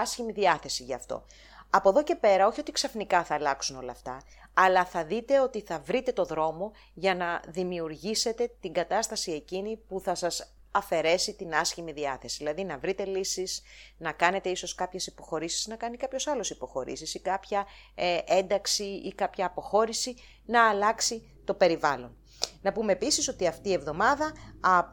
άσχημη 0.00 0.32
διάθεση 0.32 0.82
γι' 0.82 0.94
αυτό. 0.94 1.24
Από 1.70 1.88
εδώ 1.88 2.02
και 2.02 2.14
πέρα, 2.14 2.46
όχι 2.46 2.60
ότι 2.60 2.72
ξαφνικά 2.72 3.24
θα 3.24 3.34
αλλάξουν 3.34 3.76
όλα 3.76 3.92
αυτά, 3.92 4.22
αλλά 4.54 4.84
θα 4.84 5.04
δείτε 5.04 5.40
ότι 5.40 5.60
θα 5.60 5.78
βρείτε 5.78 6.12
το 6.12 6.24
δρόμο 6.24 6.72
για 6.94 7.14
να 7.14 7.42
δημιουργήσετε 7.48 8.50
την 8.60 8.72
κατάσταση 8.72 9.32
εκείνη 9.32 9.76
που 9.76 10.00
θα 10.00 10.14
σας 10.14 10.52
αφαιρέσει 10.70 11.34
την 11.34 11.54
άσχημη 11.54 11.92
διάθεση. 11.92 12.36
Δηλαδή 12.36 12.64
να 12.64 12.78
βρείτε 12.78 13.04
λύσεις, 13.04 13.62
να 13.98 14.12
κάνετε 14.12 14.48
ίσως 14.48 14.74
κάποιες 14.74 15.06
υποχωρήσεις, 15.06 15.66
να 15.66 15.76
κάνει 15.76 15.96
κάποιος 15.96 16.26
άλλος 16.26 16.50
υποχωρήσεις 16.50 17.14
ή 17.14 17.20
κάποια 17.20 17.66
ε, 17.94 18.18
ένταξη 18.26 18.84
ή 18.84 19.14
κάποια 19.14 19.46
αποχώρηση 19.46 20.16
να 20.44 20.68
αλλάξει 20.68 21.30
το 21.44 21.54
περιβάλλον. 21.54 22.16
Να 22.60 22.72
πούμε 22.72 22.92
επίσης 22.92 23.28
ότι 23.28 23.46
αυτή 23.46 23.68
η 23.68 23.72
εβδομάδα 23.72 24.32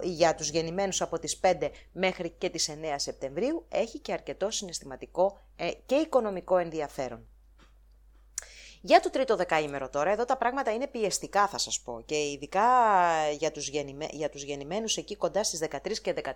για 0.02 0.36
τους 0.36 0.50
γεννημένους 0.50 1.02
από 1.02 1.20
τις 1.20 1.40
5 1.44 1.70
μέχρι 1.92 2.30
και 2.30 2.50
τις 2.50 2.70
9 2.70 2.74
Σεπτεμβρίου 2.96 3.66
έχει 3.70 4.00
και 4.00 4.14
αρκετό 4.14 4.52
συναισθηματικό 4.52 5.40
ε, 5.56 5.72
και 5.86 5.96
οικονομικό 5.96 6.58
ενδιαφέρον. 6.58 7.28
Για 8.88 9.00
το 9.00 9.10
τρίτο 9.10 9.36
δεκαήμερο 9.36 9.90
τώρα, 9.90 10.12
εδώ 10.12 10.26
τα 10.26 10.38
πράγματα 10.38 10.74
είναι 10.74 10.88
πιεστικά 10.88 11.48
θα 11.48 11.58
σας 11.58 11.80
πω 11.82 12.04
και 12.06 12.16
ειδικά 12.16 12.62
για 13.38 13.52
τους, 13.52 13.68
γεννημέ... 13.68 14.08
για 14.12 14.30
τους 14.30 14.44
γεννημένους 14.44 14.98
εκεί 14.98 15.16
κοντά 15.16 15.44
στις 15.44 15.64
13 15.72 15.98
και 16.02 16.14
14 16.24 16.32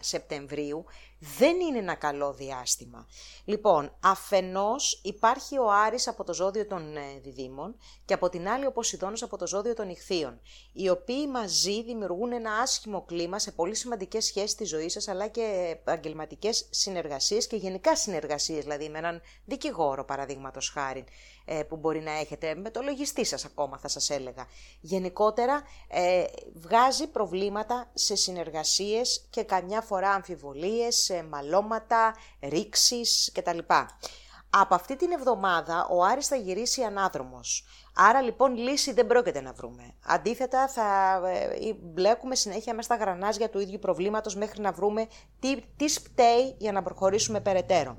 Σεπτεμβρίου 0.00 0.84
δεν 1.18 1.60
είναι 1.60 1.78
ένα 1.78 1.94
καλό 1.94 2.32
διάστημα. 2.32 3.06
Λοιπόν, 3.44 3.96
αφενός 4.00 5.00
υπάρχει 5.02 5.58
ο 5.58 5.72
Άρης 5.72 6.08
από 6.08 6.24
το 6.24 6.34
ζώδιο 6.34 6.66
των 6.66 6.96
ε, 6.96 7.00
διδήμων 7.22 7.76
και 8.04 8.14
από 8.14 8.28
την 8.28 8.48
άλλη 8.48 8.66
ο 8.66 8.72
Ποσειδώνος 8.72 9.22
από 9.22 9.36
το 9.36 9.46
ζώδιο 9.46 9.74
των 9.74 9.88
Ιχθείων, 9.88 10.40
οι 10.72 10.88
οποίοι 10.88 11.28
μαζί 11.32 11.82
δημιουργούν 11.82 12.32
ένα 12.32 12.52
άσχημο 12.52 13.04
κλίμα 13.04 13.38
σε 13.38 13.52
πολύ 13.52 13.74
σημαντικές 13.74 14.24
σχέσεις 14.24 14.54
της 14.54 14.68
ζωής 14.68 14.92
σας 14.92 15.08
αλλά 15.08 15.28
και 15.28 15.68
επαγγελματικές 15.70 16.68
συνεργασίες 16.70 17.46
και 17.46 17.56
γενικά 17.56 17.96
συνεργασίες, 17.96 18.62
δηλαδή 18.62 18.88
με 18.88 18.98
έναν 18.98 19.20
δικηγόρο 19.44 20.04
παραδείγματος 20.04 20.70
χάρη 20.70 20.98
ε, 20.98 21.35
που 21.68 21.76
μπορεί 21.76 22.00
να 22.00 22.12
έχετε, 22.12 22.54
με 22.54 22.70
το 22.70 22.82
λογιστή 22.82 23.24
σας 23.24 23.44
ακόμα 23.44 23.78
θα 23.78 23.88
σας 23.88 24.10
έλεγα. 24.10 24.46
Γενικότερα 24.80 25.62
ε, 25.88 26.24
βγάζει 26.54 27.06
προβλήματα 27.06 27.90
σε 27.94 28.14
συνεργασίες 28.14 29.26
και 29.30 29.42
καμιά 29.42 29.80
φορά 29.80 30.10
αμφιβολίες, 30.10 30.96
σε 30.96 31.22
μαλώματα, 31.22 32.14
ρήξεις 32.40 33.30
κτλ. 33.34 33.58
Από 34.50 34.74
αυτή 34.74 34.96
την 34.96 35.12
εβδομάδα 35.12 35.86
ο 35.90 36.04
Άρης 36.04 36.26
θα 36.26 36.36
γυρίσει 36.36 36.82
ανάδρομος. 36.82 37.64
Άρα 37.94 38.22
λοιπόν 38.22 38.56
λύση 38.56 38.92
δεν 38.92 39.06
πρόκειται 39.06 39.40
να 39.40 39.52
βρούμε. 39.52 39.94
Αντίθετα 40.06 40.68
θα 40.68 41.20
ε, 41.28 41.72
μπλέκουμε 41.80 42.34
συνέχεια 42.34 42.74
μέσα 42.74 42.94
στα 42.94 43.04
γρανάζια 43.04 43.50
του 43.50 43.58
ίδιου 43.60 43.78
προβλήματος 43.78 44.36
μέχρι 44.36 44.60
να 44.60 44.72
βρούμε 44.72 45.06
τι, 45.40 45.56
τι 45.76 45.88
σπταίει 45.88 46.54
για 46.58 46.72
να 46.72 46.82
προχωρήσουμε 46.82 47.40
περαιτέρω. 47.40 47.98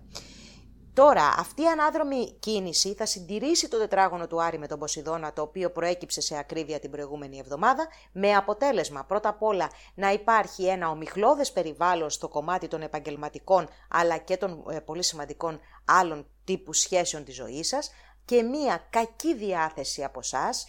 Τώρα, 0.97 1.33
αυτή 1.37 1.61
η 1.61 1.67
ανάδρομη 1.67 2.35
κίνηση 2.39 2.93
θα 2.93 3.05
συντηρήσει 3.05 3.67
το 3.67 3.77
τετράγωνο 3.77 4.27
του 4.27 4.41
Άρη 4.41 4.57
με 4.57 4.67
τον 4.67 4.79
Ποσειδώνα, 4.79 5.33
το 5.33 5.41
οποίο 5.41 5.71
προέκυψε 5.71 6.21
σε 6.21 6.37
ακρίβεια 6.37 6.79
την 6.79 6.91
προηγούμενη 6.91 7.37
εβδομάδα, 7.37 7.87
με 8.11 8.35
αποτέλεσμα 8.35 9.03
πρώτα 9.03 9.29
απ' 9.29 9.43
όλα 9.43 9.69
να 9.95 10.11
υπάρχει 10.11 10.65
ένα 10.65 10.89
ομιχλώδες 10.89 11.51
περιβάλλον 11.51 12.09
στο 12.09 12.27
κομμάτι 12.27 12.67
των 12.67 12.81
επαγγελματικών 12.81 13.67
αλλά 13.89 14.17
και 14.17 14.37
των 14.37 14.63
ε, 14.69 14.79
πολύ 14.79 15.03
σημαντικών 15.03 15.59
άλλων 15.85 16.27
τύπου 16.43 16.73
σχέσεων 16.73 17.23
της 17.23 17.35
ζωής 17.35 17.67
σας, 17.67 17.91
και 18.27 18.41
μία 18.41 18.87
κακή 18.89 19.35
διάθεση 19.35 20.03
από 20.03 20.19
εσάς, 20.19 20.65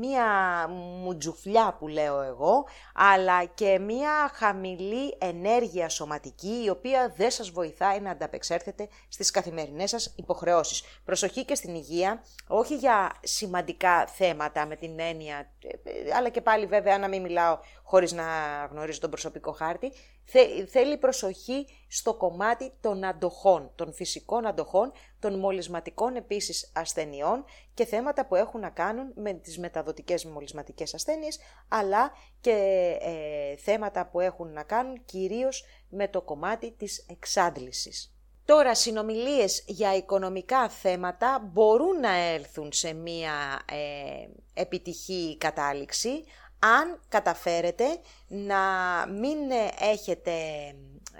μία 0.00 0.26
μουτζουφλιά 0.68 1.76
που 1.78 1.88
λέω 1.88 2.20
εγώ, 2.20 2.66
αλλά 2.94 3.44
και 3.44 3.78
μία 3.78 4.30
χαμηλή 4.32 5.16
ενέργεια 5.18 5.88
σωματική, 5.88 6.62
η 6.64 6.70
οποία 6.70 7.12
δεν 7.16 7.30
σας 7.30 7.50
βοηθάει 7.50 8.00
να 8.00 8.10
ανταπεξέρθετε 8.10 8.88
στις 9.08 9.30
καθημερινές 9.30 9.90
σας 9.90 10.14
υποχρεώσεις. 10.16 10.82
Προσοχή 11.04 11.44
και 11.44 11.54
στην 11.54 11.74
υγεία, 11.74 12.24
όχι 12.46 12.76
για 12.76 13.12
σημαντικά 13.22 14.06
θέματα 14.06 14.66
με 14.66 14.76
την 14.76 15.00
έννοια, 15.00 15.36
ε, 15.84 16.14
αλλά 16.16 16.28
και 16.28 16.40
πάλι 16.40 16.66
βέβαια 16.66 16.98
να 16.98 17.08
μην 17.08 17.22
μιλάω 17.22 17.58
χωρίς 17.82 18.12
να 18.12 18.24
γνωρίζω 18.70 19.00
τον 19.00 19.10
προσωπικό 19.10 19.52
χάρτη, 19.52 19.92
θέλει 20.68 20.96
προσοχή 20.98 21.66
στο 21.88 22.14
κομμάτι 22.14 22.72
των 22.80 23.04
αντοχών, 23.04 23.70
των 23.74 23.92
φυσικών 23.92 24.46
αντοχών, 24.46 24.92
των 25.18 25.38
μολυσματικών 25.38 26.16
επίσης 26.16 26.72
ασθενειών 26.74 27.44
και 27.74 27.84
θέματα 27.84 28.26
που 28.26 28.34
έχουν 28.34 28.60
να 28.60 28.70
κάνουν 28.70 29.12
με 29.14 29.32
τις 29.44 29.58
μεταδοτικές 29.58 30.24
μολυσματικές 30.24 30.94
ασθένειες, 30.94 31.38
αλλά 31.68 32.12
και 32.40 32.50
ε, 33.00 33.56
θέματα 33.56 34.06
που 34.06 34.20
έχουν 34.20 34.52
να 34.52 34.62
κάνουν 34.62 35.04
κυρίως 35.04 35.64
με 35.88 36.08
το 36.08 36.22
κομμάτι 36.22 36.70
της 36.70 37.06
εξάντλησης. 37.10 38.14
Τώρα, 38.44 38.74
συνομιλίες 38.74 39.64
για 39.66 39.96
οικονομικά 39.96 40.68
θέματα 40.68 41.50
μπορούν 41.52 42.00
να 42.00 42.12
έλθουν 42.12 42.72
σε 42.72 42.92
μία 42.92 43.62
ε, 43.70 44.60
επιτυχή 44.60 45.36
κατάληξη, 45.38 46.24
αν 46.58 47.00
καταφέρετε 47.08 47.84
να 48.28 48.56
μην 49.06 49.38
έχετε 49.80 50.32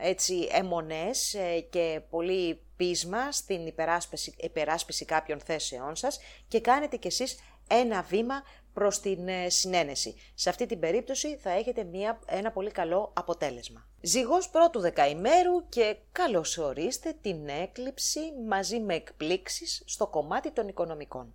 έτσι 0.01 0.49
αιμονές 0.51 1.35
ε, 1.35 1.61
και 1.61 2.01
πολύ 2.11 2.61
πείσμα 2.77 3.33
στην 3.33 3.67
υπεράσπιση, 3.67 4.35
υπεράσπιση 4.37 5.05
κάποιων 5.05 5.41
θέσεών 5.41 5.97
σας 5.97 6.19
και 6.49 6.61
κάνετε 6.61 6.97
κι 6.97 7.07
εσείς 7.07 7.39
ένα 7.69 8.03
βήμα 8.03 8.43
προς 8.73 9.01
την 9.01 9.29
ε, 9.29 9.49
συνένεση. 9.49 10.15
Σε 10.35 10.49
αυτή 10.49 10.67
την 10.67 10.81
περίπτωση 10.81 11.37
θα 11.37 11.51
έχετε 11.51 11.85
μια, 11.85 12.19
ένα 12.27 12.51
πολύ 12.51 12.71
καλό 12.71 13.11
αποτέλεσμα. 13.15 13.87
Ζυγός 14.01 14.49
πρώτου 14.49 14.81
δεκαημέρου 14.81 15.69
και 15.69 15.97
καλώς 16.13 16.59
ορίστε 16.59 17.15
την 17.23 17.49
έκλειψη 17.49 18.21
μαζί 18.49 18.81
με 18.81 18.95
εκπλήξεις 18.95 19.83
στο 19.87 20.07
κομμάτι 20.07 20.51
των 20.51 20.69
οικονομικών. 20.69 21.35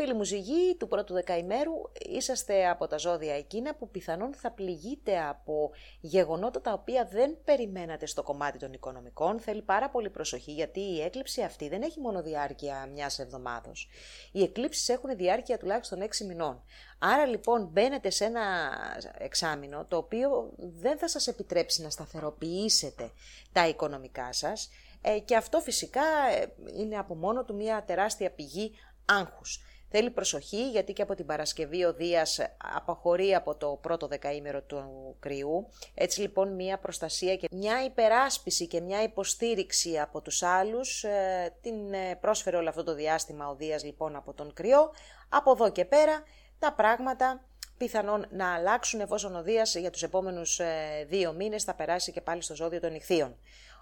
Φίλοι 0.00 0.14
μου 0.14 0.24
ζυγοί 0.24 0.76
του 0.78 0.88
πρώτου 0.88 1.14
δεκαημέρου, 1.14 1.72
είσαστε 1.98 2.68
από 2.68 2.86
τα 2.86 2.96
ζώδια 2.96 3.34
εκείνα 3.34 3.74
που 3.74 3.90
πιθανόν 3.90 4.34
θα 4.34 4.50
πληγείτε 4.50 5.20
από 5.20 5.70
γεγονότα 6.00 6.60
τα 6.60 6.72
οποία 6.72 7.08
δεν 7.12 7.38
περιμένατε 7.44 8.06
στο 8.06 8.22
κομμάτι 8.22 8.58
των 8.58 8.72
οικονομικών. 8.72 9.40
Θέλει 9.40 9.62
πάρα 9.62 9.90
πολύ 9.90 10.10
προσοχή 10.10 10.52
γιατί 10.52 10.80
η 10.80 11.02
έκλειψη 11.02 11.42
αυτή 11.42 11.68
δεν 11.68 11.82
έχει 11.82 12.00
μόνο 12.00 12.22
διάρκεια 12.22 12.88
μιας 12.92 13.18
εβδομάδος. 13.18 13.88
Οι 14.32 14.42
εκλήψεις 14.42 14.88
έχουν 14.88 15.16
διάρκεια 15.16 15.58
τουλάχιστον 15.58 16.02
6 16.02 16.26
μηνών. 16.26 16.62
Άρα 16.98 17.26
λοιπόν 17.26 17.68
μπαίνετε 17.72 18.10
σε 18.10 18.24
ένα 18.24 18.70
εξάμεινο 19.18 19.84
το 19.88 19.96
οποίο 19.96 20.52
δεν 20.56 20.98
θα 20.98 21.08
σας 21.08 21.26
επιτρέψει 21.26 21.82
να 21.82 21.90
σταθεροποιήσετε 21.90 23.10
τα 23.52 23.68
οικονομικά 23.68 24.32
σας 24.32 24.68
ε, 25.02 25.18
και 25.18 25.36
αυτό 25.36 25.60
φυσικά 25.60 26.02
ε, 26.38 26.52
είναι 26.78 26.98
από 26.98 27.14
μόνο 27.14 27.44
του 27.44 27.54
μια 27.54 27.84
τεράστια 27.86 28.30
πηγή 28.30 28.72
άγχους. 29.04 29.62
Θέλει 29.90 30.10
προσοχή 30.10 30.70
γιατί 30.70 30.92
και 30.92 31.02
από 31.02 31.14
την 31.14 31.26
Παρασκευή 31.26 31.84
ο 31.84 31.92
Δίας 31.92 32.40
αποχωρεί 32.76 33.34
από 33.34 33.54
το 33.54 33.78
πρώτο 33.82 34.06
δεκαήμερο 34.06 34.62
του 34.62 35.16
κρυού. 35.20 35.68
Έτσι 35.94 36.20
λοιπόν 36.20 36.54
μια 36.54 36.78
προστασία 36.78 37.36
και 37.36 37.48
μια 37.50 37.84
υπεράσπιση 37.84 38.66
και 38.66 38.80
μια 38.80 39.02
υποστήριξη 39.02 39.98
από 39.98 40.20
τους 40.20 40.42
άλλους 40.42 41.04
ε, 41.04 41.54
την 41.60 41.92
ε, 41.92 42.16
πρόσφερε 42.20 42.56
όλο 42.56 42.68
αυτό 42.68 42.84
το 42.84 42.94
διάστημα 42.94 43.48
ο 43.48 43.54
Δίας 43.54 43.84
λοιπόν 43.84 44.16
από 44.16 44.32
τον 44.32 44.52
κρυό. 44.52 44.92
Από 45.28 45.50
εδώ 45.50 45.70
και 45.70 45.84
πέρα 45.84 46.22
τα 46.58 46.72
πράγματα 46.72 47.42
πιθανόν 47.78 48.26
να 48.30 48.54
αλλάξουν 48.54 49.00
εφόσον 49.00 49.36
ο 49.36 49.42
Δίας 49.42 49.74
για 49.74 49.90
τους 49.90 50.02
επόμενους 50.02 50.58
ε, 50.58 51.04
δύο 51.08 51.32
μήνες 51.32 51.64
θα 51.64 51.74
περάσει 51.74 52.12
και 52.12 52.20
πάλι 52.20 52.42
στο 52.42 52.54
ζώδιο 52.54 52.80
των 52.80 52.94
ηχθείων. 52.94 53.36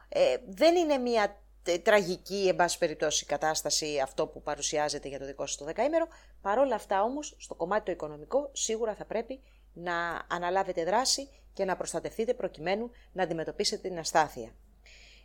Ε, 0.08 0.36
δεν 0.46 0.76
είναι 0.76 0.98
μια 0.98 1.40
τραγική, 1.82 2.46
εν 2.48 2.56
πάση 2.56 2.78
περιπτώσει, 2.78 3.26
κατάσταση 3.26 4.00
αυτό 4.02 4.26
που 4.26 4.42
παρουσιάζεται 4.42 5.08
για 5.08 5.18
το 5.18 5.26
δικό 5.26 5.46
σας 5.46 5.56
το 5.56 5.64
δεκαήμερο. 5.64 6.06
Παρ' 6.42 6.58
όλα 6.58 6.74
αυτά 6.74 7.02
όμως, 7.02 7.36
στο 7.38 7.54
κομμάτι 7.54 7.84
το 7.84 7.92
οικονομικό, 7.92 8.50
σίγουρα 8.52 8.94
θα 8.94 9.04
πρέπει 9.04 9.40
να 9.72 10.26
αναλάβετε 10.28 10.84
δράση 10.84 11.28
και 11.52 11.64
να 11.64 11.76
προστατευτείτε 11.76 12.34
προκειμένου 12.34 12.90
να 13.12 13.22
αντιμετωπίσετε 13.22 13.88
την 13.88 13.98
αστάθεια. 13.98 14.54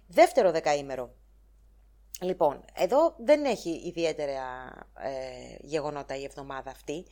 Δεύτερο 0.07 0.51
δεκαήμερο. 0.51 1.13
Λοιπόν, 2.21 2.65
εδώ 2.73 3.15
δεν 3.17 3.45
έχει 3.45 3.81
ιδιαίτερα 3.85 4.71
ε, 4.99 5.55
γεγονότα 5.61 6.15
η 6.15 6.23
εβδομάδα 6.23 6.71
αυτή. 6.71 7.05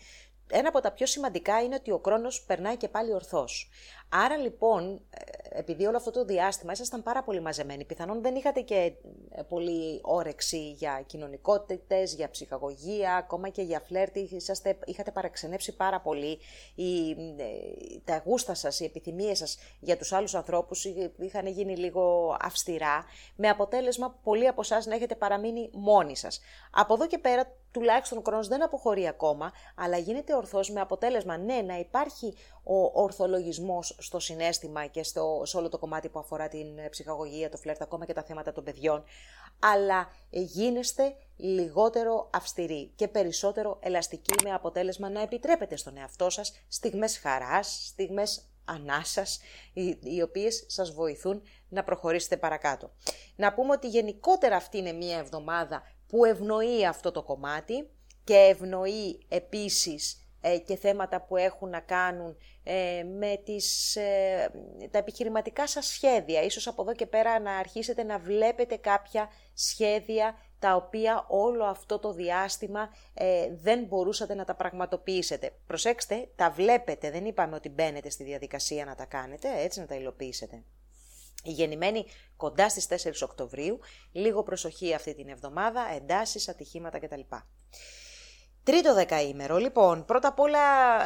Ένα 0.52 0.68
από 0.68 0.80
τα 0.82 0.92
πιο 0.92 1.06
σημαντικά 1.06 1.62
είναι 1.62 1.76
ότι 1.76 1.92
ο 1.92 2.02
χρόνος 2.06 2.44
περνάει 2.44 2.78
και 2.78 2.88
πάλι 2.88 3.14
ορθώς. 3.14 3.70
Άρα 4.10 4.38
λοιπόν, 4.38 5.02
ε, 5.10 5.60
επειδή 5.60 5.86
όλο 5.86 5.98
αυτό 5.98 6.12
το 6.12 6.26
διάστημα 6.26 6.72
ήσασταν 6.72 7.04
πάρα 7.04 7.24
πολύ 7.24 7.42
μαζεμένοι, 7.42 7.86
πιθανόν 7.86 8.22
δεν 8.22 8.36
είχατε 8.36 8.62
και 8.62 8.94
ε, 9.30 9.42
πολύ 9.42 10.00
όρεξη 10.04 10.72
για 10.72 11.04
κοινωνικότητες, 11.06 12.14
για 12.14 12.30
ψυχαγωγία, 12.30 13.16
ακόμα 13.16 13.50
και 13.50 13.62
για 13.62 13.80
φλερτ, 13.80 14.16
είσαστε, 14.16 14.78
είχατε 14.86 15.12
παραξενέψει 15.12 15.76
πάρα 15.76 16.02
πολύ. 16.02 16.40
Η, 16.76 17.10
ε, 17.38 17.56
τα 18.04 18.22
γούστα 18.26 18.54
σας, 18.54 18.80
οι 18.80 18.86
επιθυμίες 18.86 19.38
σας 19.38 19.58
για 19.80 19.98
τους 19.98 20.12
άλλους 20.12 20.36
ανθρώπους 20.36 20.86
είχαν 21.18 21.48
γίνει 21.48 21.76
λίγο 21.76 22.36
αυστηρά, 22.42 23.06
με 23.36 23.50
αποτέλεσμα 23.50 24.20
πολλοί 24.24 24.48
από 24.48 24.62
εσάς 24.62 24.86
να 24.86 24.96
έχετε 24.96 25.16
παραμείνει 25.16 25.70
μόνοι 25.74 26.16
σας. 26.16 26.40
Από 26.72 26.94
εδώ 26.94 27.08
και 27.08 27.18
πέρα 27.18 27.54
τουλάχιστον 27.72 28.18
ο 28.18 28.22
χρόνος 28.26 28.48
δεν 28.48 28.64
αποχωρεί 28.64 29.08
ακόμα, 29.08 29.52
αλλά 29.76 29.98
γίνεται 29.98 30.36
ορθώς 30.36 30.72
με 30.72 30.80
αποτέλεσμα 30.80 31.38
ναι 31.38 31.62
να 31.62 31.80
υπάρχει 31.80 32.34
ο 32.64 33.02
ορθολογισμός 33.02 33.98
στο 34.00 34.20
συνέστημα 34.20 34.86
και 34.86 35.04
στο, 35.04 35.42
σε 35.46 35.58
όλο 35.58 35.70
το 35.70 35.78
κομμάτι 35.78 36.10
που 36.10 36.20
αφορά 36.20 36.48
την 36.48 36.78
ε, 36.78 36.90
ψυχαγωγία, 36.90 37.50
το 37.50 37.58
φλερτ, 37.58 37.82
ακόμα 37.82 38.06
και 38.06 38.14
τα 38.14 38.24
θέματα 38.24 38.52
των 38.52 38.64
παιδιών, 38.64 39.04
αλλά 39.60 40.08
γίνεστε 40.30 41.16
λιγότερο 41.36 42.30
αυστηροί 42.34 42.92
και 42.96 43.08
περισσότερο 43.08 43.80
ελαστικοί 43.82 44.44
με 44.44 44.54
αποτέλεσμα 44.54 45.10
να 45.10 45.22
επιτρέπετε 45.22 45.76
στον 45.76 45.98
εαυτό 45.98 46.30
σας 46.30 46.54
στιγμές 46.68 47.18
χαράς, 47.18 47.86
στιγμές 47.88 48.50
ανάσας, 48.66 49.40
οι, 49.74 49.98
οι 50.04 50.22
οποίες 50.22 50.64
σας 50.68 50.92
βοηθούν 50.92 51.42
να 51.70 51.84
προχωρήσετε 51.84 52.38
παρακάτω. 52.38 52.92
Να 53.36 53.54
πούμε 53.54 53.72
ότι 53.72 53.88
γενικότερα 53.88 54.56
αυτή 54.56 54.78
είναι 54.78 54.92
μία 54.92 55.18
εβδομάδα 55.18 55.82
που 56.08 56.26
ευνοεί 56.26 56.86
αυτό 56.86 57.12
το 57.12 57.24
κομμάτι 57.24 57.90
και 58.24 58.36
ευνοεί 58.36 59.26
επίσης 59.28 60.14
ε, 60.14 60.19
και 60.66 60.76
θέματα 60.76 61.22
που 61.22 61.38
έχουν 61.38 61.70
να 61.70 61.80
κάνουν 61.80 62.38
ε, 62.64 63.04
με 63.04 63.42
τις, 63.46 63.96
ε, 63.96 64.52
τα 64.92 64.98
επιχειρηματικά 64.98 65.68
σας 65.68 65.86
σχέδια. 65.86 66.42
Ίσως 66.42 66.68
από 66.68 66.82
εδώ 66.82 66.94
και 66.94 67.06
πέρα 67.06 67.40
να 67.40 67.58
αρχίσετε 67.58 68.04
να 68.04 68.20
βλέπετε 68.20 68.76
κάποια 68.76 69.30
σχέδια 69.54 70.38
τα 70.60 70.76
οποία 70.76 71.26
όλο 71.28 71.66
αυτό 71.66 72.00
το 72.00 72.14
διάστημα 72.14 72.90
δεν 73.62 73.84
μπορούσατε 73.84 74.34
να 74.36 74.46
τα 74.46 74.56
πραγματοποιήσετε. 74.56 75.52
Προσέξτε, 75.68 76.30
τα 76.36 76.52
βλέπετε, 76.52 77.12
δεν 77.12 77.26
είπαμε 77.26 77.56
ότι 77.56 77.70
μπαίνετε 77.70 78.10
στη 78.10 78.24
διαδικασία 78.24 78.86
να 78.86 78.96
τα 78.96 79.06
κάνετε, 79.06 79.48
έτσι 79.62 79.80
να 79.80 79.86
τα 79.86 79.96
υλοποιήσετε. 79.96 80.64
Η 81.44 81.52
γεννημένη 81.52 82.06
κοντά 82.38 82.70
στις 82.70 82.88
4 82.88 83.12
Οκτωβρίου, 83.22 83.80
λίγο 84.12 84.44
προσοχή 84.44 84.94
αυτή 84.94 85.16
την 85.16 85.30
εβδομάδα, 85.30 85.82
εντάσεις, 85.96 86.50
ατυχήματα 86.50 87.00
κτλ. 87.00 87.20
Τρίτο 88.70 88.94
δεκαήμερο. 88.94 89.58
Λοιπόν, 89.58 90.06
πρώτα 90.06 90.28
απ' 90.28 90.40
όλα 90.40 90.60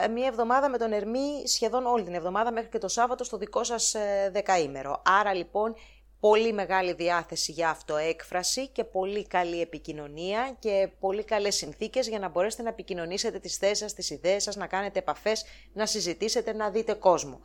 μία 0.10 0.28
εβδομάδα 0.28 0.70
με 0.70 0.78
τον 0.78 0.92
Ερμή 0.92 1.48
σχεδόν 1.48 1.86
όλη 1.86 2.04
την 2.04 2.14
εβδομάδα 2.14 2.52
μέχρι 2.52 2.70
και 2.70 2.78
το 2.78 2.88
Σάββατο 2.88 3.24
στο 3.24 3.38
δικό 3.38 3.64
σας 3.64 3.94
ε, 3.94 4.30
δεκαήμερο. 4.34 5.02
Άρα 5.06 5.34
λοιπόν 5.34 5.76
πολύ 6.20 6.54
μεγάλη 6.54 6.94
διάθεση 6.94 7.52
για 7.52 7.70
αυτοέκφραση 7.70 8.68
και 8.68 8.84
πολύ 8.84 9.28
καλή 9.28 9.62
επικοινωνία 9.62 10.56
και 10.60 10.90
πολύ 11.00 11.24
καλές 11.24 11.56
συνθήκες 11.56 12.08
για 12.08 12.20
να 12.20 12.30
μπορέσετε 12.30 12.64
να 12.64 12.70
επικοινωνήσετε 12.70 13.40
τις 13.40 13.58
θέσεις 13.58 13.78
σας, 13.78 13.94
τις 13.94 14.10
ιδέες 14.10 14.44
σας, 14.44 14.56
να 14.56 14.68
κάνετε 14.68 15.00
επαφές, 15.00 15.46
να 15.74 15.86
συζητήσετε, 15.86 16.54
να 16.54 16.70
δείτε 16.70 16.94
κόσμο. 16.94 17.40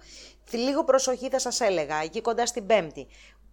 Λίγο 0.50 0.84
προσοχή 0.84 1.28
θα 1.28 1.38
σας 1.38 1.60
έλεγα, 1.60 2.02
εκεί 2.02 2.20
κοντά 2.20 2.46
στην 2.46 2.66
Πέμπτη, 2.66 3.06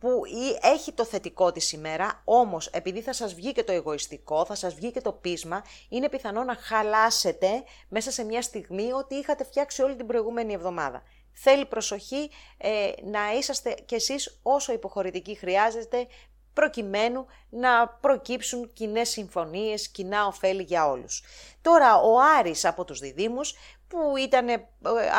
που 0.05 0.21
έχει 0.61 0.91
το 0.91 1.05
θετικό 1.05 1.51
της 1.51 1.71
ημέρα, 1.71 2.21
όμως 2.23 2.67
επειδή 2.67 3.01
θα 3.01 3.13
σας 3.13 3.33
βγει 3.33 3.51
και 3.51 3.63
το 3.63 3.71
εγωιστικό, 3.71 4.45
θα 4.45 4.55
σας 4.55 4.75
βγει 4.75 4.91
και 4.91 5.01
το 5.01 5.11
πείσμα, 5.11 5.63
είναι 5.89 6.09
πιθανό 6.09 6.43
να 6.43 6.55
χαλάσετε 6.55 7.63
μέσα 7.89 8.11
σε 8.11 8.23
μια 8.23 8.41
στιγμή 8.41 8.91
ότι 8.91 9.15
είχατε 9.15 9.43
φτιάξει 9.43 9.81
όλη 9.81 9.95
την 9.95 10.07
προηγούμενη 10.07 10.53
εβδομάδα. 10.53 11.03
Θέλει 11.33 11.65
προσοχή 11.65 12.29
ε, 12.57 12.91
να 13.03 13.33
είσαστε 13.37 13.75
κι 13.85 13.95
εσείς 13.95 14.39
όσο 14.43 14.73
υποχωρητικοί 14.73 15.35
χρειάζεται 15.35 16.07
προκειμένου 16.53 17.25
να 17.49 17.87
προκύψουν 17.87 18.73
κοινές 18.73 19.09
συμφωνίες, 19.09 19.87
κοινά 19.87 20.25
ωφέλη 20.25 20.63
για 20.63 20.87
όλους. 20.89 21.23
Τώρα 21.61 21.95
ο 21.95 22.19
Άρης 22.37 22.65
από 22.65 22.85
τους 22.85 22.99
διδήμους 22.99 23.55
που 23.88 24.17
ήταν 24.17 24.49
ε, 24.49 24.67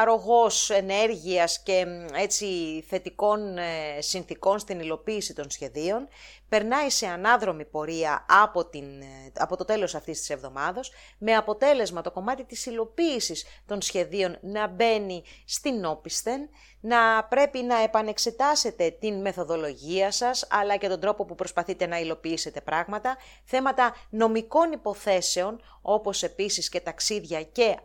αρρωγός 0.00 0.70
ενέργειας 0.70 1.62
και 1.62 1.86
έτσι 2.14 2.46
θετικών 2.88 3.58
ε, 3.58 3.98
συνθήκων 3.98 4.58
στην 4.58 4.80
υλοποίηση 4.80 5.34
των 5.34 5.50
σχεδίων, 5.50 6.08
περνάει 6.48 6.90
σε 6.90 7.06
ανάδρομη 7.06 7.64
πορεία 7.64 8.26
από, 8.28 8.66
την, 8.66 9.00
ε, 9.00 9.32
από 9.38 9.56
το 9.56 9.64
τέλος 9.64 9.94
αυτής 9.94 10.18
της 10.18 10.30
εβδομάδος, 10.30 10.92
με 11.18 11.34
αποτέλεσμα 11.34 12.00
το 12.00 12.10
κομμάτι 12.10 12.44
της 12.44 12.66
υλοποίησης 12.66 13.44
των 13.66 13.82
σχεδίων 13.82 14.38
να 14.40 14.66
μπαίνει 14.66 15.22
στην 15.44 15.84
όπισθεν, 15.84 16.48
να 16.80 17.24
πρέπει 17.24 17.62
να 17.62 17.82
επανεξετάσετε 17.82 18.90
την 18.90 19.20
μεθοδολογία 19.20 20.10
σας, 20.10 20.46
αλλά 20.50 20.76
και 20.76 20.88
τον 20.88 21.00
τρόπο 21.00 21.24
που 21.24 21.34
προσπαθείτε 21.34 21.86
να 21.86 21.98
υλοποιήσετε 21.98 22.60
πράγματα, 22.60 23.16
θέματα 23.44 23.94
νομικών 24.10 24.72
υποθέσεων, 24.72 25.60
όπως 25.82 26.22
επίσης 26.22 26.68
και 26.68 26.80
ταξίδια 26.80 27.42
και 27.42 27.76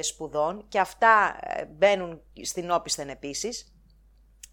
σπουδών, 0.00 0.64
και 0.68 0.78
αυτά 0.78 1.38
ε, 1.40 1.64
μπαίνουν 1.64 2.20
στην 2.42 2.70
όπισθεν 2.70 3.08
επίσης, 3.08 3.72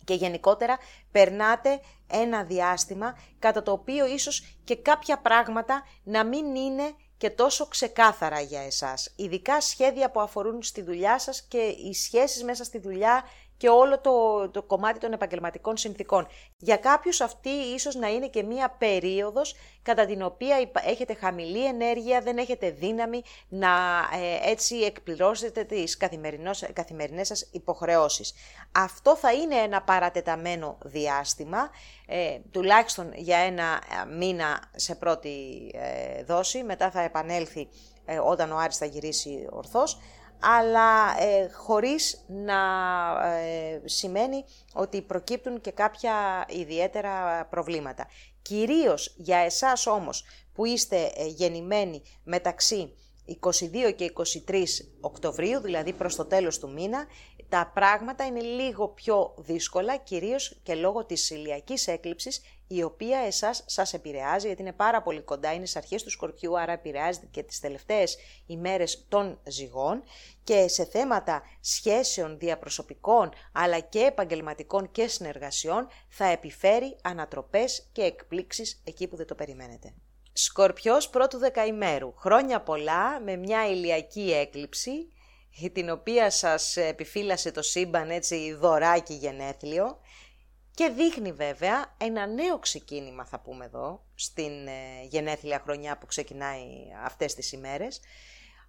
και 0.08 0.14
γενικότερα 0.14 0.78
περνάτε 1.12 1.80
ένα 2.08 2.44
διάστημα 2.44 3.18
κατά 3.40 3.64
το 3.64 3.72
οποίο 3.72 4.06
ίσως 4.06 4.58
και 4.64 4.76
κάποια 4.76 5.18
πράγματα 5.18 5.86
να 6.04 6.24
μην 6.26 6.56
είναι 6.56 6.94
και 7.18 7.30
τόσο 7.30 7.68
ξεκάθαρα 7.68 8.40
για 8.40 8.62
εσάς. 8.62 9.14
Ειδικά 9.16 9.62
σχέδια 9.62 10.12
που 10.12 10.20
αφορούν 10.20 10.64
στη 10.64 10.82
δουλειά 10.82 11.20
σας 11.20 11.42
και 11.42 11.58
οι 11.58 11.94
σχέσεις 11.94 12.44
μέσα 12.44 12.64
στη 12.64 12.80
δουλειά 12.80 13.24
και 13.58 13.70
όλο 13.70 14.00
το, 14.00 14.50
το 14.50 14.64
κομμάτι 14.64 15.00
των 15.00 15.14
επαγγελματικών 15.14 15.78
συνθήκων. 15.78 16.28
Για 16.58 16.78
κάποιους 16.78 17.22
αυτή 17.22 17.50
ίσως 17.50 17.96
να 17.96 18.08
είναι 18.08 18.28
και 18.28 18.44
μία 18.44 18.76
περίοδος 18.78 19.56
κατά 19.82 20.06
την 20.06 20.22
οποία 20.22 20.70
έχετε 20.86 21.14
χαμηλή 21.14 21.66
ενέργεια, 21.66 22.22
δεν 22.22 22.38
έχετε 22.38 22.70
δύναμη 22.70 23.22
να 23.48 23.68
ε, 24.14 24.50
έτσι 24.50 24.76
εκπληρώσετε 24.76 25.64
τις 25.64 25.98
καθημερινές 26.74 27.28
σας 27.28 27.50
υποχρεώσεις. 27.52 28.34
Αυτό 28.72 29.16
θα 29.16 29.34
είναι 29.34 29.56
ένα 29.56 29.82
παρατεταμένο 29.82 30.78
διάστημα, 30.84 31.70
ε, 32.06 32.38
τουλάχιστον 32.52 33.12
για 33.16 33.38
ένα 33.38 33.82
ε, 34.02 34.16
μήνα 34.16 34.64
σε 34.76 34.96
πρώτη 34.96 35.36
ε, 35.74 36.24
δόση, 36.24 36.64
μετά 36.64 36.92
θα 36.92 37.02
επανέλθει 37.02 37.68
όταν 38.24 38.52
ο 38.52 38.58
Άρης 38.58 38.78
θα 38.78 38.86
γυρίσει 38.86 39.48
ορθώς, 39.50 40.00
αλλά 40.40 41.22
ε, 41.24 41.50
χωρίς 41.54 42.26
να 42.28 42.60
ε, 43.26 43.82
σημαίνει 43.86 44.44
ότι 44.74 45.02
προκύπτουν 45.02 45.62
και 45.62 45.72
κάποια 45.72 46.46
ιδιαίτερα 46.50 47.46
προβλήματα. 47.46 48.08
Κυρίως 48.42 49.14
για 49.18 49.38
εσάς 49.38 49.88
όμως 49.88 50.24
που 50.54 50.66
είστε 50.66 51.12
ε, 51.16 51.26
γεννημένοι 51.26 52.02
μεταξύ 52.24 52.94
22 53.28 53.94
και 53.96 54.14
23 54.48 54.64
Οκτωβρίου, 55.00 55.60
δηλαδή 55.60 55.94
προς 55.94 56.16
το 56.16 56.26
τέλος 56.26 56.60
του 56.60 56.72
μήνα, 56.72 57.06
τα 57.50 57.72
πράγματα 57.74 58.26
είναι 58.26 58.42
λίγο 58.42 58.88
πιο 58.88 59.34
δύσκολα, 59.38 59.98
κυρίως 59.98 60.60
και 60.64 60.76
λόγω 60.76 61.06
της 61.06 61.30
ηλιακής 61.30 61.88
έκλειψης, 61.88 62.42
η 62.68 62.84
οποία 62.84 63.20
εσάς 63.20 63.64
σας 63.66 63.94
επηρεάζει, 63.94 64.48
γιατί 64.48 64.62
είναι 64.62 64.74
πάρα 64.74 65.02
πολύ 65.02 65.22
κοντά, 65.22 65.54
είναι 65.54 65.66
στις 65.66 65.76
αρχές 65.76 66.04
του 66.04 66.10
Σκορπιού, 66.10 66.60
άρα 66.60 66.72
επηρεάζεται 66.72 67.28
και 67.32 67.44
τις 67.44 67.60
τελευταίες 67.60 68.18
ημέρες 68.46 69.06
των 69.08 69.40
ζυγών 69.48 70.04
και 70.44 70.68
σε 70.68 70.86
θέματα 70.86 71.42
σχέσεων 71.60 72.38
διαπροσωπικών, 72.38 73.30
αλλά 73.52 73.80
και 73.80 74.00
επαγγελματικών 74.00 74.92
και 74.92 75.08
συνεργασιών, 75.08 75.88
θα 76.10 76.26
επιφέρει 76.26 76.98
ανατροπές 77.02 77.90
και 77.92 78.02
εκπλήξεις 78.02 78.82
εκεί 78.84 79.08
που 79.08 79.16
δεν 79.16 79.28
το 79.28 79.36
περιμένετε. 79.36 79.94
Σκορπιός 80.34 81.10
πρώτου 81.10 81.38
δεκαημέρου. 81.38 82.14
Χρόνια 82.18 82.62
πολλά 82.62 83.20
με 83.20 83.36
μια 83.36 83.70
ηλιακή 83.70 84.34
έκλειψη, 84.34 85.12
την 85.74 85.90
οποία 85.90 86.30
σας 86.30 86.78
επιφύλασε 86.78 87.52
το 87.52 87.62
σύμπαν 87.62 88.10
έτσι 88.10 88.54
δωράκι 88.54 89.14
γενέθλιο 89.14 90.00
και 90.72 90.90
δείχνει 90.90 91.32
βέβαια 91.32 91.96
ένα 91.98 92.28
νέο 92.28 92.60
ξεκίνημα 92.60 93.26
θα 93.26 93.40
πούμε 93.40 93.66
εδώ, 93.66 94.06
στην 94.16 94.68
ε, 94.68 95.04
γενέθλια 95.10 95.62
χρονιά 95.64 95.98
που 95.98 96.06
ξεκινάει 96.06 96.66
αυτές 97.04 97.34
τις 97.34 97.52
ημέρες, 97.52 98.02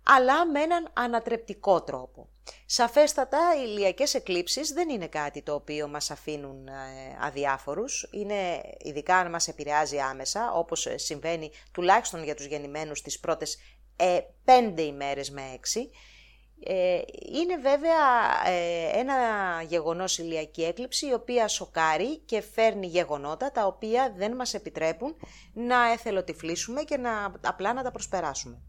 αλλά 0.03 0.47
με 0.47 0.61
έναν 0.61 0.91
ανατρεπτικό 0.93 1.82
τρόπο. 1.82 2.28
Σαφέστατα, 2.66 3.39
οι 3.57 3.64
ηλιακές 3.66 4.14
εκλήψεις 4.14 4.72
δεν 4.72 4.89
είναι 4.89 5.07
κάτι 5.07 5.43
το 5.43 5.55
οποίο 5.55 5.89
μας 5.89 6.11
αφήνουν 6.11 6.66
ε, 6.66 6.72
αδιάφορους, 7.20 8.09
είναι 8.11 8.61
ειδικά 8.78 9.16
αν 9.16 9.30
μας 9.30 9.49
επηρεάζει 9.49 9.99
άμεσα, 9.99 10.53
όπως 10.53 10.86
ε, 10.86 10.99
συμβαίνει 10.99 11.51
τουλάχιστον 11.72 12.24
για 12.24 12.34
τους 12.34 12.47
γεννημένους 12.47 13.03
τις 13.03 13.20
πρώτες 13.20 13.59
ε, 13.97 14.20
πέντε 14.45 14.82
ημέρες 14.82 15.30
με 15.30 15.43
έξι, 15.55 15.91
Ε, 16.65 17.01
είναι 17.33 17.57
βέβαια 17.57 17.97
ε, 18.47 18.99
ένα 18.99 19.15
γεγονός 19.69 20.19
ηλιακή 20.19 20.63
έκλειψη 20.63 21.07
η 21.07 21.13
οποία 21.13 21.49
σοκάρει 21.49 22.19
και 22.19 22.41
φέρνει 22.41 22.87
γεγονότα 22.87 23.53
τα 23.53 23.67
οποία 23.67 24.15
δεν 24.17 24.35
μας 24.35 24.55
επιτρέπουν 24.55 25.17
να 25.53 25.93
εθελοτυφλήσουμε 25.93 26.83
και 26.83 26.97
να, 26.97 27.35
απλά 27.41 27.73
να 27.73 27.83
τα 27.83 27.91
προσπεράσουμε. 27.91 28.63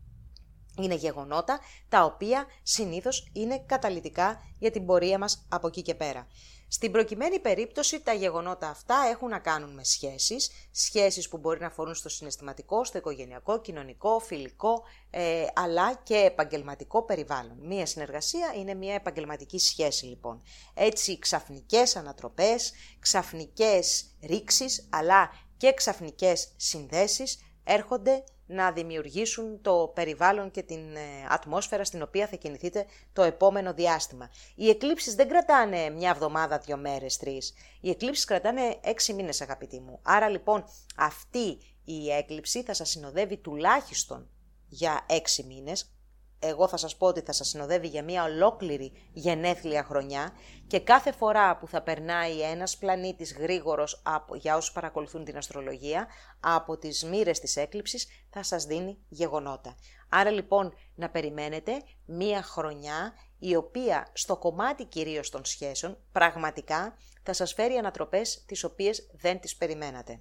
Είναι 0.78 0.96
γεγονότα 0.96 1.60
τα 1.90 2.04
οποία 2.04 2.46
συνήθως 2.64 3.30
είναι 3.34 3.64
καταλητικά 3.66 4.42
για 4.60 4.72
την 4.72 4.86
πορεία 4.86 5.18
μας 5.18 5.46
από 5.50 5.68
εκεί 5.68 5.82
και 5.82 5.96
πέρα. 5.96 6.28
Στην 6.72 6.92
προκειμένη 6.92 7.40
περίπτωση 7.40 8.02
τα 8.02 8.14
γεγονότα 8.14 8.70
αυτά 8.70 8.96
έχουν 9.10 9.30
να 9.30 9.40
κάνουν 9.40 9.74
με 9.74 9.84
σχέσεις, 9.84 10.52
σχέσεις 10.72 11.30
που 11.30 11.38
μπορεί 11.38 11.60
να 11.60 11.66
αφορούν 11.66 11.96
στο 11.96 12.10
συναισθηματικό, 12.10 12.84
στο 12.84 12.98
οικογενειακό, 12.98 13.62
κοινωνικό, 13.62 14.20
φιλικό, 14.20 14.84
ε, 15.10 15.46
αλλά 15.54 15.96
και 16.04 16.16
επαγγελματικό 16.16 17.04
περιβάλλον. 17.04 17.58
Μία 17.62 17.86
συνεργασία 17.86 18.54
είναι 18.58 18.74
μία 18.74 18.94
επαγγελματική 18.94 19.60
σχέση 19.60 20.06
λοιπόν. 20.06 20.42
Έτσι 20.74 21.20
ξαφνικές 21.20 21.96
ανατροπές, 21.96 22.74
ξαφνικές 23.00 24.06
ρήξεις, 24.22 24.88
αλλά 24.90 25.32
και 25.58 25.74
ξαφνικές 25.74 26.54
συνδέσεις 26.56 27.40
έρχονται 27.64 28.24
να 28.52 28.72
δημιουργήσουν 28.72 29.62
το 29.62 29.92
περιβάλλον 29.96 30.52
και 30.52 30.64
την 30.64 30.96
ε, 30.96 31.02
ατμόσφαιρα 31.30 31.84
στην 31.84 32.02
οποία 32.02 32.28
θα 32.28 32.36
κινηθείτε 32.36 32.86
το 33.14 33.24
επόμενο 33.24 33.74
διάστημα. 33.74 34.30
Οι 34.56 34.70
εκλήψεις 34.70 35.16
δεν 35.16 35.28
κρατάνε 35.28 35.90
μια 35.90 36.10
εβδομάδα, 36.10 36.58
δύο 36.58 36.78
μέρες, 36.78 37.18
τρεις. 37.18 37.54
Οι 37.82 37.90
εκλήψεις 37.90 38.26
κρατάνε 38.26 38.80
έξι 38.82 39.14
μήνες 39.14 39.42
αγαπητοί 39.42 39.80
μου. 39.80 40.00
Άρα 40.02 40.30
λοιπόν 40.30 40.64
αυτή 40.98 41.58
η 41.84 42.12
έκλειψη 42.12 42.64
θα 42.64 42.74
σας 42.74 42.90
συνοδεύει 42.90 43.38
τουλάχιστον 43.38 44.30
για 44.68 45.06
έξι 45.10 45.44
μήνες, 45.44 45.94
εγώ 46.40 46.68
θα 46.68 46.78
σας 46.78 46.98
πω 46.98 47.08
ότι 47.08 47.22
θα 47.22 47.32
σας 47.32 47.48
συνοδεύει 47.48 47.88
για 47.88 48.04
μια 48.04 48.24
ολόκληρη 48.24 48.92
γενέθλια 49.14 49.84
χρονιά 49.84 50.32
και 50.68 50.80
κάθε 50.80 51.12
φορά 51.12 51.58
που 51.58 51.68
θα 51.68 51.82
περνάει 51.82 52.42
ένας 52.42 52.78
πλανήτης 52.78 53.34
γρήγορος 53.34 54.02
από, 54.04 54.36
για 54.36 54.56
όσους 54.56 54.72
παρακολουθούν 54.72 55.24
την 55.24 55.38
αστρολογία 55.38 56.08
από 56.40 56.78
τις 56.78 57.04
μοίρες 57.04 57.40
της 57.40 57.56
έκλειψης 57.56 58.08
θα 58.30 58.44
σας 58.44 58.66
δίνει 58.66 58.98
γεγονότα. 59.10 59.76
Άρα 60.10 60.30
λοιπόν 60.30 60.74
να 60.96 61.10
περιμένετε 61.10 61.82
μια 62.06 62.44
χρονιά 62.44 63.14
η 63.40 63.56
οποία 63.56 64.08
στο 64.14 64.38
κομμάτι 64.38 64.86
κυρίως 64.86 65.30
των 65.30 65.46
σχέσεων 65.46 65.98
πραγματικά 66.12 66.98
θα 67.24 67.34
σας 67.34 67.54
φέρει 67.54 67.76
ανατροπές 67.76 68.44
τις 68.46 68.64
οποίες 68.64 69.10
δεν 69.14 69.40
τις 69.40 69.56
περιμένατε. 69.56 70.20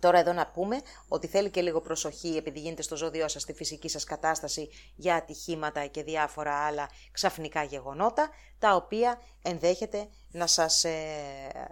Τώρα 0.00 0.18
εδώ 0.18 0.32
να 0.32 0.46
πούμε 0.46 0.80
ότι 1.08 1.26
θέλει 1.26 1.50
και 1.50 1.62
λίγο 1.62 1.80
προσοχή 1.80 2.36
επειδή 2.36 2.60
γίνεται 2.60 2.82
στο 2.82 2.96
ζώδιό 2.96 3.28
σας 3.28 3.42
στη 3.42 3.52
φυσική 3.52 3.88
σας 3.88 4.04
κατάσταση 4.04 4.68
για 4.96 5.14
ατυχήματα 5.14 5.86
και 5.86 6.02
διάφορα 6.02 6.54
άλλα 6.54 6.90
ξαφνικά 7.12 7.62
γεγονότα, 7.62 8.30
τα 8.58 8.74
οποία 8.74 9.20
ενδέχεται 9.42 10.08
να 10.30 10.46
σας 10.46 10.84
ε, 10.84 11.68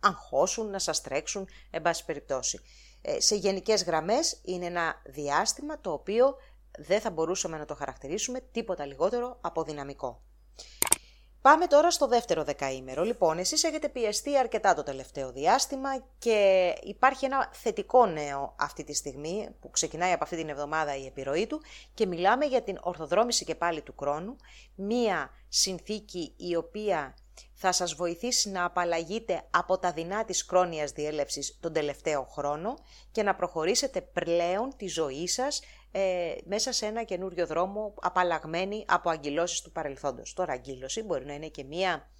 αγχώσουν, 0.00 0.70
να 0.70 0.78
σας 0.78 1.00
τρέξουν, 1.00 1.48
εν 1.70 1.82
πάση 1.82 2.04
περιπτώσει. 2.04 2.60
Ε, 3.02 3.20
σε 3.20 3.34
γενικές 3.34 3.84
γραμμές 3.84 4.40
είναι 4.44 4.66
ένα 4.66 5.02
διάστημα 5.04 5.80
το 5.80 5.92
οποίο 5.92 6.34
δεν 6.78 7.00
θα 7.00 7.10
μπορούσαμε 7.10 7.58
να 7.58 7.64
το 7.64 7.74
χαρακτηρίσουμε 7.74 8.40
τίποτα 8.52 8.86
λιγότερο 8.86 9.38
από 9.40 9.62
δυναμικό. 9.62 10.22
Πάμε 11.42 11.66
τώρα 11.66 11.90
στο 11.90 12.06
δεύτερο 12.06 12.44
δεκαήμερο. 12.44 13.02
Λοιπόν, 13.02 13.38
εσείς 13.38 13.64
έχετε 13.64 13.88
πιεστεί 13.88 14.38
αρκετά 14.38 14.74
το 14.74 14.82
τελευταίο 14.82 15.32
διάστημα 15.32 15.88
και 16.18 16.72
υπάρχει 16.82 17.24
ένα 17.24 17.48
θετικό 17.52 18.06
νέο 18.06 18.54
αυτή 18.58 18.84
τη 18.84 18.94
στιγμή 18.94 19.48
που 19.60 19.70
ξεκινάει 19.70 20.12
από 20.12 20.24
αυτή 20.24 20.36
την 20.36 20.48
εβδομάδα 20.48 20.96
η 20.96 21.06
επιρροή 21.06 21.46
του 21.46 21.62
και 21.94 22.06
μιλάμε 22.06 22.44
για 22.44 22.62
την 22.62 22.78
ορθοδρόμηση 22.80 23.44
και 23.44 23.54
πάλι 23.54 23.82
του 23.82 23.94
χρόνου, 23.98 24.36
μία 24.74 25.30
συνθήκη 25.48 26.34
η 26.36 26.56
οποία 26.56 27.14
θα 27.54 27.72
σας 27.72 27.94
βοηθήσει 27.94 28.50
να 28.50 28.64
απαλλαγείτε 28.64 29.42
από 29.50 29.78
τα 29.78 29.92
δεινά 29.92 30.24
της 30.24 30.44
κρόνιας 30.44 30.92
διέλευσης 30.92 31.58
τον 31.60 31.72
τελευταίο 31.72 32.22
χρόνο 32.22 32.74
και 33.12 33.22
να 33.22 33.34
προχωρήσετε 33.34 34.00
πλέον 34.00 34.76
τη 34.76 34.86
ζωή 34.86 35.28
σας 35.28 35.60
ε, 35.92 36.34
μέσα 36.44 36.72
σε 36.72 36.86
ένα 36.86 37.02
καινούριο 37.02 37.46
δρόμο 37.46 37.94
απαλλαγμένοι 38.00 38.84
από 38.88 39.10
αγκυλώσεις 39.10 39.60
του 39.60 39.72
παρελθόντος. 39.72 40.32
Τώρα 40.32 40.52
αγκύλωση 40.52 41.02
μπορεί 41.02 41.26
να 41.26 41.34
είναι 41.34 41.48
και 41.48 41.64
μία, 41.64 42.10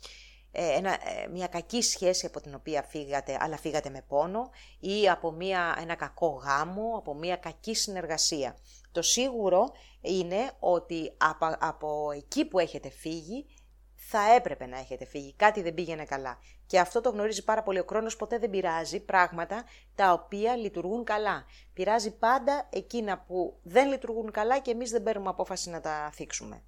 ε, 0.53 0.77
ένα, 0.77 0.93
ε, 0.93 1.27
μια 1.33 1.47
κακή 1.47 1.83
σχέση 1.83 2.27
από 2.27 2.41
την 2.41 2.55
οποία 2.55 2.83
φύγατε, 2.83 3.37
αλλά 3.41 3.57
φύγατε 3.57 3.91
με 3.91 4.05
πόνο 4.09 4.51
ή 4.81 5.09
από 5.09 5.31
μια, 5.31 5.77
ένα 5.81 5.95
κακό 5.95 6.29
γάμο, 6.29 6.95
από 6.97 7.14
μια 7.14 7.37
κακή 7.37 7.75
συνεργασία. 7.75 8.57
Το 8.93 9.03
σίγουρο 9.03 9.73
είναι 10.01 10.51
ότι 10.59 11.12
από, 11.16 11.57
από 11.61 12.11
εκεί 12.16 12.45
που 12.45 12.59
έχετε 12.59 12.91
φύγει 12.91 13.47
θα 14.12 14.34
έπρεπε 14.34 14.66
να 14.66 14.78
έχετε 14.78 15.04
φύγει. 15.04 15.34
Κάτι 15.36 15.62
δεν 15.62 15.74
πήγαινε 15.74 16.04
καλά. 16.04 16.38
Και 16.66 16.80
αυτό 16.80 17.00
το 17.00 17.11
γνωρίζει 17.11 17.44
πάρα 17.44 17.62
πολύ 17.62 17.78
ο 17.78 17.84
χρόνος, 17.88 18.16
ποτέ 18.16 18.38
δεν 18.38 18.50
πειράζει 18.50 19.00
πράγματα 19.04 19.64
τα 19.94 20.12
οποία 20.12 20.56
λειτουργούν 20.56 21.04
καλά. 21.04 21.44
Πειράζει 21.72 22.16
πάντα 22.16 22.68
εκείνα 22.70 23.18
που 23.18 23.58
δεν 23.62 23.88
λειτουργούν 23.88 24.30
καλά 24.30 24.58
και 24.58 24.70
εμείς 24.70 24.90
δεν 24.90 25.02
παίρνουμε 25.02 25.28
απόφαση 25.28 25.70
να 25.70 25.80
τα 25.80 26.11
θίξουμε. 26.12 26.62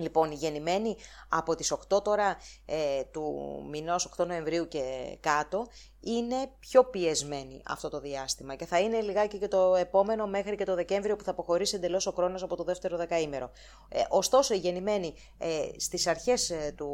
Λοιπόν, 0.00 0.30
οι 0.30 0.34
γεννημένοι 0.34 0.96
από 1.28 1.54
τις 1.54 1.74
8 1.88 2.02
τώρα 2.02 2.36
ε, 2.66 3.04
του 3.10 3.24
μηνός 3.70 4.08
8 4.16 4.26
Νοεμβρίου 4.26 4.68
και 4.68 5.16
κάτω 5.20 5.66
είναι 6.00 6.50
πιο 6.58 6.84
πιεσμένοι 6.84 7.62
αυτό 7.66 7.88
το 7.88 8.00
διάστημα 8.00 8.54
και 8.54 8.66
θα 8.66 8.80
είναι 8.80 9.00
λιγάκι 9.00 9.38
και 9.38 9.48
το 9.48 9.74
επόμενο 9.74 10.26
μέχρι 10.26 10.56
και 10.56 10.64
το 10.64 10.74
Δεκέμβριο 10.74 11.16
που 11.16 11.24
θα 11.24 11.30
αποχωρήσει 11.30 11.76
εντελώς 11.76 12.06
ο 12.06 12.10
χρόνος 12.10 12.42
από 12.42 12.56
το 12.56 12.64
δεύτερο 12.64 12.96
δεκαήμερο. 12.96 13.50
Ε, 13.88 14.02
ωστόσο, 14.08 14.54
οι 14.54 14.58
γεννημένοι 14.58 15.14
ε, 15.38 15.68
στις 15.76 16.06
αρχές 16.06 16.50
ε, 16.50 16.74
του 16.76 16.88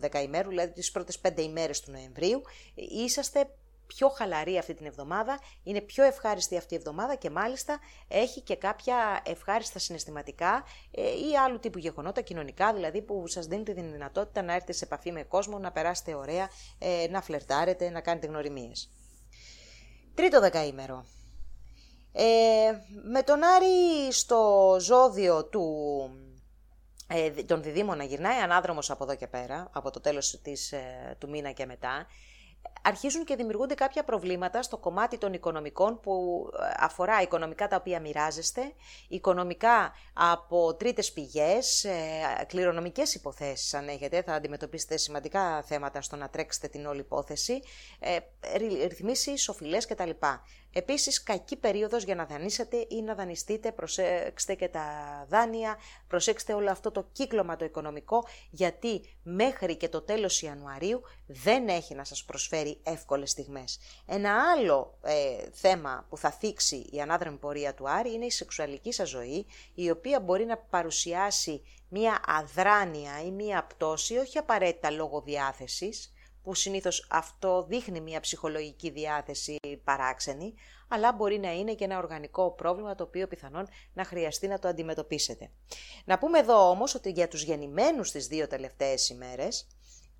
δεκαήμερου, 0.00 0.48
δηλαδή 0.48 0.72
τις 0.72 0.90
πρώτες 0.90 1.20
5 1.28 1.38
ημέρες 1.38 1.80
του 1.80 1.90
Νοεμβρίου, 1.90 2.42
είσαστε 2.74 3.50
πιο 3.94 4.08
χαλαρή 4.08 4.58
αυτή 4.58 4.74
την 4.74 4.86
εβδομάδα, 4.86 5.38
είναι 5.62 5.80
πιο 5.80 6.04
ευχάριστη 6.04 6.56
αυτή 6.56 6.74
η 6.74 6.76
εβδομάδα 6.76 7.14
και 7.14 7.30
μάλιστα 7.30 7.78
έχει 8.08 8.40
και 8.40 8.56
κάποια 8.56 9.20
ευχάριστα 9.24 9.78
συναισθηματικά 9.78 10.64
ε, 10.90 11.02
ή 11.02 11.36
άλλου 11.44 11.58
τύπου 11.58 11.78
γεγονότα 11.78 12.20
κοινωνικά, 12.20 12.72
δηλαδή 12.72 13.02
που 13.02 13.26
σας 13.26 13.46
δίνει 13.46 13.62
τη 13.62 13.72
δυνατότητα 13.72 14.42
να 14.42 14.52
έρθετε 14.52 14.72
σε 14.72 14.84
επαφή 14.84 15.12
με 15.12 15.22
κόσμο, 15.22 15.58
να 15.58 15.72
περάσετε 15.72 16.14
ωραία, 16.14 16.48
ε, 16.78 17.06
να 17.10 17.22
φλερτάρετε, 17.22 17.90
να 17.90 18.00
κάνετε 18.00 18.26
γνωριμίες. 18.26 18.90
Τρίτο 20.14 20.40
δεκαήμερο. 20.40 21.04
Ε, 22.12 22.24
με 23.02 23.22
τον 23.22 23.44
Άρη 23.44 24.12
στο 24.12 24.76
ζώδιο 24.80 25.44
του 25.44 25.64
ε, 27.12 27.30
των 27.30 27.62
διδήμων 27.62 27.96
να 27.96 28.04
γυρνάει 28.04 28.38
ανάδρομος 28.40 28.90
από 28.90 29.04
εδώ 29.04 29.14
και 29.14 29.26
πέρα, 29.26 29.68
από 29.72 29.90
το 29.90 30.00
τέλος 30.00 30.40
της, 30.42 30.72
ε, 30.72 31.16
του 31.18 31.28
μήνα 31.28 31.50
και 31.50 31.66
μετά, 31.66 32.06
αρχίζουν 32.82 33.24
και 33.24 33.36
δημιουργούνται 33.36 33.74
κάποια 33.74 34.04
προβλήματα 34.04 34.62
στο 34.62 34.76
κομμάτι 34.76 35.18
των 35.18 35.32
οικονομικών 35.32 36.00
που 36.00 36.44
ε, 36.60 36.72
αφορά 36.76 37.22
οικονομικά 37.22 37.68
τα 37.68 37.76
οποία 37.76 38.00
μοιράζεστε, 38.00 38.72
οικονομικά 39.08 39.92
από 40.12 40.74
τρίτες 40.74 41.12
πηγές, 41.12 41.84
ε, 41.84 42.44
κληρονομικές 42.46 43.14
υποθέσεις 43.14 43.74
αν 43.74 43.88
έχετε, 43.88 44.22
θα 44.22 44.34
αντιμετωπίσετε 44.34 44.96
σημαντικά 44.96 45.62
θέματα 45.62 46.02
στο 46.02 46.16
να 46.16 46.28
τρέξετε 46.28 46.68
την 46.68 46.86
όλη 46.86 47.00
υπόθεση, 47.00 47.62
ε, 47.98 48.16
ρυθμίσεις, 48.86 49.48
οφειλές 49.48 49.86
κτλ. 49.86 50.10
Επίσης, 50.72 51.22
κακή 51.22 51.56
περίοδος 51.56 52.04
για 52.04 52.14
να 52.14 52.24
δανείσετε 52.24 52.86
ή 52.88 53.02
να 53.02 53.14
δανειστείτε, 53.14 53.72
προσέξτε 53.72 54.54
και 54.54 54.68
τα 54.68 54.84
δάνεια, 55.28 55.78
προσέξτε 56.08 56.52
όλο 56.52 56.70
αυτό 56.70 56.90
το 56.90 57.06
κύκλωμα 57.12 57.56
το 57.56 57.64
οικονομικό, 57.64 58.26
γιατί 58.50 59.00
μέχρι 59.22 59.76
και 59.76 59.88
το 59.88 60.00
τέλος 60.00 60.42
Ιανουαρίου 60.42 61.02
δεν 61.26 61.68
έχει 61.68 61.94
να 61.94 62.04
σας 62.04 62.24
προσφέρει 62.24 62.80
εύκολες 62.82 63.30
στιγμές. 63.30 63.78
Ένα 64.06 64.34
άλλο 64.56 64.98
ε, 65.02 65.48
θέμα 65.52 66.06
που 66.08 66.16
θα 66.16 66.30
θίξει 66.30 66.88
η 66.90 67.00
ανάδρομη 67.00 67.36
πορεία 67.36 67.74
του 67.74 67.88
Άρη 67.88 68.12
είναι 68.12 68.24
η 68.24 68.30
σεξουαλική 68.30 68.92
σας 68.92 69.08
ζωή, 69.08 69.46
η 69.74 69.90
οποία 69.90 70.20
μπορεί 70.20 70.44
να 70.44 70.56
παρουσιάσει 70.56 71.62
μία 71.88 72.20
αδράνεια 72.26 73.22
ή 73.24 73.30
μία 73.30 73.64
πτώση, 73.64 74.16
όχι 74.16 74.38
απαραίτητα 74.38 74.90
λόγω 74.90 75.20
διάθεσης, 75.20 76.12
που 76.42 76.54
συνήθως 76.54 77.06
αυτό 77.10 77.64
δείχνει 77.68 78.00
μια 78.00 78.20
ψυχολογική 78.20 78.90
διάθεση 78.90 79.56
παράξενη, 79.84 80.54
αλλά 80.88 81.12
μπορεί 81.12 81.38
να 81.38 81.52
είναι 81.52 81.74
και 81.74 81.84
ένα 81.84 81.98
οργανικό 81.98 82.50
πρόβλημα 82.50 82.94
το 82.94 83.04
οποίο 83.04 83.26
πιθανόν 83.26 83.68
να 83.92 84.04
χρειαστεί 84.04 84.46
να 84.46 84.58
το 84.58 84.68
αντιμετωπίσετε. 84.68 85.50
Να 86.04 86.18
πούμε 86.18 86.38
εδώ 86.38 86.68
όμως 86.68 86.94
ότι 86.94 87.10
για 87.10 87.28
τους 87.28 87.42
γεννημένους 87.42 88.10
τις 88.10 88.26
δύο 88.26 88.46
τελευταίες 88.46 89.08
ημέρες, 89.08 89.66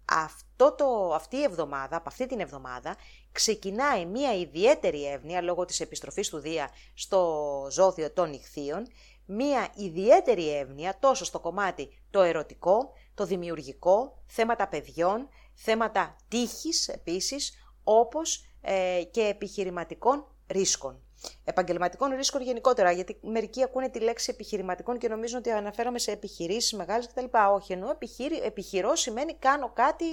αυτό 0.05 0.73
το, 0.73 1.15
αυτή 1.15 1.37
η 1.37 1.43
εβδομάδα, 1.43 1.97
από 1.97 2.09
αυτή 2.09 2.27
την 2.27 2.41
εβδομάδα, 2.41 2.97
ξεκινάει 3.33 4.07
μια 4.07 4.35
ιδιαίτερη 4.35 5.07
εύνοια 5.07 5.41
λόγω 5.43 5.65
της 5.65 5.81
επιστροφής 5.81 6.29
του 6.29 6.39
Δία 6.39 6.71
στο 6.95 7.67
ζώδιο 7.71 8.13
των 8.13 8.33
ηχθείων, 8.33 8.87
μια 9.27 9.69
ιδιαίτερη 9.77 10.57
εύνοια 10.57 10.99
τόσο 11.01 11.25
στο 11.25 11.41
κομμάτι 11.41 12.03
το 12.11 12.21
ερωτικό, 12.21 12.93
το 13.15 13.25
δημιουργικό, 13.25 14.23
θέματα 14.27 14.69
παιδιών, 14.69 15.29
θέματα 15.63 16.17
τύχης 16.29 16.89
επίσης, 16.89 17.53
όπως 17.85 18.45
ε, 18.61 19.03
και 19.11 19.23
επιχειρηματικών 19.23 20.25
ρίσκων. 20.47 21.03
επαγγελματικών 21.45 22.15
ρίσκων 22.15 22.43
γενικότερα, 22.43 22.91
γιατί 22.91 23.19
μερικοί 23.23 23.63
ακούνε 23.63 23.89
τη 23.89 24.01
λέξη 24.01 24.31
επιχειρηματικών 24.31 24.99
και 24.99 25.09
νομίζουν 25.09 25.39
ότι 25.39 25.51
αναφέρομαι 25.51 25.99
σε 25.99 26.11
επιχειρήσεις 26.11 26.73
μεγάλες 26.73 27.07
κτλ. 27.07 27.25
Όχι, 27.55 27.73
ενώ 27.73 27.99
επιχειρώ 28.45 28.95
σημαίνει 28.95 29.35
κάνω 29.35 29.73
κάτι 29.73 30.07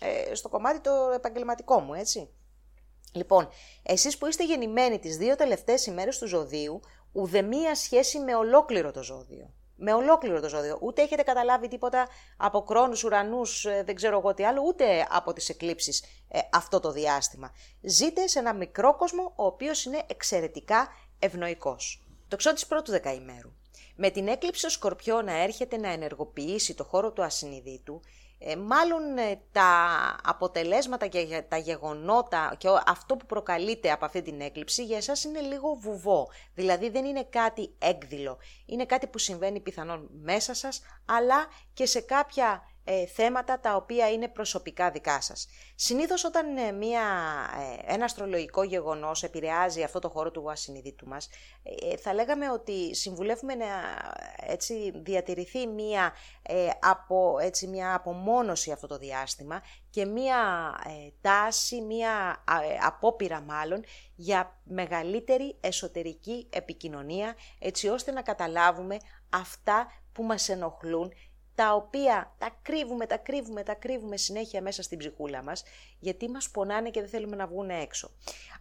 ε, 0.00 0.34
στο 0.34 0.48
κομμάτι 0.48 0.80
το 0.80 1.10
επαγγελματικό 1.14 1.80
μου, 1.80 1.94
έτσι. 1.94 2.28
Λοιπόν, 3.12 3.48
εσείς 3.82 4.18
που 4.18 4.26
είστε 4.26 4.44
γεννημένοι 4.44 4.98
τις 4.98 5.16
δύο 5.16 5.36
τελευταίες 5.36 5.86
ημέρες 5.86 6.18
του 6.18 6.26
ζωδίου, 6.26 6.80
ουδεμία 7.12 7.74
σχέση 7.74 8.18
με 8.18 8.34
ολόκληρο 8.34 8.90
το 8.90 9.02
ζώδιο. 9.02 9.54
Με 9.76 9.92
ολόκληρο 9.92 10.40
το 10.40 10.48
ζώδιο. 10.48 10.78
Ούτε 10.80 11.02
έχετε 11.02 11.22
καταλάβει 11.22 11.68
τίποτα 11.68 12.08
από 12.36 12.62
κρόνους, 12.62 13.04
ουρανούς, 13.04 13.64
ε, 13.64 13.82
δεν 13.86 13.94
ξέρω 13.94 14.18
εγώ 14.18 14.34
τι 14.34 14.44
άλλο, 14.44 14.62
ούτε 14.66 15.06
από 15.10 15.32
τις 15.32 15.48
εκλήψεις 15.48 16.04
ε, 16.28 16.38
αυτό 16.52 16.80
το 16.80 16.92
διάστημα. 16.92 17.52
Ζείτε 17.80 18.26
σε 18.26 18.38
ένα 18.38 18.54
μικρό 18.54 18.96
κόσμο, 18.96 19.32
ο 19.36 19.44
οποίος 19.44 19.84
είναι 19.84 20.02
εξαιρετικά 20.06 20.88
ευνοϊκός. 21.18 22.06
Το 22.28 22.36
ξώτης 22.36 22.66
πρώτου 22.66 22.90
δεκαημέρου. 22.90 23.52
Με 23.96 24.10
την 24.10 24.28
έκλειψη 24.28 24.66
ο 24.66 24.68
Σκορπιό 24.68 25.22
να 25.22 25.42
έρχεται 25.42 25.76
να 25.76 25.88
ενεργοποιήσει 25.88 26.74
το 26.74 26.84
χώρο 26.84 27.12
του 27.12 27.22
ασυνειδήτου, 27.22 28.00
ε, 28.38 28.56
μάλλον 28.56 29.18
ε, 29.18 29.40
τα 29.52 29.90
αποτελέσματα 30.24 31.06
και 31.06 31.44
τα 31.48 31.56
γεγονότα 31.56 32.54
και 32.58 32.68
αυτό 32.86 33.16
που 33.16 33.26
προκαλείται 33.26 33.90
από 33.90 34.04
αυτή 34.04 34.22
την 34.22 34.40
έκλειψη 34.40 34.84
για 34.84 34.96
εσάς 34.96 35.24
είναι 35.24 35.40
λίγο 35.40 35.74
βουβό. 35.80 36.28
Δηλαδή 36.54 36.88
δεν 36.90 37.04
είναι 37.04 37.24
κάτι 37.24 37.74
έκδηλο. 37.78 38.38
Είναι 38.66 38.86
κάτι 38.86 39.06
που 39.06 39.18
συμβαίνει 39.18 39.60
πιθανόν 39.60 40.08
μέσα 40.22 40.54
σας, 40.54 40.82
αλλά 41.04 41.46
και 41.72 41.86
σε 41.86 42.00
κάποια 42.00 42.62
ε, 42.86 43.06
θέματα 43.06 43.60
τα 43.60 43.76
οποία 43.76 44.10
είναι 44.10 44.28
προσωπικά 44.28 44.90
δικά 44.90 45.20
σας. 45.20 45.48
Συνήθως 45.74 46.24
όταν 46.24 46.56
ε, 46.56 46.72
μια, 46.72 47.02
ε, 47.86 47.92
ένα 47.92 48.04
αστρολογικό 48.04 48.62
γεγονός 48.62 49.22
επηρεάζει 49.22 49.82
αυτό 49.82 49.98
το 49.98 50.08
χώρο 50.08 50.30
του 50.30 50.50
ασυνειδήτου 50.50 51.06
μας, 51.06 51.28
θα 52.02 52.14
λέγαμε 52.14 52.50
ότι 52.50 52.94
συμβουλεύουμε 52.94 53.54
να 53.54 53.66
έτσι, 54.46 54.92
διατηρηθεί 54.94 55.66
μια, 55.66 56.12
από, 56.80 57.38
έτσι, 57.40 57.66
μια 57.66 57.94
απομόνωση 57.94 58.72
αυτό 58.72 58.86
το 58.86 58.98
διάστημα 58.98 59.62
και 59.90 60.04
μια 60.04 60.36
τάση, 61.20 61.80
μια 61.80 62.44
απόπειρα 62.80 63.40
μάλλον 63.40 63.84
για 64.14 64.60
μεγαλύτερη 64.64 65.56
εσωτερική 65.60 66.48
επικοινωνία 66.50 67.34
έτσι 67.58 67.88
ώστε 67.88 68.12
να 68.12 68.22
καταλάβουμε 68.22 68.96
αυτά 69.30 69.86
που 70.12 70.22
μας 70.22 70.48
ενοχλούν 70.48 71.12
τα 71.54 71.74
οποία 71.74 72.34
τα 72.38 72.58
κρύβουμε, 72.62 73.06
τα 73.06 73.16
κρύβουμε, 73.16 73.62
τα 73.62 73.74
κρύβουμε 73.74 74.16
συνέχεια 74.16 74.62
μέσα 74.62 74.82
στην 74.82 74.98
ψυχούλα 74.98 75.42
μας, 75.42 75.62
γιατί 75.98 76.28
μας 76.28 76.50
πονάνε 76.50 76.90
και 76.90 77.00
δεν 77.00 77.08
θέλουμε 77.08 77.36
να 77.36 77.46
βγουν 77.46 77.70
έξω. 77.70 78.10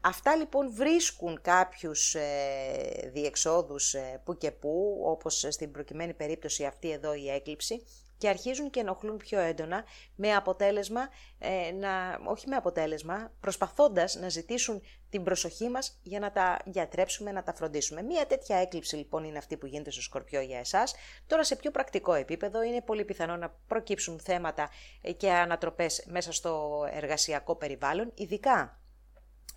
Αυτά 0.01 0.35
λοιπόν 0.35 0.73
βρίσκουν 0.73 1.41
κάποιους 1.41 2.15
ε, 2.15 3.09
διεξόδους 3.13 3.93
ε, 3.93 4.21
που 4.25 4.37
και 4.37 4.51
που, 4.51 5.01
όπως 5.03 5.45
στην 5.49 5.71
προκειμένη 5.71 6.13
περίπτωση 6.13 6.65
αυτή 6.65 6.91
εδώ 6.91 7.13
η 7.13 7.29
έκλειψη, 7.29 7.85
και 8.23 8.29
αρχίζουν 8.29 8.69
και 8.69 8.79
ενοχλούν 8.79 9.17
πιο 9.17 9.39
έντονα 9.39 9.83
με 10.15 10.35
αποτέλεσμα, 10.35 11.09
ε, 11.39 11.71
να, 11.71 12.19
όχι 12.25 12.47
με 12.47 12.55
αποτέλεσμα, 12.55 13.31
προσπαθώντας 13.39 14.15
να 14.15 14.29
ζητήσουν 14.29 14.81
την 15.09 15.23
προσοχή 15.23 15.69
μας 15.69 15.99
για 16.03 16.19
να 16.19 16.31
τα 16.31 16.59
γιατρέψουμε, 16.65 17.31
να 17.31 17.43
τα 17.43 17.53
φροντίσουμε. 17.53 18.01
Μία 18.01 18.25
τέτοια 18.25 18.57
έκλειψη 18.57 18.95
λοιπόν 18.95 19.23
είναι 19.23 19.37
αυτή 19.37 19.57
που 19.57 19.65
γίνεται 19.65 19.91
στο 19.91 20.01
Σκορπιό 20.01 20.41
για 20.41 20.59
εσάς. 20.59 20.95
Τώρα 21.27 21.43
σε 21.43 21.55
πιο 21.55 21.71
πρακτικό 21.71 22.13
επίπεδο 22.13 22.61
είναι 22.63 22.81
πολύ 22.81 23.05
πιθανό 23.05 23.35
να 23.35 23.55
προκύψουν 23.67 24.19
θέματα 24.19 24.69
ε, 25.01 25.11
και 25.11 25.31
ανατροπές 25.31 26.05
μέσα 26.07 26.31
στο 26.31 26.83
εργασιακό 26.91 27.55
περιβάλλον, 27.55 28.11
ειδικά 28.15 28.82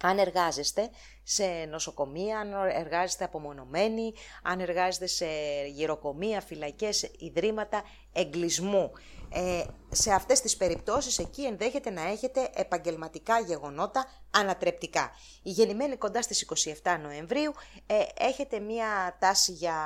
αν 0.02 0.18
εργάζεστε 0.18 0.90
σε 1.22 1.44
νοσοκομεία, 1.44 2.38
αν 2.38 2.52
εργάζεστε 2.52 3.24
απομονωμένοι, 3.24 4.14
αν 4.42 4.60
εργάζεστε 4.60 5.06
σε 5.06 5.26
γυροκομεία, 5.68 6.40
φυλακές, 6.40 7.10
ιδρύματα 7.18 7.82
εγκλισμού. 8.12 8.90
Ε, 9.32 9.64
σε 9.90 10.12
αυτές 10.12 10.40
τις 10.40 10.56
περιπτώσεις 10.56 11.18
εκεί 11.18 11.42
ενδέχεται 11.42 11.90
να 11.90 12.08
έχετε 12.08 12.50
επαγγελματικά 12.54 13.40
γεγονότα 13.40 14.06
ανατρεπτικά. 14.30 15.10
Η 15.42 15.50
γεννημένη 15.50 15.96
κοντά 15.96 16.22
στις 16.22 16.46
27 16.82 16.98
Νοεμβρίου 17.02 17.52
ε, 17.86 18.02
έχετε 18.18 18.58
μία 18.60 19.16
τάση 19.18 19.52
για 19.52 19.76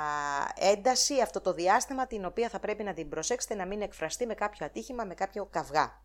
ένταση 0.55 1.21
αυτό 1.21 1.41
το 1.41 1.53
διάστημα 1.53 2.07
την 2.07 2.25
οποία 2.25 2.49
θα 2.49 2.59
πρέπει 2.59 2.83
να 2.83 2.93
την 2.93 3.09
προσέξετε 3.09 3.55
να 3.55 3.65
μην 3.65 3.81
εκφραστεί 3.81 4.25
με 4.25 4.33
κάποιο 4.33 4.65
ατύχημα, 4.65 5.03
με 5.03 5.13
κάποιο 5.13 5.45
καυγά. 5.45 6.01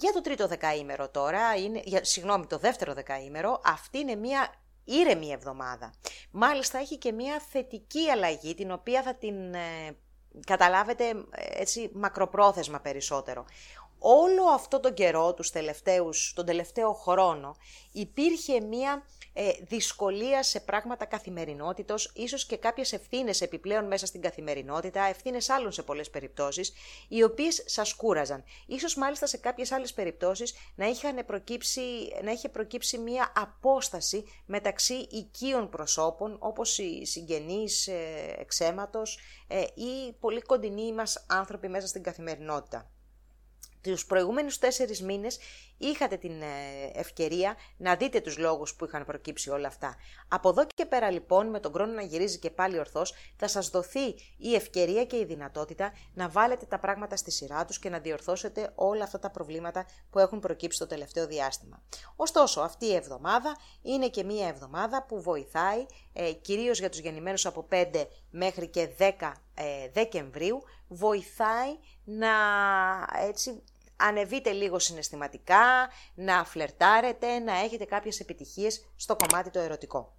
Για 0.00 0.12
το 0.12 0.20
τρίτο 0.20 0.46
δεκαήμερο 0.48 1.08
τώρα, 1.08 1.56
είναι, 1.56 1.82
για, 1.84 2.04
συγγνώμη, 2.04 2.46
το 2.46 2.58
δεύτερο 2.58 2.94
δεκαήμερο, 2.94 3.60
αυτή 3.64 3.98
είναι 3.98 4.14
μια 4.14 4.54
ήρεμη 4.84 5.30
εβδομάδα. 5.30 5.92
Μάλιστα 6.30 6.78
έχει 6.78 6.98
και 6.98 7.12
μια 7.12 7.40
θετική 7.50 8.10
αλλαγή, 8.10 8.54
την 8.54 8.70
οποία 8.70 9.02
θα 9.02 9.14
την 9.14 9.54
ε, 9.54 9.96
καταλάβετε 10.46 11.08
ε, 11.08 11.14
έτσι 11.60 11.90
μακροπρόθεσμα 11.94 12.80
περισσότερο. 12.80 13.44
Όλο 13.98 14.44
αυτό 14.44 14.80
τον 14.80 14.94
καιρό, 14.94 15.34
τους 15.34 15.50
τελευταίους, 15.50 16.32
τον 16.34 16.46
τελευταίο 16.46 16.92
χρόνο, 16.92 17.56
υπήρχε 17.92 18.60
μία 18.60 19.04
ε, 19.32 19.50
δυσκολία 19.60 20.42
σε 20.42 20.60
πράγματα 20.60 21.04
καθημερινότητος, 21.04 22.10
ίσως 22.14 22.46
και 22.46 22.56
κάποιες 22.56 22.92
ευθύνες 22.92 23.40
επιπλέον 23.40 23.86
μέσα 23.86 24.06
στην 24.06 24.20
καθημερινότητα, 24.20 25.02
ευθύνες 25.02 25.48
άλλων 25.48 25.72
σε 25.72 25.82
πολλές 25.82 26.10
περιπτώσεις, 26.10 26.72
οι 27.08 27.22
οποίες 27.22 27.62
σας 27.66 27.94
κούραζαν. 27.94 28.44
Ίσως 28.66 28.94
μάλιστα 28.94 29.26
σε 29.26 29.36
κάποιες 29.36 29.72
άλλες 29.72 29.92
περιπτώσεις 29.92 30.54
να, 30.74 30.86
είχαν 30.86 31.24
προκύψει, 31.26 31.80
να 32.22 32.30
είχε 32.30 32.48
προκύψει 32.48 32.98
μία 32.98 33.32
απόσταση 33.36 34.24
μεταξύ 34.46 34.94
οικείων 34.94 35.68
προσώπων, 35.68 36.36
όπως 36.40 36.78
οι 36.78 37.04
συγγενείς 37.04 37.86
ε, 37.86 38.34
εξαίματος 38.38 39.18
ε, 39.48 39.60
ή 39.60 40.12
πολύ 40.20 40.40
κοντινοί 40.40 40.92
μας 40.92 41.24
άνθρωποι 41.28 41.68
μέσα 41.68 41.86
στην 41.86 42.02
καθημερινότητα 42.02 42.90
τους 43.90 44.06
προηγούμενους 44.06 44.58
τέσσερις 44.58 45.02
μήνες 45.02 45.38
είχατε 45.78 46.16
την 46.16 46.42
ε, 46.42 46.46
ευκαιρία 46.94 47.56
να 47.76 47.96
δείτε 47.96 48.20
τους 48.20 48.38
λόγους 48.38 48.74
που 48.74 48.84
είχαν 48.84 49.04
προκύψει 49.04 49.50
όλα 49.50 49.66
αυτά. 49.68 49.96
Από 50.28 50.48
εδώ 50.48 50.66
και 50.74 50.86
πέρα 50.86 51.10
λοιπόν 51.10 51.46
με 51.46 51.60
τον 51.60 51.72
χρόνο 51.72 51.92
να 51.92 52.02
γυρίζει 52.02 52.38
και 52.38 52.50
πάλι 52.50 52.78
ορθώς 52.78 53.14
θα 53.36 53.48
σας 53.48 53.68
δοθεί 53.68 54.14
η 54.36 54.54
ευκαιρία 54.54 55.04
και 55.04 55.16
η 55.16 55.24
δυνατότητα 55.24 55.92
να 56.14 56.28
βάλετε 56.28 56.66
τα 56.66 56.78
πράγματα 56.78 57.16
στη 57.16 57.30
σειρά 57.30 57.64
τους 57.64 57.78
και 57.78 57.88
να 57.88 57.98
διορθώσετε 57.98 58.72
όλα 58.74 59.04
αυτά 59.04 59.18
τα 59.18 59.30
προβλήματα 59.30 59.86
που 60.10 60.18
έχουν 60.18 60.40
προκύψει 60.40 60.78
το 60.78 60.86
τελευταίο 60.86 61.26
διάστημα. 61.26 61.82
Ωστόσο 62.16 62.60
αυτή 62.60 62.86
η 62.86 62.94
εβδομάδα 62.94 63.56
είναι 63.82 64.08
και 64.08 64.24
μία 64.24 64.48
εβδομάδα 64.48 65.04
που 65.08 65.22
βοηθάει 65.22 65.86
ε, 66.12 66.32
κυρίως 66.32 66.78
για 66.78 66.88
τους 66.88 66.98
γεννημένους 66.98 67.46
από 67.46 67.68
5 67.70 68.06
μέχρι 68.30 68.68
και 68.68 68.88
10 68.98 69.32
ε, 69.54 69.88
Δεκεμβρίου 69.92 70.62
βοηθάει 70.88 71.78
να 72.04 72.28
έτσι 73.28 73.62
ανεβείτε 73.98 74.50
λίγο 74.50 74.78
συναισθηματικά, 74.78 75.90
να 76.14 76.44
φλερτάρετε, 76.44 77.38
να 77.38 77.52
έχετε 77.58 77.84
κάποιες 77.84 78.20
επιτυχίες 78.20 78.90
στο 78.96 79.16
κομμάτι 79.16 79.50
το 79.50 79.58
ερωτικό. 79.58 80.16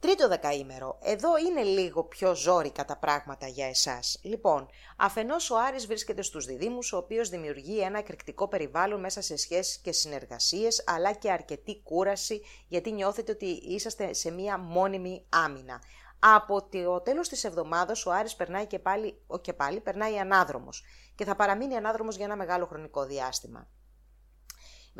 Τρίτο 0.00 0.28
δεκαήμερο. 0.28 0.98
Εδώ 1.02 1.38
είναι 1.38 1.62
λίγο 1.62 2.04
πιο 2.04 2.34
ζόρικα 2.34 2.84
τα 2.84 2.96
πράγματα 2.96 3.46
για 3.46 3.66
εσάς. 3.66 4.20
Λοιπόν, 4.22 4.68
αφενός 4.96 5.50
ο 5.50 5.56
Άρης 5.58 5.86
βρίσκεται 5.86 6.22
στους 6.22 6.44
διδήμους, 6.44 6.92
ο 6.92 6.96
οποίος 6.96 7.28
δημιουργεί 7.28 7.80
ένα 7.80 7.98
εκρηκτικό 7.98 8.48
περιβάλλον 8.48 9.00
μέσα 9.00 9.20
σε 9.20 9.36
σχέσεις 9.36 9.78
και 9.78 9.92
συνεργασίες, 9.92 10.84
αλλά 10.86 11.12
και 11.12 11.30
αρκετή 11.30 11.80
κούραση, 11.82 12.42
γιατί 12.68 12.92
νιώθετε 12.92 13.32
ότι 13.32 13.46
είσαστε 13.46 14.12
σε 14.12 14.30
μία 14.30 14.58
μόνιμη 14.58 15.26
άμυνα. 15.28 15.82
Από 16.18 16.68
το 16.68 17.00
τέλος 17.00 17.28
της 17.28 17.44
εβδομάδας 17.44 18.06
ο 18.06 18.12
Άρης 18.12 18.36
περνάει 18.36 18.66
και 18.66 18.78
πάλι, 18.78 19.22
ο 19.26 19.38
και 19.38 19.52
πάλι 19.52 19.80
περνάει 19.80 20.18
ανάδρομος 20.18 20.84
και 21.16 21.24
θα 21.24 21.36
παραμείνει 21.36 21.76
ανάδρομος 21.76 22.16
για 22.16 22.24
ένα 22.24 22.36
μεγάλο 22.36 22.66
χρονικό 22.66 23.04
διάστημα. 23.04 23.68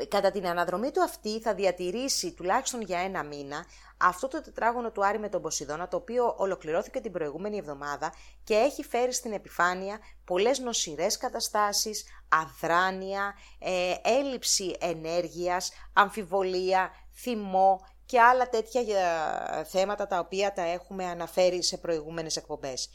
Κατά 0.07 0.31
την 0.31 0.47
αναδρομή 0.47 0.91
του 0.91 1.03
αυτή 1.03 1.41
θα 1.41 1.53
διατηρήσει 1.53 2.33
τουλάχιστον 2.33 2.81
για 2.81 2.99
ένα 2.99 3.23
μήνα 3.23 3.65
αυτό 3.97 4.27
το 4.27 4.41
τετράγωνο 4.41 4.91
του 4.91 5.05
Άρη 5.05 5.19
με 5.19 5.29
τον 5.29 5.41
Ποσειδώνα, 5.41 5.87
το 5.87 5.97
οποίο 5.97 6.35
ολοκληρώθηκε 6.37 6.99
την 6.99 7.11
προηγούμενη 7.11 7.57
εβδομάδα 7.57 8.13
και 8.43 8.53
έχει 8.53 8.83
φέρει 8.83 9.13
στην 9.13 9.31
επιφάνεια 9.31 9.99
πολλές 10.25 10.59
νοσηρές 10.59 11.17
καταστάσεις, 11.17 12.05
αδράνεια, 12.27 13.33
ε, 13.59 13.93
έλλειψη 14.03 14.75
ενέργειας, 14.79 15.71
αμφιβολία, 15.93 16.91
θυμό 17.13 17.85
και 18.05 18.19
άλλα 18.19 18.49
τέτοια 18.49 18.81
ε, 18.81 19.63
θέματα 19.63 20.07
τα 20.07 20.19
οποία 20.19 20.53
τα 20.53 20.61
έχουμε 20.61 21.05
αναφέρει 21.05 21.63
σε 21.63 21.77
προηγούμενες 21.77 22.35
εκπομπές. 22.35 22.89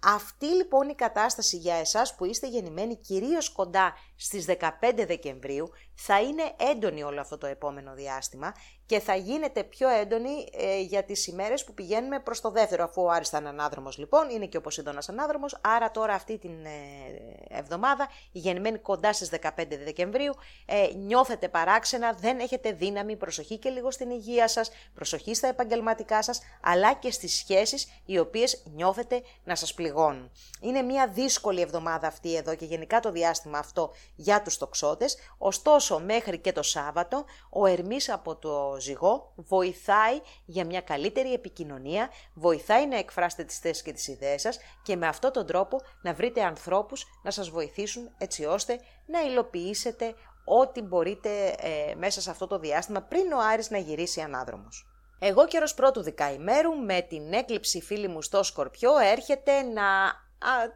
Αυτή 0.00 0.46
λοιπόν 0.46 0.88
η 0.88 0.94
κατάσταση 0.94 1.56
για 1.56 1.74
εσάς 1.74 2.14
που 2.14 2.24
είστε 2.24 2.48
γεννημένοι 2.48 2.96
κυρίως 2.96 3.52
κοντά 3.52 3.94
στις 4.16 4.46
15 4.48 5.04
Δεκεμβρίου 5.06 5.70
θα 5.94 6.20
είναι 6.20 6.42
έντονη 6.72 7.02
όλο 7.02 7.20
αυτό 7.20 7.38
το 7.38 7.46
επόμενο 7.46 7.94
διάστημα 7.94 8.54
και 8.86 9.00
θα 9.00 9.14
γίνεται 9.14 9.64
πιο 9.64 9.88
έντονη 9.88 10.48
ε, 10.52 10.80
για 10.80 11.04
τις 11.04 11.26
ημέρες 11.26 11.64
που 11.64 11.74
πηγαίνουμε 11.74 12.20
προς 12.20 12.40
το 12.40 12.50
δεύτερο, 12.50 12.84
αφού 12.84 13.02
ο 13.02 13.10
Άρης 13.10 13.28
ήταν 13.28 13.46
ανάδρομος 13.46 13.98
λοιπόν, 13.98 14.30
είναι 14.30 14.46
και 14.46 14.56
ο 14.56 14.60
Ποσειδώνας 14.60 15.08
ανάδρομος, 15.08 15.58
άρα 15.60 15.90
τώρα 15.90 16.14
αυτή 16.14 16.38
την 16.38 16.64
ε, 16.64 17.58
εβδομάδα, 17.58 18.08
η 18.32 18.38
γεννημένη 18.38 18.78
κοντά 18.78 19.12
στις 19.12 19.30
15 19.42 19.48
Δεκεμβρίου, 19.84 20.34
ε, 20.66 20.88
νιώθετε 20.96 21.48
παράξενα, 21.48 22.12
δεν 22.12 22.38
έχετε 22.38 22.72
δύναμη, 22.72 23.16
προσοχή 23.16 23.58
και 23.58 23.68
λίγο 23.68 23.90
στην 23.90 24.10
υγεία 24.10 24.48
σας, 24.48 24.70
προσοχή 24.94 25.34
στα 25.34 25.48
επαγγελματικά 25.48 26.22
σας, 26.22 26.40
αλλά 26.62 26.94
και 26.94 27.10
στις 27.10 27.34
σχέσεις 27.36 27.88
οι 28.04 28.18
οποίες 28.18 28.62
νιώθετε 28.74 29.22
να 29.44 29.54
σας 29.54 29.74
πληγώνουν. 29.74 30.30
Είναι 30.60 30.82
μια 30.82 31.08
δύσκολη 31.08 31.60
εβδομάδα 31.60 32.06
αυτή 32.06 32.36
εδώ 32.36 32.54
και 32.54 32.64
γενικά 32.64 33.00
το 33.00 33.10
διάστημα 33.10 33.58
αυτό 33.58 33.92
για 34.14 34.42
τους 34.42 34.58
τοξότες, 34.58 35.16
ωστόσο 35.38 35.98
μέχρι 35.98 36.38
και 36.38 36.52
το 36.52 36.62
Σάββατο 36.62 37.24
ο 37.50 37.66
Ερμής 37.66 38.10
από 38.10 38.36
το 38.36 38.76
ζυγό 38.80 39.32
βοηθάει 39.36 40.20
για 40.44 40.64
μια 40.64 40.80
καλύτερη 40.80 41.32
επικοινωνία, 41.32 42.10
βοηθάει 42.34 42.86
να 42.86 42.98
εκφράσετε 42.98 43.44
τις 43.44 43.58
θέσεις 43.58 43.82
και 43.82 43.92
τις 43.92 44.08
ιδέες 44.08 44.40
σας 44.40 44.58
και 44.82 44.96
με 44.96 45.06
αυτόν 45.06 45.32
τον 45.32 45.46
τρόπο 45.46 45.80
να 46.02 46.14
βρείτε 46.14 46.42
ανθρώπους 46.42 47.06
να 47.22 47.30
σας 47.30 47.48
βοηθήσουν 47.48 48.10
έτσι 48.18 48.44
ώστε 48.44 48.80
να 49.06 49.20
υλοποιήσετε 49.20 50.14
ό,τι 50.44 50.82
μπορείτε 50.82 51.54
ε, 51.58 51.94
μέσα 51.94 52.20
σε 52.20 52.30
αυτό 52.30 52.46
το 52.46 52.58
διάστημα 52.58 53.00
πριν 53.00 53.32
ο 53.32 53.38
Άρης 53.52 53.70
να 53.70 53.78
γυρίσει 53.78 54.20
ανάδρομος. 54.20 54.86
Εγώ 55.18 55.46
καιρός 55.46 55.74
πρώτου 55.74 56.02
δεκαημέρου 56.02 56.74
με 56.74 57.00
την 57.00 57.32
έκλειψη 57.32 57.80
φίλη 57.80 58.08
μου 58.08 58.22
στο 58.22 58.42
Σκορπιό 58.42 58.98
έρχεται 58.98 59.62
να 59.62 59.84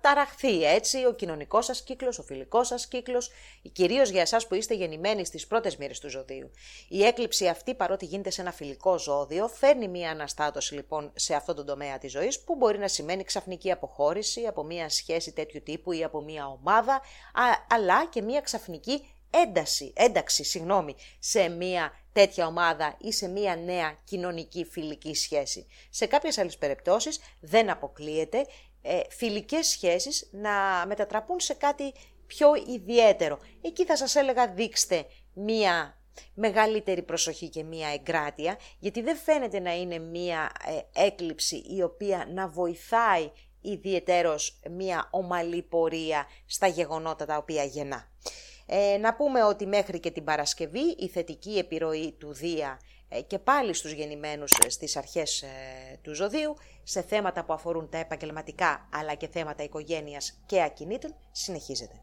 ταραχθεί 0.00 0.64
έτσι 0.64 1.06
ο 1.06 1.12
κοινωνικός 1.12 1.64
σας 1.64 1.82
κύκλος, 1.82 2.18
ο 2.18 2.22
φιλικός 2.22 2.66
σας 2.66 2.86
κύκλος, 2.86 3.30
κυρίως 3.72 4.10
για 4.10 4.20
εσάς 4.20 4.46
που 4.46 4.54
είστε 4.54 4.74
γεννημένοι 4.74 5.24
στις 5.24 5.46
πρώτες 5.46 5.76
μοίρες 5.76 5.98
του 5.98 6.10
ζωδίου. 6.10 6.50
Η 6.88 7.04
έκλειψη 7.04 7.46
αυτή 7.46 7.74
παρότι 7.74 8.04
γίνεται 8.04 8.30
σε 8.30 8.40
ένα 8.40 8.52
φιλικό 8.52 8.98
ζώδιο 8.98 9.48
φέρνει 9.48 9.88
μια 9.88 10.10
αναστάτωση 10.10 10.74
λοιπόν 10.74 11.12
σε 11.14 11.34
αυτό 11.34 11.54
το 11.54 11.64
τομέα 11.64 11.98
της 11.98 12.10
ζωής 12.10 12.40
που 12.40 12.56
μπορεί 12.56 12.78
να 12.78 12.88
σημαίνει 12.88 13.24
ξαφνική 13.24 13.70
αποχώρηση 13.70 14.46
από 14.46 14.64
μια 14.64 14.88
σχέση 14.88 15.32
τέτοιου 15.32 15.62
τύπου 15.62 15.92
ή 15.92 16.04
από 16.04 16.20
μια 16.20 16.46
ομάδα 16.46 17.00
αλλά 17.68 18.06
και 18.06 18.22
μια 18.22 18.40
ξαφνική 18.40 19.04
ένταση, 19.30 19.92
ένταξη 19.96 20.44
συγγνώμη, 20.44 20.94
σε 21.18 21.48
μια 21.48 21.92
τέτοια 22.12 22.46
ομάδα 22.46 22.96
ή 22.98 23.12
σε 23.12 23.28
μια 23.28 23.56
νέα 23.56 23.98
κοινωνική 24.04 24.64
φιλική 24.64 25.14
σχέση. 25.14 25.66
Σε 25.90 26.06
κάποιες 26.06 26.38
άλλες 26.38 26.58
περιπτώσεις 26.58 27.20
δεν 27.40 27.70
αποκλείεται 27.70 28.46
ε, 28.82 29.00
φιλικές 29.08 29.66
σχέσεις 29.66 30.28
να 30.32 30.86
μετατραπούν 30.86 31.40
σε 31.40 31.54
κάτι 31.54 31.92
πιο 32.26 32.50
ιδιαίτερο. 32.68 33.38
Εκεί 33.60 33.84
θα 33.84 33.96
σας 33.96 34.14
έλεγα 34.14 34.48
δείξτε 34.48 35.06
μία 35.32 35.98
μεγαλύτερη 36.34 37.02
προσοχή 37.02 37.48
και 37.48 37.62
μία 37.62 37.88
εγκράτεια, 37.88 38.58
γιατί 38.78 39.00
δεν 39.02 39.16
φαίνεται 39.16 39.60
να 39.60 39.74
είναι 39.74 39.98
μία 39.98 40.50
ε, 40.94 41.04
έκλειψη 41.04 41.56
η 41.56 41.82
οποία 41.82 42.28
να 42.32 42.48
βοηθάει 42.48 43.30
ιδιαιτέρως 43.60 44.60
μία 44.70 45.08
ομαλή 45.10 45.62
πορεία 45.62 46.26
στα 46.46 46.66
γεγονότα 46.66 47.26
τα 47.26 47.36
οποία 47.36 47.64
γεννά. 47.64 48.08
Ε, 48.66 48.96
να 48.96 49.14
πούμε 49.14 49.44
ότι 49.44 49.66
μέχρι 49.66 50.00
και 50.00 50.10
την 50.10 50.24
Παρασκευή 50.24 50.94
η 50.98 51.08
θετική 51.08 51.58
επιρροή 51.58 52.12
του 52.18 52.32
Δία 52.32 52.80
ε, 52.80 52.99
και 53.26 53.38
πάλι 53.38 53.74
στους 53.74 53.92
γεννημένους 53.92 54.58
ε, 54.64 54.68
στις 54.70 54.96
αρχές 54.96 55.42
ε, 55.42 55.48
του 56.02 56.14
ζωδίου, 56.14 56.56
σε 56.82 57.02
θέματα 57.02 57.44
που 57.44 57.52
αφορούν 57.52 57.88
τα 57.88 57.98
επαγγελματικά 57.98 58.88
αλλά 58.92 59.14
και 59.14 59.28
θέματα 59.28 59.62
οικογένειας 59.62 60.40
και 60.46 60.62
ακινήτων, 60.62 61.14
συνεχίζεται. 61.32 62.00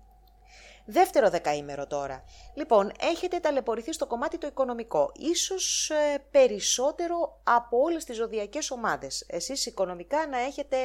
Δεύτερο 0.89 1.29
δεκαήμερο 1.29 1.87
τώρα. 1.87 2.23
Λοιπόν, 2.53 2.91
έχετε 2.99 3.39
ταλαιπωρηθεί 3.39 3.93
στο 3.93 4.07
κομμάτι 4.07 4.37
το 4.37 4.47
οικονομικό. 4.47 5.11
Ίσως 5.15 5.91
περισσότερο 6.31 7.39
από 7.43 7.77
όλες 7.77 8.03
τις 8.03 8.15
ζωδιακές 8.15 8.71
ομάδες. 8.71 9.25
Εσείς 9.27 9.65
οικονομικά 9.65 10.27
να 10.27 10.39
έχετε 10.39 10.77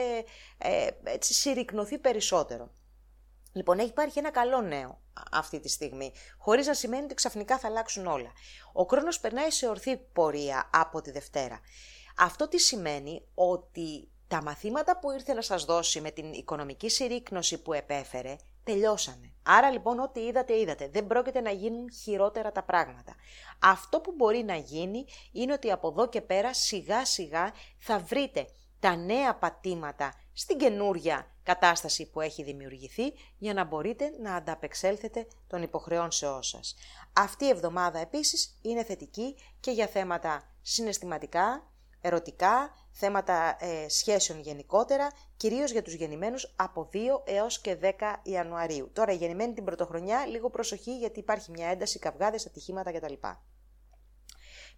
ε, 0.58 0.86
έτσι, 1.04 1.34
συρρυκνωθεί 1.34 1.98
περισσότερο. 1.98 2.70
Λοιπόν, 3.53 3.78
έχει 3.78 3.88
υπάρχει 3.88 4.18
ένα 4.18 4.30
καλό 4.30 4.61
νέο 4.61 5.00
αυτή 5.32 5.61
τη 5.61 5.68
στιγμή, 5.68 6.12
χωρίς 6.38 6.66
να 6.66 6.74
σημαίνει 6.74 7.05
ότι 7.05 7.14
ξαφνικά 7.14 7.59
θα 7.59 7.68
αλλάξουν 7.68 8.07
όλα. 8.07 8.32
Ο 8.72 8.82
χρόνος 8.82 9.20
περνάει 9.20 9.50
σε 9.50 9.68
ορθή 9.68 9.96
πορεία 9.96 10.70
από 10.72 11.00
τη 11.00 11.11
Δευτέρα. 11.11 11.61
Αυτό 12.16 12.48
τι 12.48 12.59
σημαίνει 12.59 13.22
ότι 13.34 14.11
τα 14.28 14.42
μαθήματα 14.42 14.98
που 14.98 15.11
ήρθε 15.11 15.32
να 15.32 15.42
σας 15.42 15.64
δώσει 15.64 16.00
με 16.00 16.11
την 16.11 16.32
οικονομική 16.32 16.88
συρρήκνωση 16.88 17.62
που 17.62 17.72
επέφερε, 17.72 18.36
τελειώσανε. 18.64 19.32
Άρα 19.42 19.70
λοιπόν 19.70 19.98
ό,τι 19.98 20.20
είδατε 20.20 20.59
είδατε. 20.59 20.88
Δεν 20.88 21.07
πρόκειται 21.07 21.40
να 21.40 21.50
γίνουν 21.50 21.92
χειρότερα 21.92 22.53
τα 22.53 22.62
πράγματα. 22.62 23.14
Αυτό 23.59 24.00
που 24.00 24.12
μπορεί 24.16 24.42
να 24.42 24.57
γίνει 24.57 25.05
είναι 25.32 25.53
ότι 25.53 25.70
από 25.70 25.88
εδώ 25.88 26.09
και 26.09 26.20
πέρα 26.20 26.55
σιγά 26.55 27.05
σιγά 27.05 27.53
θα 27.78 27.98
βρείτε 27.98 28.46
τα 28.80 28.96
νέα 28.96 29.34
πατήματα 29.34 30.14
στην 30.32 30.59
καινούρια 30.59 31.31
κατάσταση 31.43 32.11
που 32.11 32.20
έχει 32.20 32.43
δημιουργηθεί 32.43 33.12
για 33.38 33.55
να 33.55 33.64
μπορείτε 33.64 34.12
να 34.20 34.34
ανταπεξέλθετε 34.34 35.26
των 35.47 35.62
υποχρεώσεών 35.62 36.43
σας. 36.43 36.74
Αυτή 37.12 37.45
η 37.45 37.49
εβδομάδα 37.49 37.99
επίσης 37.99 38.59
είναι 38.62 38.84
θετική 38.84 39.36
και 39.61 39.70
για 39.70 39.86
θέματα 39.86 40.43
συναισθηματικά, 40.62 41.72
ερωτικά, 42.01 42.74
θέματα 42.90 43.57
ε, 43.61 43.88
σχέσεων 43.88 44.40
γενικότερα, 44.40 45.11
κυρίως 45.36 45.70
για 45.70 45.82
τους 45.82 45.95
γεννημένους 45.95 46.55
από 46.57 46.88
2 46.93 46.97
έως 47.24 47.61
και 47.61 47.78
10 47.82 47.90
Ιανουαρίου. 48.22 48.90
Τώρα, 48.93 49.12
οι 49.12 49.16
γεννημένοι 49.16 49.53
την 49.53 49.64
πρωτοχρονιά, 49.64 50.26
λίγο 50.26 50.51
προσοχή 50.51 50.99
γιατί 50.99 51.18
υπάρχει 51.18 51.51
μια 51.51 51.66
ένταση, 51.66 51.99
καυγάδες, 51.99 52.47
ατυχήματα 52.47 52.93
κτλ. 52.93 53.14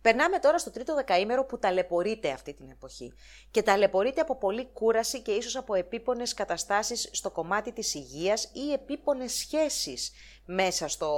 Περνάμε 0.05 0.39
τώρα 0.39 0.59
στο 0.59 0.71
τρίτο 0.71 0.95
δεκαήμερο 0.95 1.45
που 1.45 1.59
ταλαιπωρείται 1.59 2.31
αυτή 2.31 2.53
την 2.53 2.71
εποχή. 2.71 3.13
Και 3.51 3.63
ταλαιπωρείται 3.63 4.21
από 4.21 4.37
πολύ 4.37 4.69
κούραση 4.73 5.21
και 5.21 5.31
ίσως 5.31 5.57
από 5.57 5.75
επίπονες 5.75 6.35
καταστάσεις 6.35 7.09
στο 7.13 7.31
κομμάτι 7.31 7.73
της 7.73 7.95
υγείας 7.95 8.51
ή 8.53 8.73
επίπονες 8.73 9.33
σχέσεις 9.33 10.13
μέσα 10.45 10.89
στο 10.89 11.11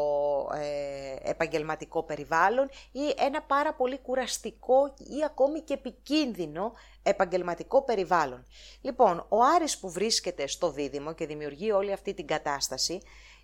ε, 0.54 1.30
επαγγελματικό 1.30 2.02
περιβάλλον 2.02 2.68
ή 2.92 3.14
ένα 3.18 3.42
πάρα 3.42 3.74
πολύ 3.74 3.98
κουραστικό 3.98 4.94
ή 4.98 5.24
ακόμη 5.24 5.60
και 5.60 5.74
επικίνδυνο 5.74 6.72
επαγγελματικό 7.02 7.82
περιβάλλον. 7.82 8.46
Λοιπόν, 8.80 9.26
ο 9.28 9.42
Άρης 9.56 9.78
που 9.78 9.90
βρίσκεται 9.90 10.46
στο 10.46 10.70
δίδυμο 10.70 11.14
και 11.14 11.26
δημιουργεί 11.26 11.72
όλη 11.72 11.92
αυτή 11.92 12.14
την 12.14 12.26
κατάσταση 12.26 12.94
ε, 12.94 13.35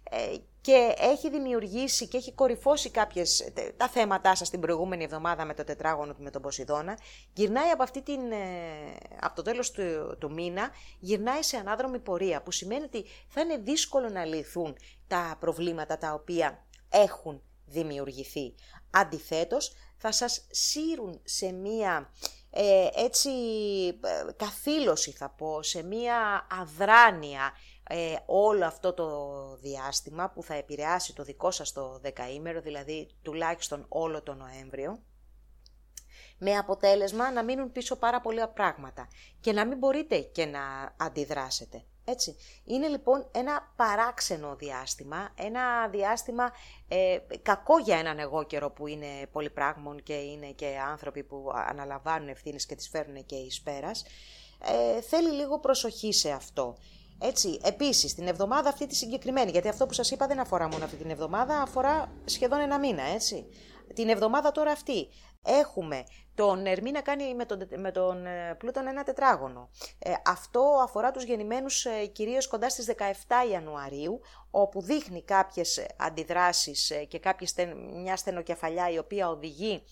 και 0.63 0.95
έχει 0.99 1.31
δημιουργήσει 1.31 2.09
και 2.09 2.17
έχει 2.17 2.33
κορυφώσει 2.33 2.91
κάποιες, 2.91 3.53
τα 3.77 3.89
θέματά 3.89 4.35
σας 4.35 4.51
την 4.51 4.61
προηγούμενη 4.61 5.05
εβδομάδα 5.05 5.45
με 5.45 5.55
το 5.55 5.65
τετράγωνο 5.65 6.15
του 6.15 6.23
με 6.23 6.31
τον 6.31 6.43
Ποσειδώνα, 6.43 6.99
γυρνάει 7.33 7.71
από, 7.71 7.83
αυτή 7.83 8.03
την, 8.03 8.33
ε, 8.33 8.97
από 9.21 9.35
το 9.35 9.43
τέλος 9.43 9.71
του, 9.71 10.17
του 10.19 10.33
μήνα, 10.33 10.71
γυρνάει 10.99 11.43
σε 11.43 11.57
ανάδρομη 11.57 11.99
πορεία, 11.99 12.43
που 12.43 12.51
σημαίνει 12.51 12.85
ότι 12.85 13.05
θα 13.29 13.41
είναι 13.41 13.57
δύσκολο 13.57 14.09
να 14.09 14.25
λυθούν 14.25 14.77
τα 15.07 15.37
προβλήματα 15.41 15.99
τα 15.99 16.13
οποία 16.13 16.67
έχουν 16.89 17.43
δημιουργηθεί. 17.67 18.55
Αντιθέτως, 18.91 19.73
θα 19.97 20.13
σας 20.13 20.47
σύρουν 20.51 21.21
σε 21.25 21.53
μία 21.53 22.11
ε, 22.55 22.89
έτσι 22.95 23.31
καθήλωση 24.37 25.11
θα 25.11 25.29
πω, 25.29 25.63
σε 25.63 25.83
μία 25.83 26.47
αδράνεια, 26.61 27.53
ε, 27.89 28.17
όλο 28.27 28.65
αυτό 28.65 28.93
το 28.93 29.09
διάστημα 29.57 30.31
που 30.31 30.43
θα 30.43 30.55
επηρεάσει 30.55 31.15
το 31.15 31.23
δικό 31.23 31.51
σας 31.51 31.73
το 31.73 31.99
δεκαήμερο, 32.03 32.61
δηλαδή 32.61 33.09
τουλάχιστον 33.23 33.85
όλο 33.89 34.23
το 34.23 34.35
Νοέμβριο, 34.35 35.03
με 36.39 36.57
αποτέλεσμα 36.57 37.31
να 37.33 37.45
μείνουν 37.45 37.73
πίσω 37.73 37.97
πάρα 37.97 38.21
πολλά 38.21 38.49
πράγματα 38.49 39.09
και 39.41 39.53
να 39.53 39.67
μην 39.67 39.79
μπορείτε 39.79 40.19
και 40.19 40.45
να 40.45 40.95
αντιδράσετε. 40.97 41.85
Έτσι. 42.05 42.37
Είναι 42.65 42.89
λοιπόν 42.89 43.29
ένα 43.33 43.73
παράξενο 43.77 44.57
διάστημα, 44.57 45.31
ένα 45.35 45.89
διάστημα 45.89 46.53
ε, 46.89 47.19
κακό 47.43 47.79
για 47.79 47.99
έναν 47.99 48.19
εγώ 48.19 48.45
καιρό 48.45 48.71
που 48.71 48.87
είναι 48.87 49.27
πολυπράγμων 49.33 50.03
και 50.03 50.15
είναι 50.15 50.47
και 50.47 50.79
άνθρωποι 50.91 51.23
που 51.23 51.51
αναλαμβάνουν 51.55 52.29
ευθύνες 52.29 52.67
και 52.67 52.75
τις 52.75 52.89
φέρνουν 52.89 53.27
και 53.27 53.37
εις 53.37 53.63
πέρας. 53.63 54.05
Ε, 54.59 55.01
θέλει 55.01 55.31
λίγο 55.31 55.59
προσοχή 55.59 56.13
σε 56.13 56.31
αυτό. 56.31 56.77
Έτσι, 57.25 57.61
επίσης, 57.63 58.15
την 58.15 58.27
εβδομάδα 58.29 58.69
αυτή 58.69 58.87
τη 58.87 58.95
συγκεκριμένη, 58.95 59.51
γιατί 59.51 59.69
αυτό 59.69 59.87
που 59.87 59.93
σας 59.93 60.11
είπα 60.11 60.27
δεν 60.27 60.41
αφορά 60.41 60.69
μόνο 60.69 60.85
αυτή 60.85 60.97
την 60.97 61.11
εβδομάδα, 61.11 61.61
αφορά 61.61 62.13
σχεδόν 62.25 62.61
ένα 62.61 62.79
μήνα, 62.79 63.03
έτσι. 63.03 63.47
Την 63.95 64.09
εβδομάδα 64.09 64.53
τώρα 64.53 64.71
αυτή 64.71 65.09
έχουμε 65.45 66.05
τον 66.35 66.67
Ερμή 66.67 66.91
να 66.91 67.01
κάνει 67.01 67.35
με 67.35 67.45
τον, 67.45 67.69
με 67.77 67.91
τον 67.91 68.27
ε, 68.27 68.55
Πλούτον 68.59 68.87
ένα 68.87 69.03
τετράγωνο. 69.03 69.71
Ε, 69.99 70.13
αυτό 70.27 70.81
αφορά 70.83 71.11
τους 71.11 71.25
γεννημένους 71.25 71.85
ε, 71.85 72.07
κυρίως 72.07 72.49
κοντά 72.49 72.71
στις 72.71 72.87
17 72.99 73.51
Ιανουαρίου, 73.51 74.21
όπου 74.51 74.83
δείχνει 74.83 75.23
κάποιες 75.23 75.87
αντιδράσεις 75.97 76.91
ε, 76.91 77.05
και 77.05 77.19
κάποιες, 77.19 77.55
μια 78.03 78.17
στενοκεφαλιά 78.17 78.91
η 78.91 78.99
οποία 78.99 79.29
οδηγεί 79.29 79.83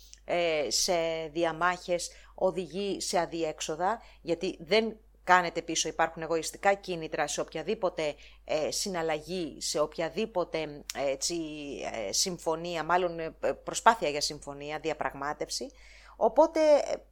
σε 0.69 0.93
διαμάχες, 1.33 2.11
οδηγεί 2.35 3.01
σε 3.01 3.19
αδιέξοδα, 3.19 4.03
γιατί 4.23 4.57
δεν 4.61 4.97
κάνετε 5.31 5.63
πίσω, 5.63 5.89
υπάρχουν 5.89 6.23
εγωιστικά 6.23 6.75
κίνητρα 6.75 7.27
σε 7.27 7.41
οποιαδήποτε 7.41 8.15
ε, 8.45 8.71
συναλλαγή, 8.71 9.57
σε 9.61 9.79
οποιαδήποτε 9.81 10.85
έτσι, 11.13 11.37
ε, 12.09 12.13
συμφωνία, 12.13 12.85
μάλλον 12.85 13.19
ε, 13.19 13.33
προσπάθεια 13.65 14.09
για 14.09 14.21
συμφωνία, 14.21 14.79
διαπραγμάτευση. 14.79 15.71
Οπότε 16.17 16.61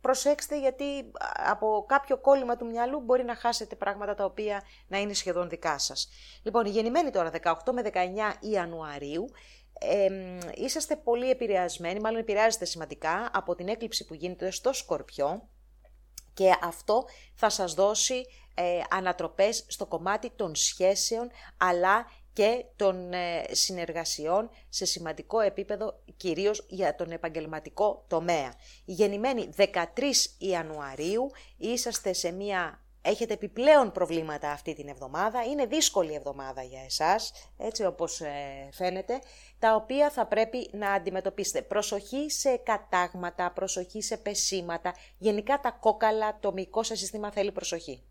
προσέξτε 0.01 0.59
γιατί 0.59 1.11
από 1.51 1.85
κάποιο 1.89 2.19
κόλλημα 2.19 2.57
του 2.57 2.67
μυαλού 2.67 3.01
μπορεί 3.01 3.25
να 3.25 3.35
χάσετε 3.35 3.77
πράγματα 3.77 4.15
τα 4.15 4.25
οποία 4.25 4.63
να 4.89 4.99
είναι 4.99 5.13
σχεδόν 5.13 5.49
δικά 5.49 5.79
σας. 5.79 6.09
Λοιπόν, 6.43 6.67
η 6.67 6.71
γεννημένη 6.71 7.11
τώρα 7.11 7.31
18 7.43 7.73
με 7.73 7.83
19 7.93 7.97
Ιανουαρίου 8.41 9.31
ε, 9.81 10.09
είσαστε 10.55 10.97
πολύ 10.97 11.31
επηρεασμένοι, 11.31 12.01
μάλλον 12.01 12.21
επηρεάζεστε 12.21 12.65
σημαντικά 12.65 13.31
από 13.33 13.55
την 13.55 13.69
έκλειψη 13.69 14.05
που 14.05 14.15
γίνεται 14.15 14.51
στο 14.51 14.73
Σκορπιό 14.73 15.49
και 16.39 16.57
αυτό 16.63 17.05
θα 17.35 17.49
σας 17.51 17.75
δώσει 17.75 18.27
ε, 18.55 18.81
ανατροπές 18.91 19.65
στο 19.69 19.87
κομμάτι 19.87 20.31
των 20.37 20.55
σχέσεων 20.55 21.31
αλλά 21.57 22.07
και 22.33 22.65
των 22.77 23.13
ε, 23.13 23.45
συνεργασιών 23.51 24.51
σε 24.69 24.85
σημαντικό 24.85 25.41
επίπεδο, 25.41 26.03
κυρίως 26.17 26.67
για 26.69 26.95
τον 26.95 27.11
επαγγελματικό 27.11 28.05
τομέα. 28.09 28.55
Η 28.85 28.93
γεννημένη 28.93 29.49
13 29.57 29.65
Ιανουαρίου 30.39 31.31
είσαστε 31.57 32.13
σε 32.13 32.31
μια 32.31 32.83
έχετε 33.09 33.33
επιπλέον 33.33 33.93
προβλήματα 33.93 34.51
αυτή 34.51 34.75
την 34.75 34.89
εβδομάδα, 34.89 35.43
είναι 35.43 35.67
δύσκολη 35.67 36.15
εβδομάδα 36.15 36.63
για 36.63 36.83
εσάς, 36.85 37.33
έτσι 37.57 37.85
όπως 37.85 38.21
ε, 38.21 38.69
φαίνεται, 38.73 39.19
τα 39.59 39.75
οποία 39.75 40.11
θα 40.11 40.27
πρέπει 40.27 40.71
να 40.73 40.93
αντιμετωπίσετε. 40.93 41.63
Προσοχή 41.63 42.31
σε 42.31 42.57
κατάγματα, 42.57 43.51
προσοχή 43.51 44.03
σε 44.03 44.17
πεσήματα, 44.17 44.95
γενικά 45.19 45.61
τα 45.61 45.71
κόκαλα, 45.71 46.39
το 46.41 46.53
μυϊκό 46.53 46.83
σας 46.83 46.99
σύστημα 46.99 47.31
θέλει 47.33 47.53
προσοχή. 47.53 48.03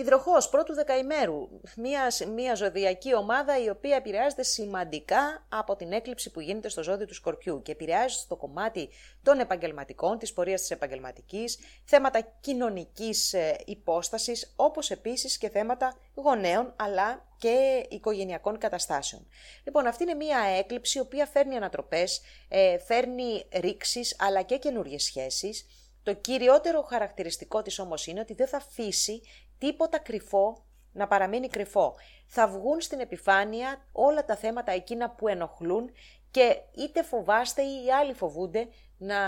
Υδροχός 0.00 0.48
πρώτου 0.48 0.74
δεκαημέρου, 0.74 1.48
μια, 1.76 2.12
μια 2.34 2.54
ζωδιακή 2.54 3.14
ομάδα 3.14 3.62
η 3.62 3.68
οποία 3.68 3.96
επηρεάζεται 3.96 4.42
σημαντικά 4.42 5.46
από 5.48 5.76
την 5.76 5.92
έκλειψη 5.92 6.30
που 6.30 6.40
γίνεται 6.40 6.68
στο 6.68 6.82
ζώδιο 6.82 7.06
του 7.06 7.14
Σκορπιού 7.14 7.62
και 7.62 7.72
επηρεάζει 7.72 8.18
στο 8.18 8.36
κομμάτι 8.36 8.88
των 9.22 9.38
επαγγελματικών, 9.38 10.18
της 10.18 10.32
πορείας 10.32 10.60
της 10.60 10.70
επαγγελματικής, 10.70 11.58
θέματα 11.84 12.20
κοινωνικής 12.40 13.32
ε, 13.32 13.56
υπόστασης, 13.64 14.52
όπως 14.56 14.90
επίσης 14.90 15.38
και 15.38 15.48
θέματα 15.48 15.94
γονέων 16.14 16.74
αλλά 16.76 17.26
και 17.38 17.86
οικογενειακών 17.88 18.58
καταστάσεων. 18.58 19.26
Λοιπόν, 19.64 19.86
αυτή 19.86 20.02
είναι 20.02 20.14
μια 20.14 20.38
έκλειψη 20.58 20.98
η 20.98 21.00
οποία 21.00 21.26
φέρνει 21.26 21.56
ανατροπές, 21.56 22.20
ε, 22.48 22.78
φέρνει 22.78 23.44
ρήξεις 23.52 24.16
αλλά 24.18 24.42
και 24.42 24.58
καινούριες 24.58 25.02
σχέσεις, 25.02 25.66
το 26.02 26.14
κυριότερο 26.14 26.82
χαρακτηριστικό 26.82 27.62
της 27.62 27.78
όμως 27.78 28.06
είναι 28.06 28.20
ότι 28.20 28.34
δεν 28.34 28.48
θα 28.48 28.56
αφήσει 28.56 29.22
τίποτα 29.60 29.98
κρυφό 29.98 30.64
να 30.92 31.06
παραμείνει 31.06 31.48
κρυφό. 31.48 31.94
Θα 32.26 32.48
βγουν 32.48 32.80
στην 32.80 33.00
επιφάνεια 33.00 33.86
όλα 33.92 34.24
τα 34.24 34.36
θέματα 34.36 34.72
εκείνα 34.72 35.10
που 35.10 35.28
ενοχλούν 35.28 35.90
και 36.30 36.56
είτε 36.76 37.02
φοβάστε 37.02 37.62
ή 37.62 37.84
οι 37.86 37.92
άλλοι 37.92 38.14
φοβούνται 38.14 38.68
να 38.98 39.18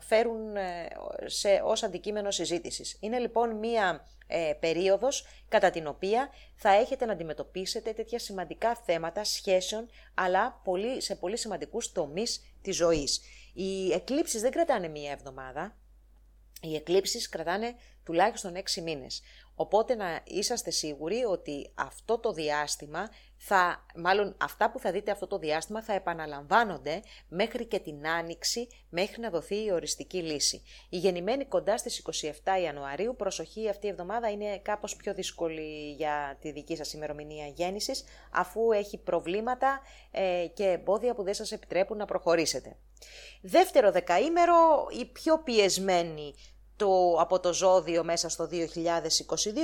φέρουν 0.00 0.56
ε, 0.56 0.88
σε, 1.24 1.60
ως 1.64 1.82
αντικείμενο 1.82 2.30
συζήτησης. 2.30 2.96
Είναι 3.00 3.18
λοιπόν 3.18 3.56
μία 3.56 4.06
ε, 4.26 4.52
περίοδος 4.60 5.26
κατά 5.48 5.70
την 5.70 5.86
οποία 5.86 6.28
θα 6.54 6.70
έχετε 6.70 7.04
να 7.04 7.12
αντιμετωπίσετε 7.12 7.92
τέτοια 7.92 8.18
σημαντικά 8.18 8.74
θέματα 8.74 9.24
σχέσεων 9.24 9.88
αλλά 10.14 10.60
πολύ, 10.64 11.02
σε 11.02 11.14
πολύ 11.14 11.36
σημαντικούς 11.36 11.92
τομείς 11.92 12.56
της 12.62 12.76
ζωής. 12.76 13.20
Οι 13.54 13.92
εκλήψεις 13.92 14.40
δεν 14.40 14.50
κρατάνε 14.50 14.88
μία 14.88 15.10
εβδομάδα, 15.10 15.76
οι 16.60 16.74
εκλήψεις 16.74 17.28
κρατάνε 17.28 17.74
τουλάχιστον 18.04 18.54
έξι 18.54 18.80
μήνες. 18.80 19.22
Οπότε 19.54 19.94
να 19.94 20.20
είσαστε 20.24 20.70
σίγουροι 20.70 21.24
ότι 21.24 21.70
αυτό 21.74 22.18
το 22.18 22.32
διάστημα 22.32 23.08
θα, 23.36 23.86
μάλλον 23.96 24.36
αυτά 24.40 24.70
που 24.70 24.78
θα 24.78 24.92
δείτε 24.92 25.10
αυτό 25.10 25.26
το 25.26 25.38
διάστημα 25.38 25.82
θα 25.82 25.92
επαναλαμβάνονται 25.92 27.02
μέχρι 27.28 27.66
και 27.66 27.78
την 27.78 28.08
Άνοιξη, 28.08 28.68
μέχρι 28.88 29.20
να 29.20 29.30
δοθεί 29.30 29.64
η 29.64 29.72
οριστική 29.72 30.22
λύση. 30.22 30.62
Η 30.88 30.96
γεννημένη 30.96 31.44
κοντά 31.44 31.78
στις 31.78 32.02
27 32.44 32.62
Ιανουαρίου, 32.62 33.14
προσοχή 33.16 33.68
αυτή 33.68 33.86
η 33.86 33.90
εβδομάδα 33.90 34.30
είναι 34.30 34.58
κάπως 34.58 34.96
πιο 34.96 35.14
δύσκολη 35.14 35.94
για 35.96 36.38
τη 36.40 36.52
δική 36.52 36.76
σας 36.76 36.92
ημερομηνία 36.92 37.46
γέννησης, 37.46 38.04
αφού 38.32 38.72
έχει 38.72 38.98
προβλήματα 38.98 39.80
ε, 40.10 40.46
και 40.54 40.64
εμπόδια 40.64 41.14
που 41.14 41.22
δεν 41.22 41.34
σας 41.34 41.52
επιτρέπουν 41.52 41.96
να 41.96 42.04
προχωρήσετε. 42.04 42.76
Δεύτερο 43.40 43.90
δεκαήμερο, 43.90 44.86
η 45.00 45.04
πιο 45.04 45.38
πιεσμένη 45.38 46.34
το, 46.76 47.16
από 47.18 47.40
το 47.40 47.52
ζώδιο 47.52 48.04
μέσα 48.04 48.28
στο 48.28 48.48
2022 48.52 48.56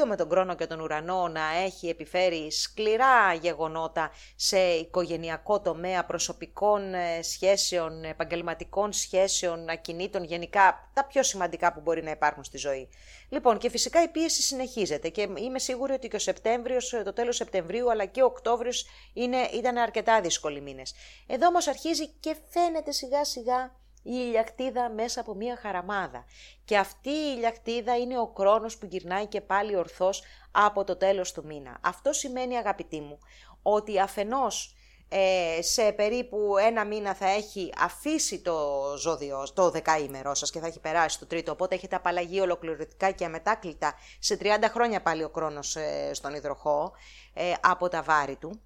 με 0.06 0.16
τον 0.16 0.28
χρόνο 0.30 0.54
και 0.54 0.66
τον 0.66 0.80
ουρανό 0.80 1.28
να 1.28 1.40
έχει 1.64 1.88
επιφέρει 1.88 2.50
σκληρά 2.52 3.34
γεγονότα 3.34 4.10
σε 4.36 4.58
οικογενειακό 4.58 5.60
τομέα, 5.60 6.04
προσωπικών 6.04 6.94
ε, 6.94 7.22
σχέσεων, 7.22 8.04
επαγγελματικών 8.04 8.92
σχέσεων, 8.92 9.68
ακινήτων, 9.68 10.24
γενικά 10.24 10.90
τα 10.94 11.04
πιο 11.04 11.22
σημαντικά 11.22 11.72
που 11.72 11.80
μπορεί 11.80 12.02
να 12.02 12.10
υπάρχουν 12.10 12.44
στη 12.44 12.58
ζωή. 12.58 12.88
Λοιπόν, 13.28 13.58
και 13.58 13.70
φυσικά 13.70 14.02
η 14.02 14.08
πίεση 14.08 14.42
συνεχίζεται 14.42 15.08
και 15.08 15.28
είμαι 15.34 15.58
σίγουρη 15.58 15.92
ότι 15.92 16.08
και 16.08 16.16
ο 16.16 16.18
Σεπτέμβριος, 16.18 17.00
το 17.04 17.12
τέλος 17.12 17.36
Σεπτεμβρίου 17.36 17.90
αλλά 17.90 18.04
και 18.04 18.22
ο 18.22 18.24
Οκτώβριος 18.24 18.86
είναι, 19.12 19.36
ήταν 19.54 19.76
αρκετά 19.76 20.20
δύσκολοι 20.20 20.60
μήνες. 20.60 20.94
Εδώ 21.26 21.46
όμως 21.46 21.66
αρχίζει 21.66 22.08
και 22.08 22.36
φαίνεται 22.48 22.92
σιγά 22.92 23.24
σιγά 23.24 23.79
η 24.02 24.12
ηλιακτίδα 24.14 24.90
μέσα 24.90 25.20
από 25.20 25.34
μία 25.34 25.56
χαραμάδα. 25.56 26.24
Και 26.64 26.78
αυτή 26.78 27.10
η 27.10 27.32
ηλιακτίδα 27.36 27.96
είναι 27.96 28.18
ο 28.18 28.32
χρόνος 28.36 28.78
που 28.78 28.86
γυρνάει 28.86 29.26
και 29.26 29.40
πάλι 29.40 29.76
ορθώς 29.76 30.22
από 30.50 30.84
το 30.84 30.96
τέλος 30.96 31.32
του 31.32 31.44
μήνα. 31.44 31.78
Αυτό 31.80 32.12
σημαίνει 32.12 32.56
αγαπητοί 32.56 33.00
μου 33.00 33.18
ότι 33.62 34.00
αφενός 34.00 34.74
ε, 35.12 35.62
σε 35.62 35.92
περίπου 35.92 36.56
ένα 36.58 36.84
μήνα 36.84 37.14
θα 37.14 37.28
έχει 37.28 37.72
αφήσει 37.78 38.40
το 38.40 38.80
ζώδιο, 38.98 39.46
το 39.54 39.70
δεκαήμερό 39.70 40.34
σας 40.34 40.50
και 40.50 40.60
θα 40.60 40.66
έχει 40.66 40.80
περάσει 40.80 41.18
το 41.18 41.26
τρίτο, 41.26 41.52
οπότε 41.52 41.74
έχετε 41.74 41.96
απαλλαγή 41.96 42.40
ολοκληρωτικά 42.40 43.10
και 43.10 43.24
αμετάκλητα 43.24 43.94
σε 44.18 44.38
30 44.40 44.46
χρόνια 44.70 45.02
πάλι 45.02 45.22
ο 45.22 45.30
χρόνος 45.34 45.76
ε, 45.76 46.10
στον 46.14 46.34
υδροχό 46.34 46.92
ε, 47.34 47.52
από 47.60 47.88
τα 47.88 48.02
βάρη 48.02 48.36
του 48.36 48.60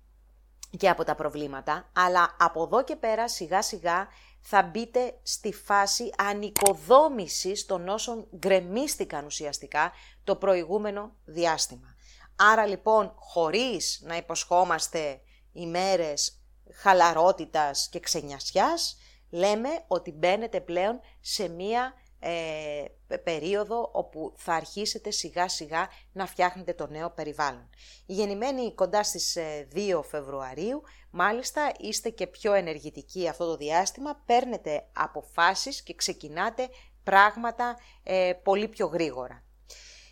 και 0.76 0.89
από 0.89 1.05
τα 1.05 1.14
προβλήματα, 1.14 1.91
αλλά 1.93 2.37
από 2.39 2.62
εδώ 2.62 2.85
και 2.85 2.97
πέρα 2.97 3.28
σιγά 3.28 3.62
σιγά 3.62 4.09
θα 4.47 4.62
μπείτε 4.62 5.18
στη 5.22 5.53
φάση 5.53 6.11
ανοικοδόμησης 6.16 7.66
των 7.66 7.88
όσων 7.88 8.28
γκρεμίστηκαν 8.36 9.24
ουσιαστικά 9.24 9.92
το 10.24 10.36
προηγούμενο 10.36 11.16
διάστημα. 11.24 11.97
Άρα 12.36 12.66
λοιπόν, 12.66 13.12
χωρίς 13.16 14.01
να 14.03 14.16
υποσχόμαστε 14.16 15.20
ημέρες 15.53 16.42
χαλαρότητας 16.74 17.88
και 17.88 18.01
ξενιασιάς, 18.01 18.99
λέμε 19.30 19.68
ότι 19.86 20.12
μπαίνετε 20.12 20.61
πλέον 20.61 21.01
σε 21.20 21.49
μία 21.49 21.95
ε, 22.27 23.16
περίοδο 23.16 23.91
όπου 23.93 24.33
θα 24.37 24.55
αρχίσετε 24.55 25.11
σιγά 25.11 25.49
σιγά 25.49 25.89
να 26.12 26.27
φτιάχνετε 26.27 26.72
το 26.72 26.87
νέο 26.87 27.11
περιβάλλον. 27.11 27.70
Η 28.07 28.12
γεννημένη 28.12 28.75
κοντά 28.75 29.03
στις 29.03 29.39
2 29.75 29.77
ε, 29.77 30.03
Φεβρουαρίου, 30.09 30.83
μάλιστα 31.11 31.72
είστε 31.79 32.11
και 32.11 32.27
πιο 32.27 32.53
ενεργητικοί 32.53 33.29
αυτό 33.29 33.47
το 33.47 33.57
διάστημα, 33.57 34.22
παίρνετε 34.27 34.87
αποφάσεις 34.93 35.83
και 35.83 35.95
ξεκινάτε 35.95 36.68
πράγματα 37.03 37.79
ε, 38.03 38.33
πολύ 38.43 38.68
πιο 38.68 38.87
γρήγορα. 38.87 39.43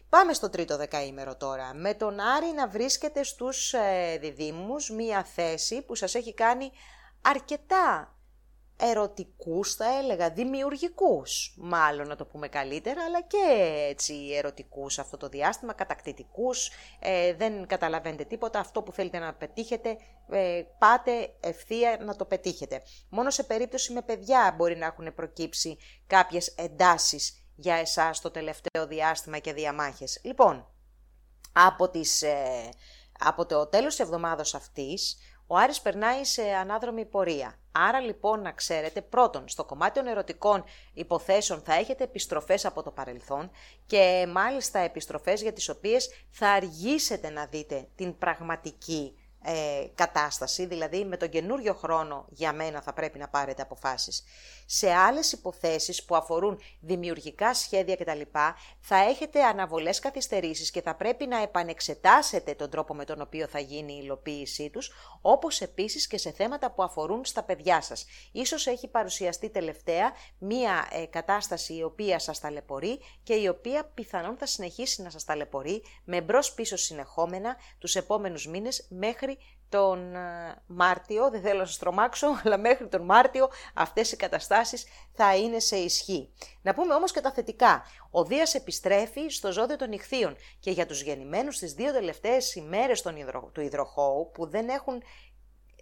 Πάμε 0.09 0.33
στο 0.33 0.51
τρίτο 0.51 0.77
δεκαήμερο 0.77 1.37
τώρα. 1.37 1.75
Με 1.75 1.95
τον 1.95 2.21
Άρη 2.21 2.53
να 2.55 2.69
βρίσκεται 2.69 3.23
στους 3.23 3.73
ε, 3.73 4.19
διδήμους 4.21 4.91
μία 4.91 5.25
θέση 5.25 5.83
που 5.83 5.95
σας 5.95 6.15
έχει 6.15 6.35
κάνει 6.35 6.71
αρκετά 7.23 8.12
ερωτικούς 8.91 9.75
θα 9.75 9.99
έλεγα, 9.99 10.31
δημιουργικούς 10.31 11.55
μάλλον 11.57 12.09
να 12.09 12.17
το 12.17 12.25
πούμε 12.25 12.49
καλύτερα, 12.49 13.05
αλλά 13.05 13.23
και 13.23 13.37
έτσι 13.91 14.15
ερωτικούς 14.37 14.99
αυτό 14.99 15.17
το 15.17 15.29
διάστημα, 15.29 15.73
κατακτητικούς, 15.73 16.71
ε, 16.99 17.35
δεν 17.35 17.67
καταλαβαίνετε 17.67 18.25
τίποτα, 18.25 18.59
αυτό 18.59 18.83
που 18.83 18.93
θέλετε 18.93 19.19
να 19.19 19.35
πετύχετε, 19.35 19.97
ε, 20.31 20.63
πάτε 20.79 21.35
ευθεία 21.41 21.99
να 22.01 22.17
το 22.17 22.25
πετύχετε. 22.25 22.83
Μόνο 23.09 23.31
σε 23.31 23.43
περίπτωση 23.43 23.93
με 23.93 24.03
παιδιά 24.03 24.55
μπορεί 24.57 24.77
να 24.77 24.87
έχουν 24.87 25.15
προκύψει 25.15 25.79
κάποιες 26.07 26.49
εντάσεις 26.49 27.45
για 27.57 27.75
εσάς 27.75 28.21
το 28.21 28.31
τελευταίο 28.31 28.87
διάστημα 28.87 29.39
και 29.39 29.53
διαμάχες. 29.53 30.21
Λοιπόν, 30.25 30.67
από, 31.53 31.91
τις, 31.91 32.23
ε, 32.23 32.69
από 33.19 33.47
το 33.47 33.67
τέλος 33.67 33.97
της 33.97 34.05
εβδομάδας 34.05 34.55
αυτής, 34.55 35.17
ο 35.47 35.57
Άρης 35.57 35.81
περνάει 35.81 36.25
σε 36.25 36.43
ανάδρομη 36.43 37.05
πορεία. 37.07 37.62
Άρα 37.73 38.01
λοιπόν 38.01 38.41
να 38.43 38.53
ξέρετε, 38.53 39.01
πρώτον, 39.03 39.49
στο 39.49 39.65
κομμάτι 39.65 39.99
των 39.99 40.09
ερωτικών 40.09 40.65
υποθέσεων 40.93 41.61
θα 41.61 41.75
έχετε 41.75 42.05
επιστροφές 42.05 42.65
από 42.65 42.83
το 42.83 42.91
παρελθόν 42.91 43.51
και 43.87 44.29
μάλιστα 44.33 44.79
επιστροφές 44.79 45.43
για 45.43 45.53
τις 45.53 45.69
οποίες 45.69 46.11
θα 46.31 46.49
αργήσετε 46.49 47.31
να 47.31 47.47
δείτε 47.47 47.89
την 47.95 48.19
πραγματική 48.19 49.17
ε, 49.45 49.87
κατάσταση, 49.95 50.67
δηλαδή 50.67 51.05
με 51.05 51.17
τον 51.17 51.29
καινούριο 51.29 51.75
χρόνο 51.75 52.27
για 52.29 52.53
μένα 52.53 52.83
θα 52.83 52.93
πρέπει 52.93 53.19
να 53.19 53.29
πάρετε 53.29 53.63
αποφάσεις. 53.63 54.25
Σε 54.67 54.93
άλλες 54.93 55.33
υποθέσεις 55.33 56.05
που 56.05 56.17
αφορούν 56.17 56.61
δημιουργικά 56.81 57.55
σχέδια 57.55 57.97
κτλ. 57.97 58.21
θα 58.81 58.97
έχετε 58.97 59.43
αναβολές 59.43 59.99
καθυστερήσεις 59.99 60.71
και 60.71 60.83
θα 60.83 60.95
πρέπει 60.95 61.27
να 61.27 61.43
επανεξετάσετε 61.43 62.55
τον 62.55 62.71
τρόπο 62.71 62.95
με 62.95 63.05
τον 63.05 63.21
οποίο 63.21 63.47
θα 63.47 63.59
γίνει 63.59 63.93
η 63.93 64.01
υλοποίησή 64.03 64.71
τους, 64.71 64.93
όπως 65.21 65.61
επίσης 65.61 66.07
και 66.07 66.19
σε 66.19 66.31
θέματα 66.31 66.71
που 66.71 66.83
αφορούν 66.83 67.25
στα 67.25 67.43
παιδιά 67.43 67.81
σας. 67.81 68.07
Ίσως 68.33 68.67
έχει 68.67 68.89
παρουσιαστεί 68.89 69.51
τελευταία 69.51 70.13
μία 70.39 70.89
ε, 70.91 71.05
κατάσταση 71.05 71.75
η 71.75 71.83
οποία 71.83 72.19
σας 72.19 72.41
ταλαιπωρεί 72.41 73.01
και 73.23 73.35
η 73.35 73.49
οποία 73.49 73.85
πιθανόν 73.85 74.37
θα 74.37 74.47
συνεχίσει 74.47 75.03
να 75.03 75.11
σας 75.11 75.25
ταλαιπωρεί 75.25 75.83
με 76.05 76.21
μπρος 76.21 76.53
πίσω 76.55 76.77
συνεχόμενα 76.77 77.57
τους 77.79 77.95
επόμενους 77.95 78.47
μήνες 78.47 78.87
μέχρι 78.89 79.32
τον 79.73 80.15
ε, 80.15 80.63
Μάρτιο, 80.67 81.31
δεν 81.31 81.41
θέλω 81.41 81.59
να 81.59 81.67
σας 81.67 81.79
τρομάξω, 81.79 82.27
αλλά 82.45 82.59
μέχρι 82.59 82.89
τον 82.89 83.05
Μάρτιο 83.05 83.49
αυτές 83.75 84.13
οι 84.13 84.17
καταστάσεις 84.17 84.85
θα 85.13 85.37
είναι 85.37 85.59
σε 85.59 85.77
ισχύ. 85.77 86.33
Να 86.63 86.75
πούμε 86.75 86.95
όμως 86.95 87.13
και 87.13 87.21
τα 87.21 87.33
θετικά. 87.33 87.83
Ο 88.11 88.25
Δίας 88.25 88.55
επιστρέφει 88.55 89.29
στο 89.29 89.53
ζώδιο 89.53 89.77
των 89.77 89.93
ηχθείων 89.93 90.37
και 90.61 90.71
για 90.71 90.87
τους 90.87 91.03
γεννημένους 91.03 91.59
τις 91.59 91.73
δύο 91.73 91.93
τελευταίες 91.93 92.55
ημέρες 92.55 93.03
του 93.53 93.61
υδροχώου 93.61 94.31
που 94.35 94.47
δεν 94.47 94.69
έχουν, 94.69 95.03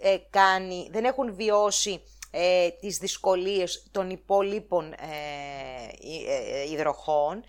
ε, 0.00 0.16
κάνει, 0.30 0.88
δεν 0.92 1.04
έχουν 1.04 1.34
βιώσει 1.34 2.02
ε, 2.30 2.70
τις 2.70 2.98
δυσκολίες 2.98 3.88
των 3.90 4.10
υπόλοιπων 4.10 4.92
ε, 4.92 4.96
ε 6.28 6.70
υδροχών, 6.70 7.44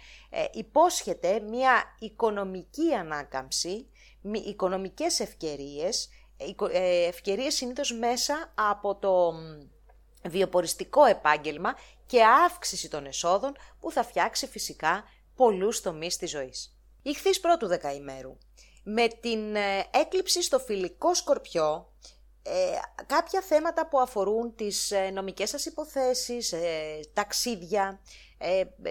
υπόσχεται 0.51 1.39
μια 1.39 1.95
οικονομική 1.99 2.93
ανάκαμψη, 2.93 3.85
οικονομικές 4.45 5.19
ευκαιρίες, 5.19 6.05
ε, 6.05 6.20
ευκαιρίες 7.07 7.53
συνήθως 7.53 7.93
μέσα 7.93 8.53
από 8.55 8.95
το 8.95 9.33
βιοποριστικό 10.29 11.05
επάγγελμα 11.05 11.75
και 12.05 12.23
αύξηση 12.23 12.89
των 12.89 13.05
εσόδων 13.05 13.51
που 13.79 13.91
θα 13.91 14.03
φτιάξει 14.03 14.47
φυσικά 14.47 15.03
πολλούς 15.35 15.81
τομείς 15.81 16.17
της 16.17 16.29
ζωής. 16.29 16.77
Ηχθείς 17.01 17.39
πρώτου 17.39 17.67
δεκαημέρου. 17.67 18.37
Με 18.83 19.07
την 19.07 19.55
ε, 19.55 19.89
έκλειψη 19.91 20.43
στο 20.43 20.59
φιλικό 20.59 21.13
σκορπιό, 21.13 21.93
ε, 22.43 22.79
κάποια 23.05 23.41
θέματα 23.41 23.87
που 23.87 23.99
αφορούν 23.99 24.55
τις 24.55 24.93
νομικές 25.13 25.49
σας 25.49 25.65
υποθέσεις, 25.65 26.53
ταξίδια, 27.13 27.99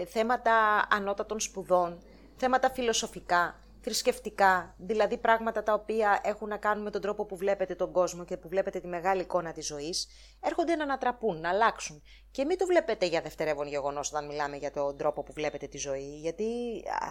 θέματα 0.08 0.86
ανώτατων 0.90 1.40
σπουδών, 1.40 2.02
θέματα 2.36 2.70
φιλοσοφικά, 2.70 3.60
θρησκευτικά, 3.82 4.74
δηλαδή 4.78 5.16
πράγματα 5.18 5.62
τα 5.62 5.72
οποία 5.72 6.20
έχουν 6.24 6.48
να 6.48 6.56
κάνουν 6.56 6.82
με 6.82 6.90
τον 6.90 7.00
τρόπο 7.00 7.24
που 7.24 7.36
βλέπετε 7.36 7.74
τον 7.74 7.92
κόσμο 7.92 8.24
και 8.24 8.36
που 8.36 8.48
βλέπετε 8.48 8.80
τη 8.80 8.86
μεγάλη 8.86 9.20
εικόνα 9.20 9.52
της 9.52 9.66
ζωής, 9.66 10.08
έρχονται 10.40 10.76
να 10.76 10.82
ανατραπούν, 10.82 11.40
να 11.40 11.48
αλλάξουν. 11.48 12.02
Και 12.30 12.44
μην 12.44 12.58
το 12.58 12.66
βλέπετε 12.66 13.06
για 13.06 13.20
δευτερεύον 13.20 13.66
γεγονός 13.66 14.08
όταν 14.08 14.26
μιλάμε 14.26 14.56
για 14.56 14.70
τον 14.70 14.96
τρόπο 14.96 15.22
που 15.22 15.32
βλέπετε 15.32 15.66
τη 15.66 15.78
ζωή, 15.78 16.18
γιατί 16.20 16.44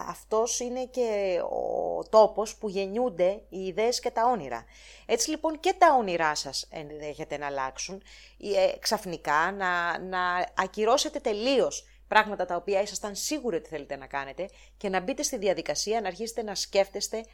αυτός 0.08 0.60
είναι 0.60 0.84
και 0.84 1.40
ο 1.50 2.02
τόπος 2.08 2.56
που 2.56 2.68
γεννιούνται 2.68 3.42
οι 3.48 3.58
ιδέες 3.58 4.00
και 4.00 4.10
τα 4.10 4.26
όνειρα. 4.26 4.64
Έτσι 5.06 5.30
λοιπόν 5.30 5.60
και 5.60 5.74
τα 5.78 5.96
όνειρά 5.98 6.34
σας 6.34 6.68
ενδέχεται 6.70 7.38
να 7.38 7.46
αλλάξουν, 7.46 8.02
ε, 8.38 8.78
ξαφνικά 8.78 9.52
να, 9.52 9.98
να 9.98 10.52
ακυρώσετε 10.56 11.18
τελείως 11.18 11.84
πράγματα 12.10 12.44
τα 12.44 12.56
οποία 12.56 12.80
ήσασταν 12.80 13.14
σίγουροι 13.14 13.56
ότι 13.56 13.68
θέλετε 13.68 13.96
να 13.96 14.06
κάνετε 14.06 14.48
και 14.76 14.88
να 14.88 15.00
μπείτε 15.00 15.22
στη 15.22 15.38
διαδικασία 15.38 16.00
να 16.00 16.06
αρχίσετε 16.06 16.42
να 16.42 16.54
σκέφτεστε 16.54 17.24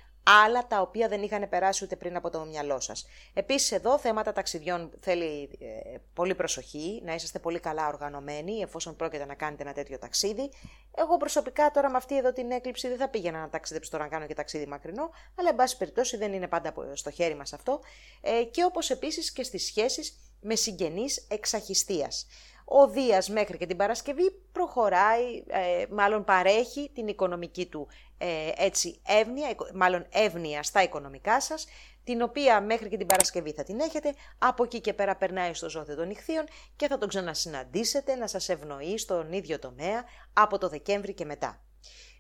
άλλα 0.44 0.66
τα 0.66 0.80
οποία 0.80 1.08
δεν 1.08 1.22
είχαν 1.22 1.48
περάσει 1.48 1.84
ούτε 1.84 1.96
πριν 1.96 2.16
από 2.16 2.30
το 2.30 2.44
μυαλό 2.44 2.80
σας. 2.80 3.06
Επίσης 3.34 3.72
εδώ 3.72 3.98
θέματα 3.98 4.32
ταξιδιών 4.32 4.90
θέλει 5.00 5.58
ε, 5.60 5.96
πολύ 6.14 6.34
προσοχή, 6.34 7.02
να 7.04 7.14
είσαστε 7.14 7.38
πολύ 7.38 7.60
καλά 7.60 7.88
οργανωμένοι 7.88 8.60
εφόσον 8.60 8.96
πρόκειται 8.96 9.24
να 9.24 9.34
κάνετε 9.34 9.62
ένα 9.62 9.72
τέτοιο 9.72 9.98
ταξίδι. 9.98 10.50
Εγώ 10.96 11.16
προσωπικά 11.16 11.70
τώρα 11.70 11.90
με 11.90 11.96
αυτή 11.96 12.16
εδώ 12.16 12.32
την 12.32 12.50
έκλειψη 12.50 12.88
δεν 12.88 12.96
θα 12.96 13.08
πήγαινα 13.08 13.40
να 13.40 13.48
ταξιδέψω 13.48 13.90
τώρα 13.90 14.04
να 14.04 14.10
κάνω 14.10 14.26
και 14.26 14.34
ταξίδι 14.34 14.66
μακρινό, 14.66 15.10
αλλά 15.34 15.48
εν 15.48 15.56
πάση 15.56 15.76
περιπτώσει 15.76 16.16
δεν 16.16 16.32
είναι 16.32 16.48
πάντα 16.48 16.74
στο 16.92 17.10
χέρι 17.10 17.34
μας 17.34 17.52
αυτό. 17.52 17.80
Ε, 18.20 18.42
και 18.44 18.64
όπως 18.64 18.90
επίσης 18.90 19.32
και 19.32 19.42
στις 19.42 19.64
σχέσεις 19.64 20.18
με 20.40 20.54
συγγενείς 20.54 21.26
εξαχιστίας 21.28 22.26
ο 22.68 22.88
Δίας 22.88 23.28
μέχρι 23.28 23.56
και 23.56 23.66
την 23.66 23.76
Παρασκευή 23.76 24.30
προχωράει, 24.52 25.44
ε, 25.46 25.84
μάλλον 25.90 26.24
παρέχει 26.24 26.90
την 26.94 27.08
οικονομική 27.08 27.66
του 27.66 27.88
ε, 28.18 28.50
έτσι 28.56 29.00
εύνοια, 29.06 29.54
μάλλον 29.74 30.06
εύνοια 30.10 30.62
στα 30.62 30.82
οικονομικά 30.82 31.40
σας, 31.40 31.66
την 32.04 32.22
οποία 32.22 32.60
μέχρι 32.60 32.88
και 32.88 32.96
την 32.96 33.06
Παρασκευή 33.06 33.52
θα 33.52 33.62
την 33.62 33.80
έχετε, 33.80 34.14
από 34.38 34.64
εκεί 34.64 34.80
και 34.80 34.92
πέρα 34.92 35.16
περνάει 35.16 35.54
στο 35.54 35.70
ζώδιο 35.70 35.94
των 35.96 36.06
νυχθείων 36.06 36.44
και 36.76 36.86
θα 36.86 36.98
τον 36.98 37.08
ξανασυναντήσετε 37.08 38.14
να 38.14 38.26
σας 38.26 38.48
ευνοεί 38.48 38.98
στον 38.98 39.32
ίδιο 39.32 39.58
τομέα 39.58 40.04
από 40.32 40.58
το 40.58 40.68
Δεκέμβρη 40.68 41.14
και 41.14 41.24
μετά. 41.24 41.60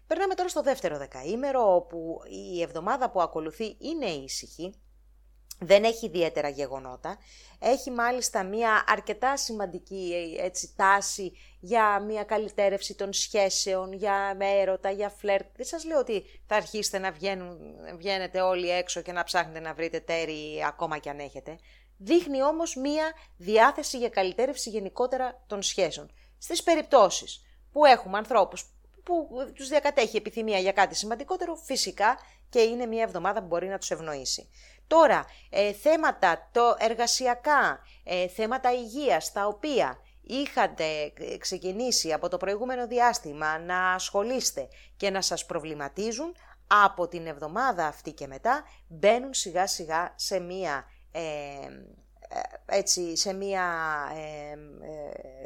Περνάμε 0.06 0.34
τώρα 0.34 0.48
στο 0.48 0.62
δεύτερο 0.62 0.98
δεκαήμερο, 0.98 1.74
όπου 1.74 2.20
η 2.54 2.62
εβδομάδα 2.62 3.10
που 3.10 3.20
ακολουθεί 3.20 3.76
είναι 3.78 4.06
ήσυχη, 4.06 4.74
δεν 5.58 5.84
έχει 5.84 6.06
ιδιαίτερα 6.06 6.48
γεγονότα. 6.48 7.18
Έχει 7.58 7.90
μάλιστα 7.90 8.42
μια 8.42 8.84
αρκετά 8.86 9.36
σημαντική 9.36 10.36
έτσι, 10.40 10.72
τάση 10.76 11.32
για 11.60 12.00
μια 12.00 12.24
καλυτέρευση 12.24 12.94
των 12.94 13.12
σχέσεων, 13.12 13.92
για 13.92 14.36
έρωτα, 14.38 14.90
για 14.90 15.08
φλερτ. 15.08 15.46
Δεν 15.56 15.66
σας 15.66 15.84
λέω 15.84 15.98
ότι 15.98 16.24
θα 16.46 16.56
αρχίσετε 16.56 16.98
να 16.98 17.12
βγαίνουν, 17.12 17.58
βγαίνετε 17.96 18.40
όλοι 18.40 18.70
έξω 18.70 19.00
και 19.00 19.12
να 19.12 19.24
ψάχνετε 19.24 19.60
να 19.60 19.74
βρείτε 19.74 20.00
τέρι 20.00 20.64
ακόμα 20.66 20.98
κι 20.98 21.08
αν 21.08 21.18
έχετε. 21.18 21.58
Δείχνει 21.98 22.42
όμως 22.42 22.76
μια 22.76 23.12
διάθεση 23.36 23.98
για 23.98 24.08
καλυτέρευση 24.08 24.70
γενικότερα 24.70 25.44
των 25.46 25.62
σχέσεων. 25.62 26.10
Στις 26.38 26.62
περιπτώσεις 26.62 27.40
που 27.72 27.84
έχουμε 27.84 28.18
ανθρώπους 28.18 28.64
που 29.04 29.28
τους 29.54 29.68
διακατέχει 29.68 30.16
επιθυμία 30.16 30.58
για 30.58 30.72
κάτι 30.72 30.94
σημαντικότερο, 30.94 31.54
φυσικά 31.54 32.18
και 32.48 32.60
είναι 32.60 32.86
μια 32.86 33.02
εβδομάδα 33.02 33.40
που 33.40 33.46
μπορεί 33.46 33.68
να 33.68 33.78
τους 33.78 33.90
ευνοήσει. 33.90 34.48
Τώρα, 34.86 35.24
ε, 35.50 35.72
θέματα 35.72 36.48
το 36.52 36.76
εργασιακά, 36.78 37.80
ε, 38.04 38.28
θέματα 38.28 38.72
υγείας, 38.72 39.32
τα 39.32 39.46
οποία 39.46 39.98
είχατε 40.22 41.12
ξεκινήσει 41.38 42.12
από 42.12 42.28
το 42.28 42.36
προηγούμενο 42.36 42.86
διάστημα 42.86 43.58
να 43.58 43.92
ασχολείστε 43.92 44.68
και 44.96 45.10
να 45.10 45.20
σας 45.20 45.46
προβληματίζουν, 45.46 46.34
από 46.66 47.08
την 47.08 47.26
εβδομάδα 47.26 47.86
αυτή 47.86 48.12
και 48.12 48.26
μετά 48.26 48.64
μπαίνουν 48.88 49.34
σιγά 49.34 49.66
σιγά 49.66 50.12
σε 50.16 50.38
μία, 50.38 50.84
ε, 51.12 51.20
έτσι, 52.66 53.16
σε 53.16 53.32
μία 53.32 53.64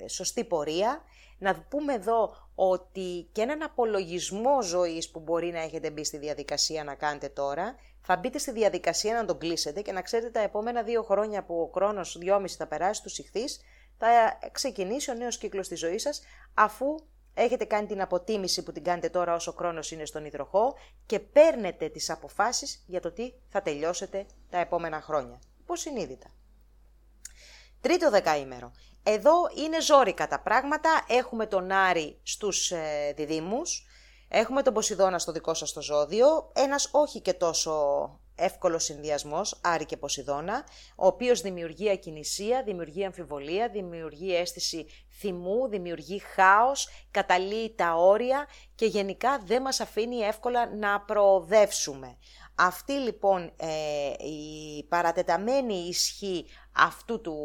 σωστή 0.07 0.45
πορεία. 0.45 1.03
Να 1.39 1.61
πούμε 1.69 1.95
εδώ 1.95 2.37
ότι 2.55 3.29
και 3.33 3.43
έναν 3.43 3.63
απολογισμό 3.63 4.63
ζωής 4.63 5.11
που 5.11 5.21
μπορεί 5.21 5.51
να 5.51 5.61
έχετε 5.61 5.91
μπει 5.91 6.05
στη 6.05 6.19
διαδικασία 6.19 6.85
να 6.85 6.95
κάνετε 6.95 7.29
τώρα, 7.29 7.75
θα 8.03 8.17
μπείτε 8.17 8.39
στη 8.39 8.53
διαδικασία 8.53 9.15
να 9.15 9.25
τον 9.25 9.39
κλείσετε 9.39 9.83
και 9.83 9.93
να 9.93 10.03
ξέρετε 10.03 10.31
τα 10.31 10.41
επόμενα 10.41 10.83
δύο 10.83 11.03
χρόνια 11.03 11.45
που 11.45 11.61
ο 11.61 11.71
χρόνος 11.75 12.19
δυόμιση 12.19 12.57
θα 12.57 12.67
περάσει 12.67 13.03
τους 13.03 13.19
ηχθείς, 13.19 13.61
θα 13.99 14.39
ξεκινήσει 14.53 15.11
ο 15.11 15.15
νέος 15.15 15.39
κύκλος 15.39 15.69
της 15.69 15.79
ζωής 15.79 16.03
σας 16.03 16.23
αφού 16.55 16.95
έχετε 17.35 17.65
κάνει 17.65 17.87
την 17.87 18.01
αποτίμηση 18.01 18.63
που 18.63 18.73
την 18.73 18.85
κάνετε 18.85 19.09
τώρα 19.09 19.35
όσο 19.35 19.53
χρόνος 19.53 19.91
είναι 19.91 20.05
στον 20.05 20.25
υδροχό 20.25 20.77
και 21.07 21.21
παίρνετε 21.21 21.89
τις 21.89 22.11
αποφάσεις 22.11 22.85
για 22.87 23.01
το 23.01 23.13
τι 23.13 23.33
θα 23.49 23.63
τελειώσετε 23.63 24.27
τα 24.51 24.59
επόμενα 24.59 25.01
χρόνια. 25.01 25.39
Πώς 25.67 25.81
συνείδητα. 25.81 26.31
Τρίτο 27.81 28.11
δεκαήμερο. 28.11 28.73
Εδώ 29.03 29.33
είναι 29.57 29.81
ζόρικα 29.81 30.29
τα 30.29 30.41
πράγματα. 30.41 31.05
Έχουμε 31.09 31.47
τον 31.47 31.71
Άρη 31.71 32.21
στους 32.23 32.71
ε, 32.71 33.13
διδήμους. 33.17 33.87
Έχουμε 34.33 34.63
τον 34.63 34.75
Ποσειδώνα 34.75 35.19
στο 35.19 35.33
δικό 35.33 35.55
σας 35.55 35.73
το 35.73 35.83
ζώδιο. 35.83 36.51
Ένας 36.53 36.89
όχι 36.93 37.21
και 37.21 37.33
τόσο 37.33 37.75
εύκολος 38.35 38.85
συνδυασμός, 38.85 39.61
Άρη 39.63 39.85
και 39.85 39.97
Ποσειδώνα, 39.97 40.65
ο 40.97 41.07
οποίος 41.07 41.41
δημιουργεί 41.41 41.91
ακινησία, 41.91 42.63
δημιουργεί 42.63 43.05
αμφιβολία, 43.05 43.69
δημιουργεί 43.69 44.35
αίσθηση 44.35 44.87
θυμού, 45.19 45.69
δημιουργεί 45.69 46.19
χάος, 46.19 46.89
καταλύει 47.11 47.75
τα 47.77 47.95
όρια 47.95 48.47
και 48.75 48.87
γενικά 48.87 49.39
δεν 49.45 49.63
μας 49.63 49.81
αφήνει 49.81 50.17
εύκολα 50.17 50.75
να 50.75 51.01
προοδεύσουμε. 51.01 52.17
Αυτή 52.55 52.93
λοιπόν 52.93 53.53
ε, 53.57 54.27
η 54.27 54.85
παρατεταμένη 54.89 55.75
ισχύ 55.75 56.47
αυτού 56.73 57.21
του 57.21 57.37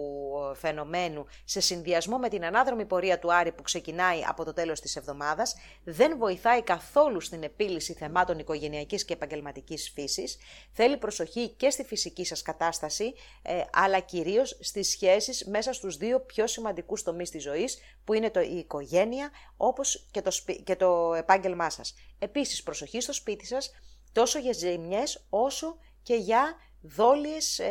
ε, 0.52 0.56
φαινομένου 0.56 1.26
σε 1.46 1.60
συνδυασμό 1.60 2.18
με 2.18 2.30
την 2.30 2.46
ανάδρομη 2.46 2.86
πορεία 2.86 3.20
του 3.20 3.34
Άρη 3.34 3.52
που 3.52 3.62
ξεκινάει 3.62 4.24
από 4.28 4.46
το 4.46 4.54
τέλος 4.54 4.80
της 4.80 4.96
εβδομάδας 4.96 5.56
δεν 5.84 6.18
βοηθάει 6.18 6.62
καθόλου 6.62 7.22
στην 7.22 7.44
επίλυση 7.44 7.94
θεμάτων 7.94 8.40
οικογενειακής 8.40 9.06
και 9.06 9.14
επαγγελματικής 9.14 9.92
φύσης. 9.94 10.38
Θέλει 10.72 10.98
προσοχή 10.98 11.50
και 11.50 11.70
στη 11.70 11.84
φυσική 11.84 12.26
σας 12.26 12.42
κατάσταση 12.42 13.14
ε, 13.42 13.62
αλλά 13.74 14.00
κυρίως 14.00 14.58
στις 14.62 14.90
σχέσεις 14.90 15.46
μέσα 15.46 15.74
στους 15.74 15.98
δύο 15.98 16.20
πιο 16.20 16.48
σημαντικούς 16.48 17.04
τομείς 17.04 17.30
της 17.30 17.44
ζωής 17.44 17.78
που 18.04 18.14
είναι 18.14 18.30
το, 18.30 18.40
η 18.40 18.58
οικογένεια 18.58 19.30
όπως 19.58 20.08
και 20.12 20.22
το, 20.22 20.32
και 20.64 20.76
το 20.76 21.14
επάγγελμά 21.14 21.70
σας. 21.70 21.94
Επίσης 22.20 22.64
προσοχή 22.64 23.02
στο 23.02 23.14
σπίτι 23.14 23.46
σας 23.46 23.72
τόσο 24.12 24.40
για 24.40 24.54
ζημιές 24.54 25.26
όσο 25.30 25.78
και 26.04 26.16
για 26.16 26.56
δόλιες 26.88 27.62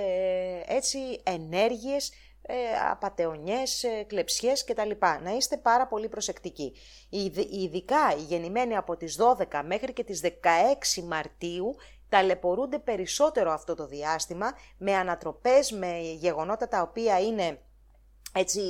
έτσι, 0.66 0.99
ενέργειες, 1.23 2.12
ε, 2.47 2.55
απατεωνιές, 2.91 3.82
ε, 3.82 4.03
κλεψιές 4.03 4.65
κτλ. 4.65 4.91
Να 5.23 5.31
είστε 5.36 5.57
πάρα 5.57 5.86
πολύ 5.86 6.09
προσεκτικοί. 6.09 6.73
Ειδικά 7.51 8.15
οι 8.19 8.20
γεννημένοι 8.20 8.77
από 8.77 8.97
τις 8.97 9.16
12 9.16 9.62
μέχρι 9.62 9.93
και 9.93 10.05
τις 10.05 10.20
16 10.20 11.03
Μαρτίου 11.03 11.74
ταλαιπωρούνται 12.09 12.78
περισσότερο 12.78 13.53
αυτό 13.53 13.74
το 13.74 13.86
διάστημα 13.86 14.53
με 14.78 14.95
ανατροπές, 14.95 15.70
με 15.70 15.99
γεγονότα 15.99 16.69
τα 16.69 16.82
οποία 16.82 17.20
είναι 17.20 17.59
έτσι 18.32 18.61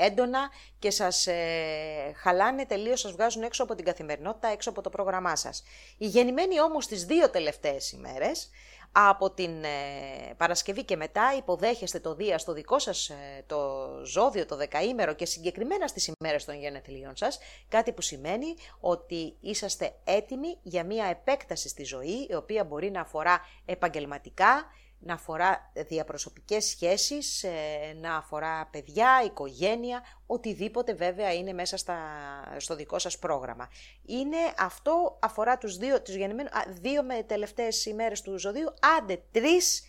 ε, 0.00 0.04
έντονα 0.06 0.50
και 0.78 0.90
σας 0.90 1.26
ε, 1.26 2.12
χαλάνε 2.16 2.66
τελείως, 2.66 3.00
σας 3.00 3.12
βγάζουν 3.12 3.42
έξω 3.42 3.62
από 3.62 3.74
την 3.74 3.84
καθημερινότητα, 3.84 4.48
έξω 4.48 4.70
από 4.70 4.80
το 4.80 4.90
πρόγραμμά 4.90 5.36
σας. 5.36 5.62
Οι 5.98 6.06
γεννημένοι 6.06 6.60
όμως 6.60 6.86
τις 6.86 7.04
δύο 7.04 7.30
τελευταίες 7.30 7.92
ημέρες 7.92 8.50
από 8.96 9.30
την 9.30 9.64
ε, 9.64 10.34
Παρασκευή 10.36 10.84
και 10.84 10.96
μετά 10.96 11.34
υποδέχεστε 11.36 12.00
το 12.00 12.14
Δία 12.14 12.38
στο 12.38 12.52
δικό 12.52 12.78
σας 12.78 13.08
ε, 13.08 13.44
το 13.46 13.88
ζώδιο, 14.04 14.46
το 14.46 14.56
δεκαήμερο 14.56 15.14
και 15.14 15.26
συγκεκριμένα 15.26 15.86
στις 15.86 16.12
ημέρες 16.20 16.44
των 16.44 16.54
γενεθλίων 16.58 17.16
σας, 17.16 17.38
κάτι 17.68 17.92
που 17.92 18.02
σημαίνει 18.02 18.54
ότι 18.80 19.36
είσαστε 19.40 19.94
έτοιμοι 20.04 20.58
για 20.62 20.84
μια 20.84 21.06
επέκταση 21.06 21.68
στη 21.68 21.84
ζωή, 21.84 22.26
η 22.30 22.34
οποία 22.34 22.64
μπορεί 22.64 22.90
να 22.90 23.00
αφορά 23.00 23.40
επαγγελματικά, 23.64 24.64
να 24.98 25.14
αφορά 25.14 25.72
διαπροσωπικές 25.74 26.64
σχέσεις, 26.64 27.42
ε, 27.42 27.50
να 28.00 28.16
αφορά 28.16 28.66
παιδιά, 28.66 29.22
οικογένεια, 29.24 30.02
οτιδήποτε 30.26 30.94
βέβαια 30.94 31.32
είναι 31.32 31.52
μέσα 31.52 31.76
στα, 31.76 31.98
στο 32.56 32.76
δικό 32.76 32.98
σας 32.98 33.18
πρόγραμμα. 33.18 33.68
Είναι 34.06 34.36
αυτό 34.58 35.18
αφορά 35.20 35.58
τους 35.58 35.76
δύο, 35.76 36.02
τους 36.02 36.14
γεννημένους, 36.14 36.52
δύο 36.68 37.02
με 37.02 37.22
τελευταίες 37.22 37.86
ημέρες 37.86 38.20
του 38.20 38.38
ζωδίου, 38.38 38.74
άντε 38.98 39.22
τρεις, 39.30 39.82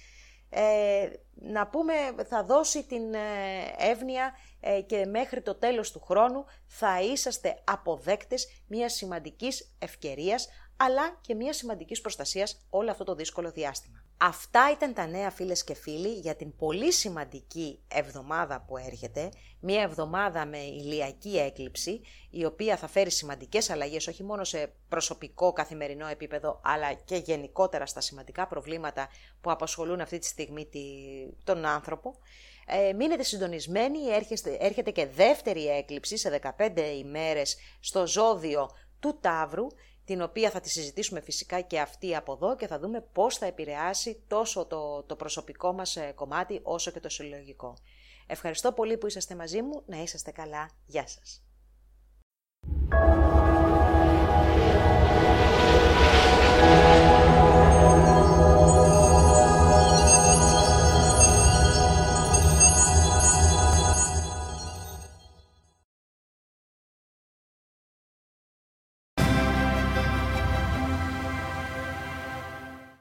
ε, 0.49 1.10
να 1.34 1.68
πούμε 1.68 1.94
θα 2.27 2.44
δώσει 2.44 2.84
την 2.84 3.14
ε, 3.14 3.19
εύνοια 3.77 4.34
ε, 4.60 4.82
και 4.82 5.06
μέχρι 5.06 5.41
το 5.41 5.56
τέλος 5.56 5.91
του 5.91 5.99
χρόνου 5.99 6.45
θα 6.68 7.02
είσαστε 7.02 7.61
αποδέκτες 7.64 8.48
μιας 8.68 8.94
σημαντικής 8.94 9.76
ευκαιρίας 9.80 10.49
αλλά 10.77 11.18
και 11.22 11.36
μιας 11.36 11.57
σημαντικής 11.57 12.02
προστασίας 12.02 12.65
όλο 12.69 12.91
αυτό 12.91 13.03
το 13.03 13.15
δύσκολο 13.15 13.52
διάστημα. 13.52 14.05
Αυτά 14.18 14.72
ήταν 14.72 14.94
τα 14.94 15.08
νέα 15.08 15.32
φίλες 15.32 15.64
και 15.64 15.74
φίλοι 15.74 16.14
για 16.14 16.36
την 16.36 16.56
πολύ 16.56 16.92
σημαντική 16.92 17.80
εβδομάδα 17.88 18.64
που 18.68 18.78
έρχεται, 18.78 19.30
μια 19.60 19.82
εβδομάδα 19.82 20.46
με 20.46 20.58
ηλιακή 20.58 21.38
έκλειψη, 21.38 22.02
η 22.30 22.46
οποία 22.46 22.78
θα 22.78 22.88
φέρει 22.88 23.12
σημαντικές 23.12 23.70
αλλαγές 23.70 24.08
όχι 24.08 24.24
μόνο 24.24 24.44
σε 24.44 24.74
προσωπικό 24.90 25.54
καθημερινό 25.54 26.08
επίπεδο, 26.08 26.62
αλλά 26.64 26.94
και 26.94 27.16
γενικότερα 27.16 27.86
στα 27.86 28.02
σημαντικά 28.02 28.48
προβλήματα 28.48 29.08
που 29.42 29.52
απασχολούν 29.52 30.02
αυτή 30.02 30.18
τη 30.18 30.26
στιγμή 30.26 30.70
τον 31.44 31.66
άνθρωπο. 31.66 32.16
Ε, 32.68 32.94
μείνετε 32.94 33.24
συντονισμένοι, 33.24 34.00
έρχεστε, 34.08 34.58
έρχεται 34.60 34.92
και 34.92 35.06
δεύτερη 35.06 35.68
έκλειψη 35.68 36.18
σε 36.18 36.40
15 36.58 36.72
ημέρες 36.98 37.58
στο 37.80 38.08
ζώδιο 38.08 38.70
του 39.00 39.18
Ταύρου 39.22 39.68
την 40.06 40.22
οποία 40.22 40.49
θα 40.49 40.60
τη 40.60 40.69
συζητήσουμε 40.69 41.22
φυσικά 41.22 41.61
και 41.61 41.80
αυτή 41.80 42.15
από 42.15 42.34
εδώ 42.34 42.56
και 42.56 42.68
θα 42.68 42.80
δούμε 42.80 43.02
πώς 43.11 43.38
θα 43.38 43.45
επηρεάσει 43.45 44.23
τόσο 44.27 44.65
το, 44.65 45.03
το 45.03 45.15
προσωπικό 45.15 45.73
μας 45.73 45.95
ε, 45.95 46.11
κομμάτι 46.15 46.60
όσο 46.64 46.91
και 46.91 46.99
το 46.99 47.10
συλλογικό. 47.10 47.77
Ευχαριστώ 48.27 48.72
πολύ 48.72 48.98
που 48.98 49.07
είσαστε 49.07 49.36
μαζί 49.36 49.61
μου, 49.61 49.84
να 49.86 50.02
είσαστε 50.02 50.32
καλά, 50.32 50.69
γεια 50.86 51.07
σας. 51.07 51.44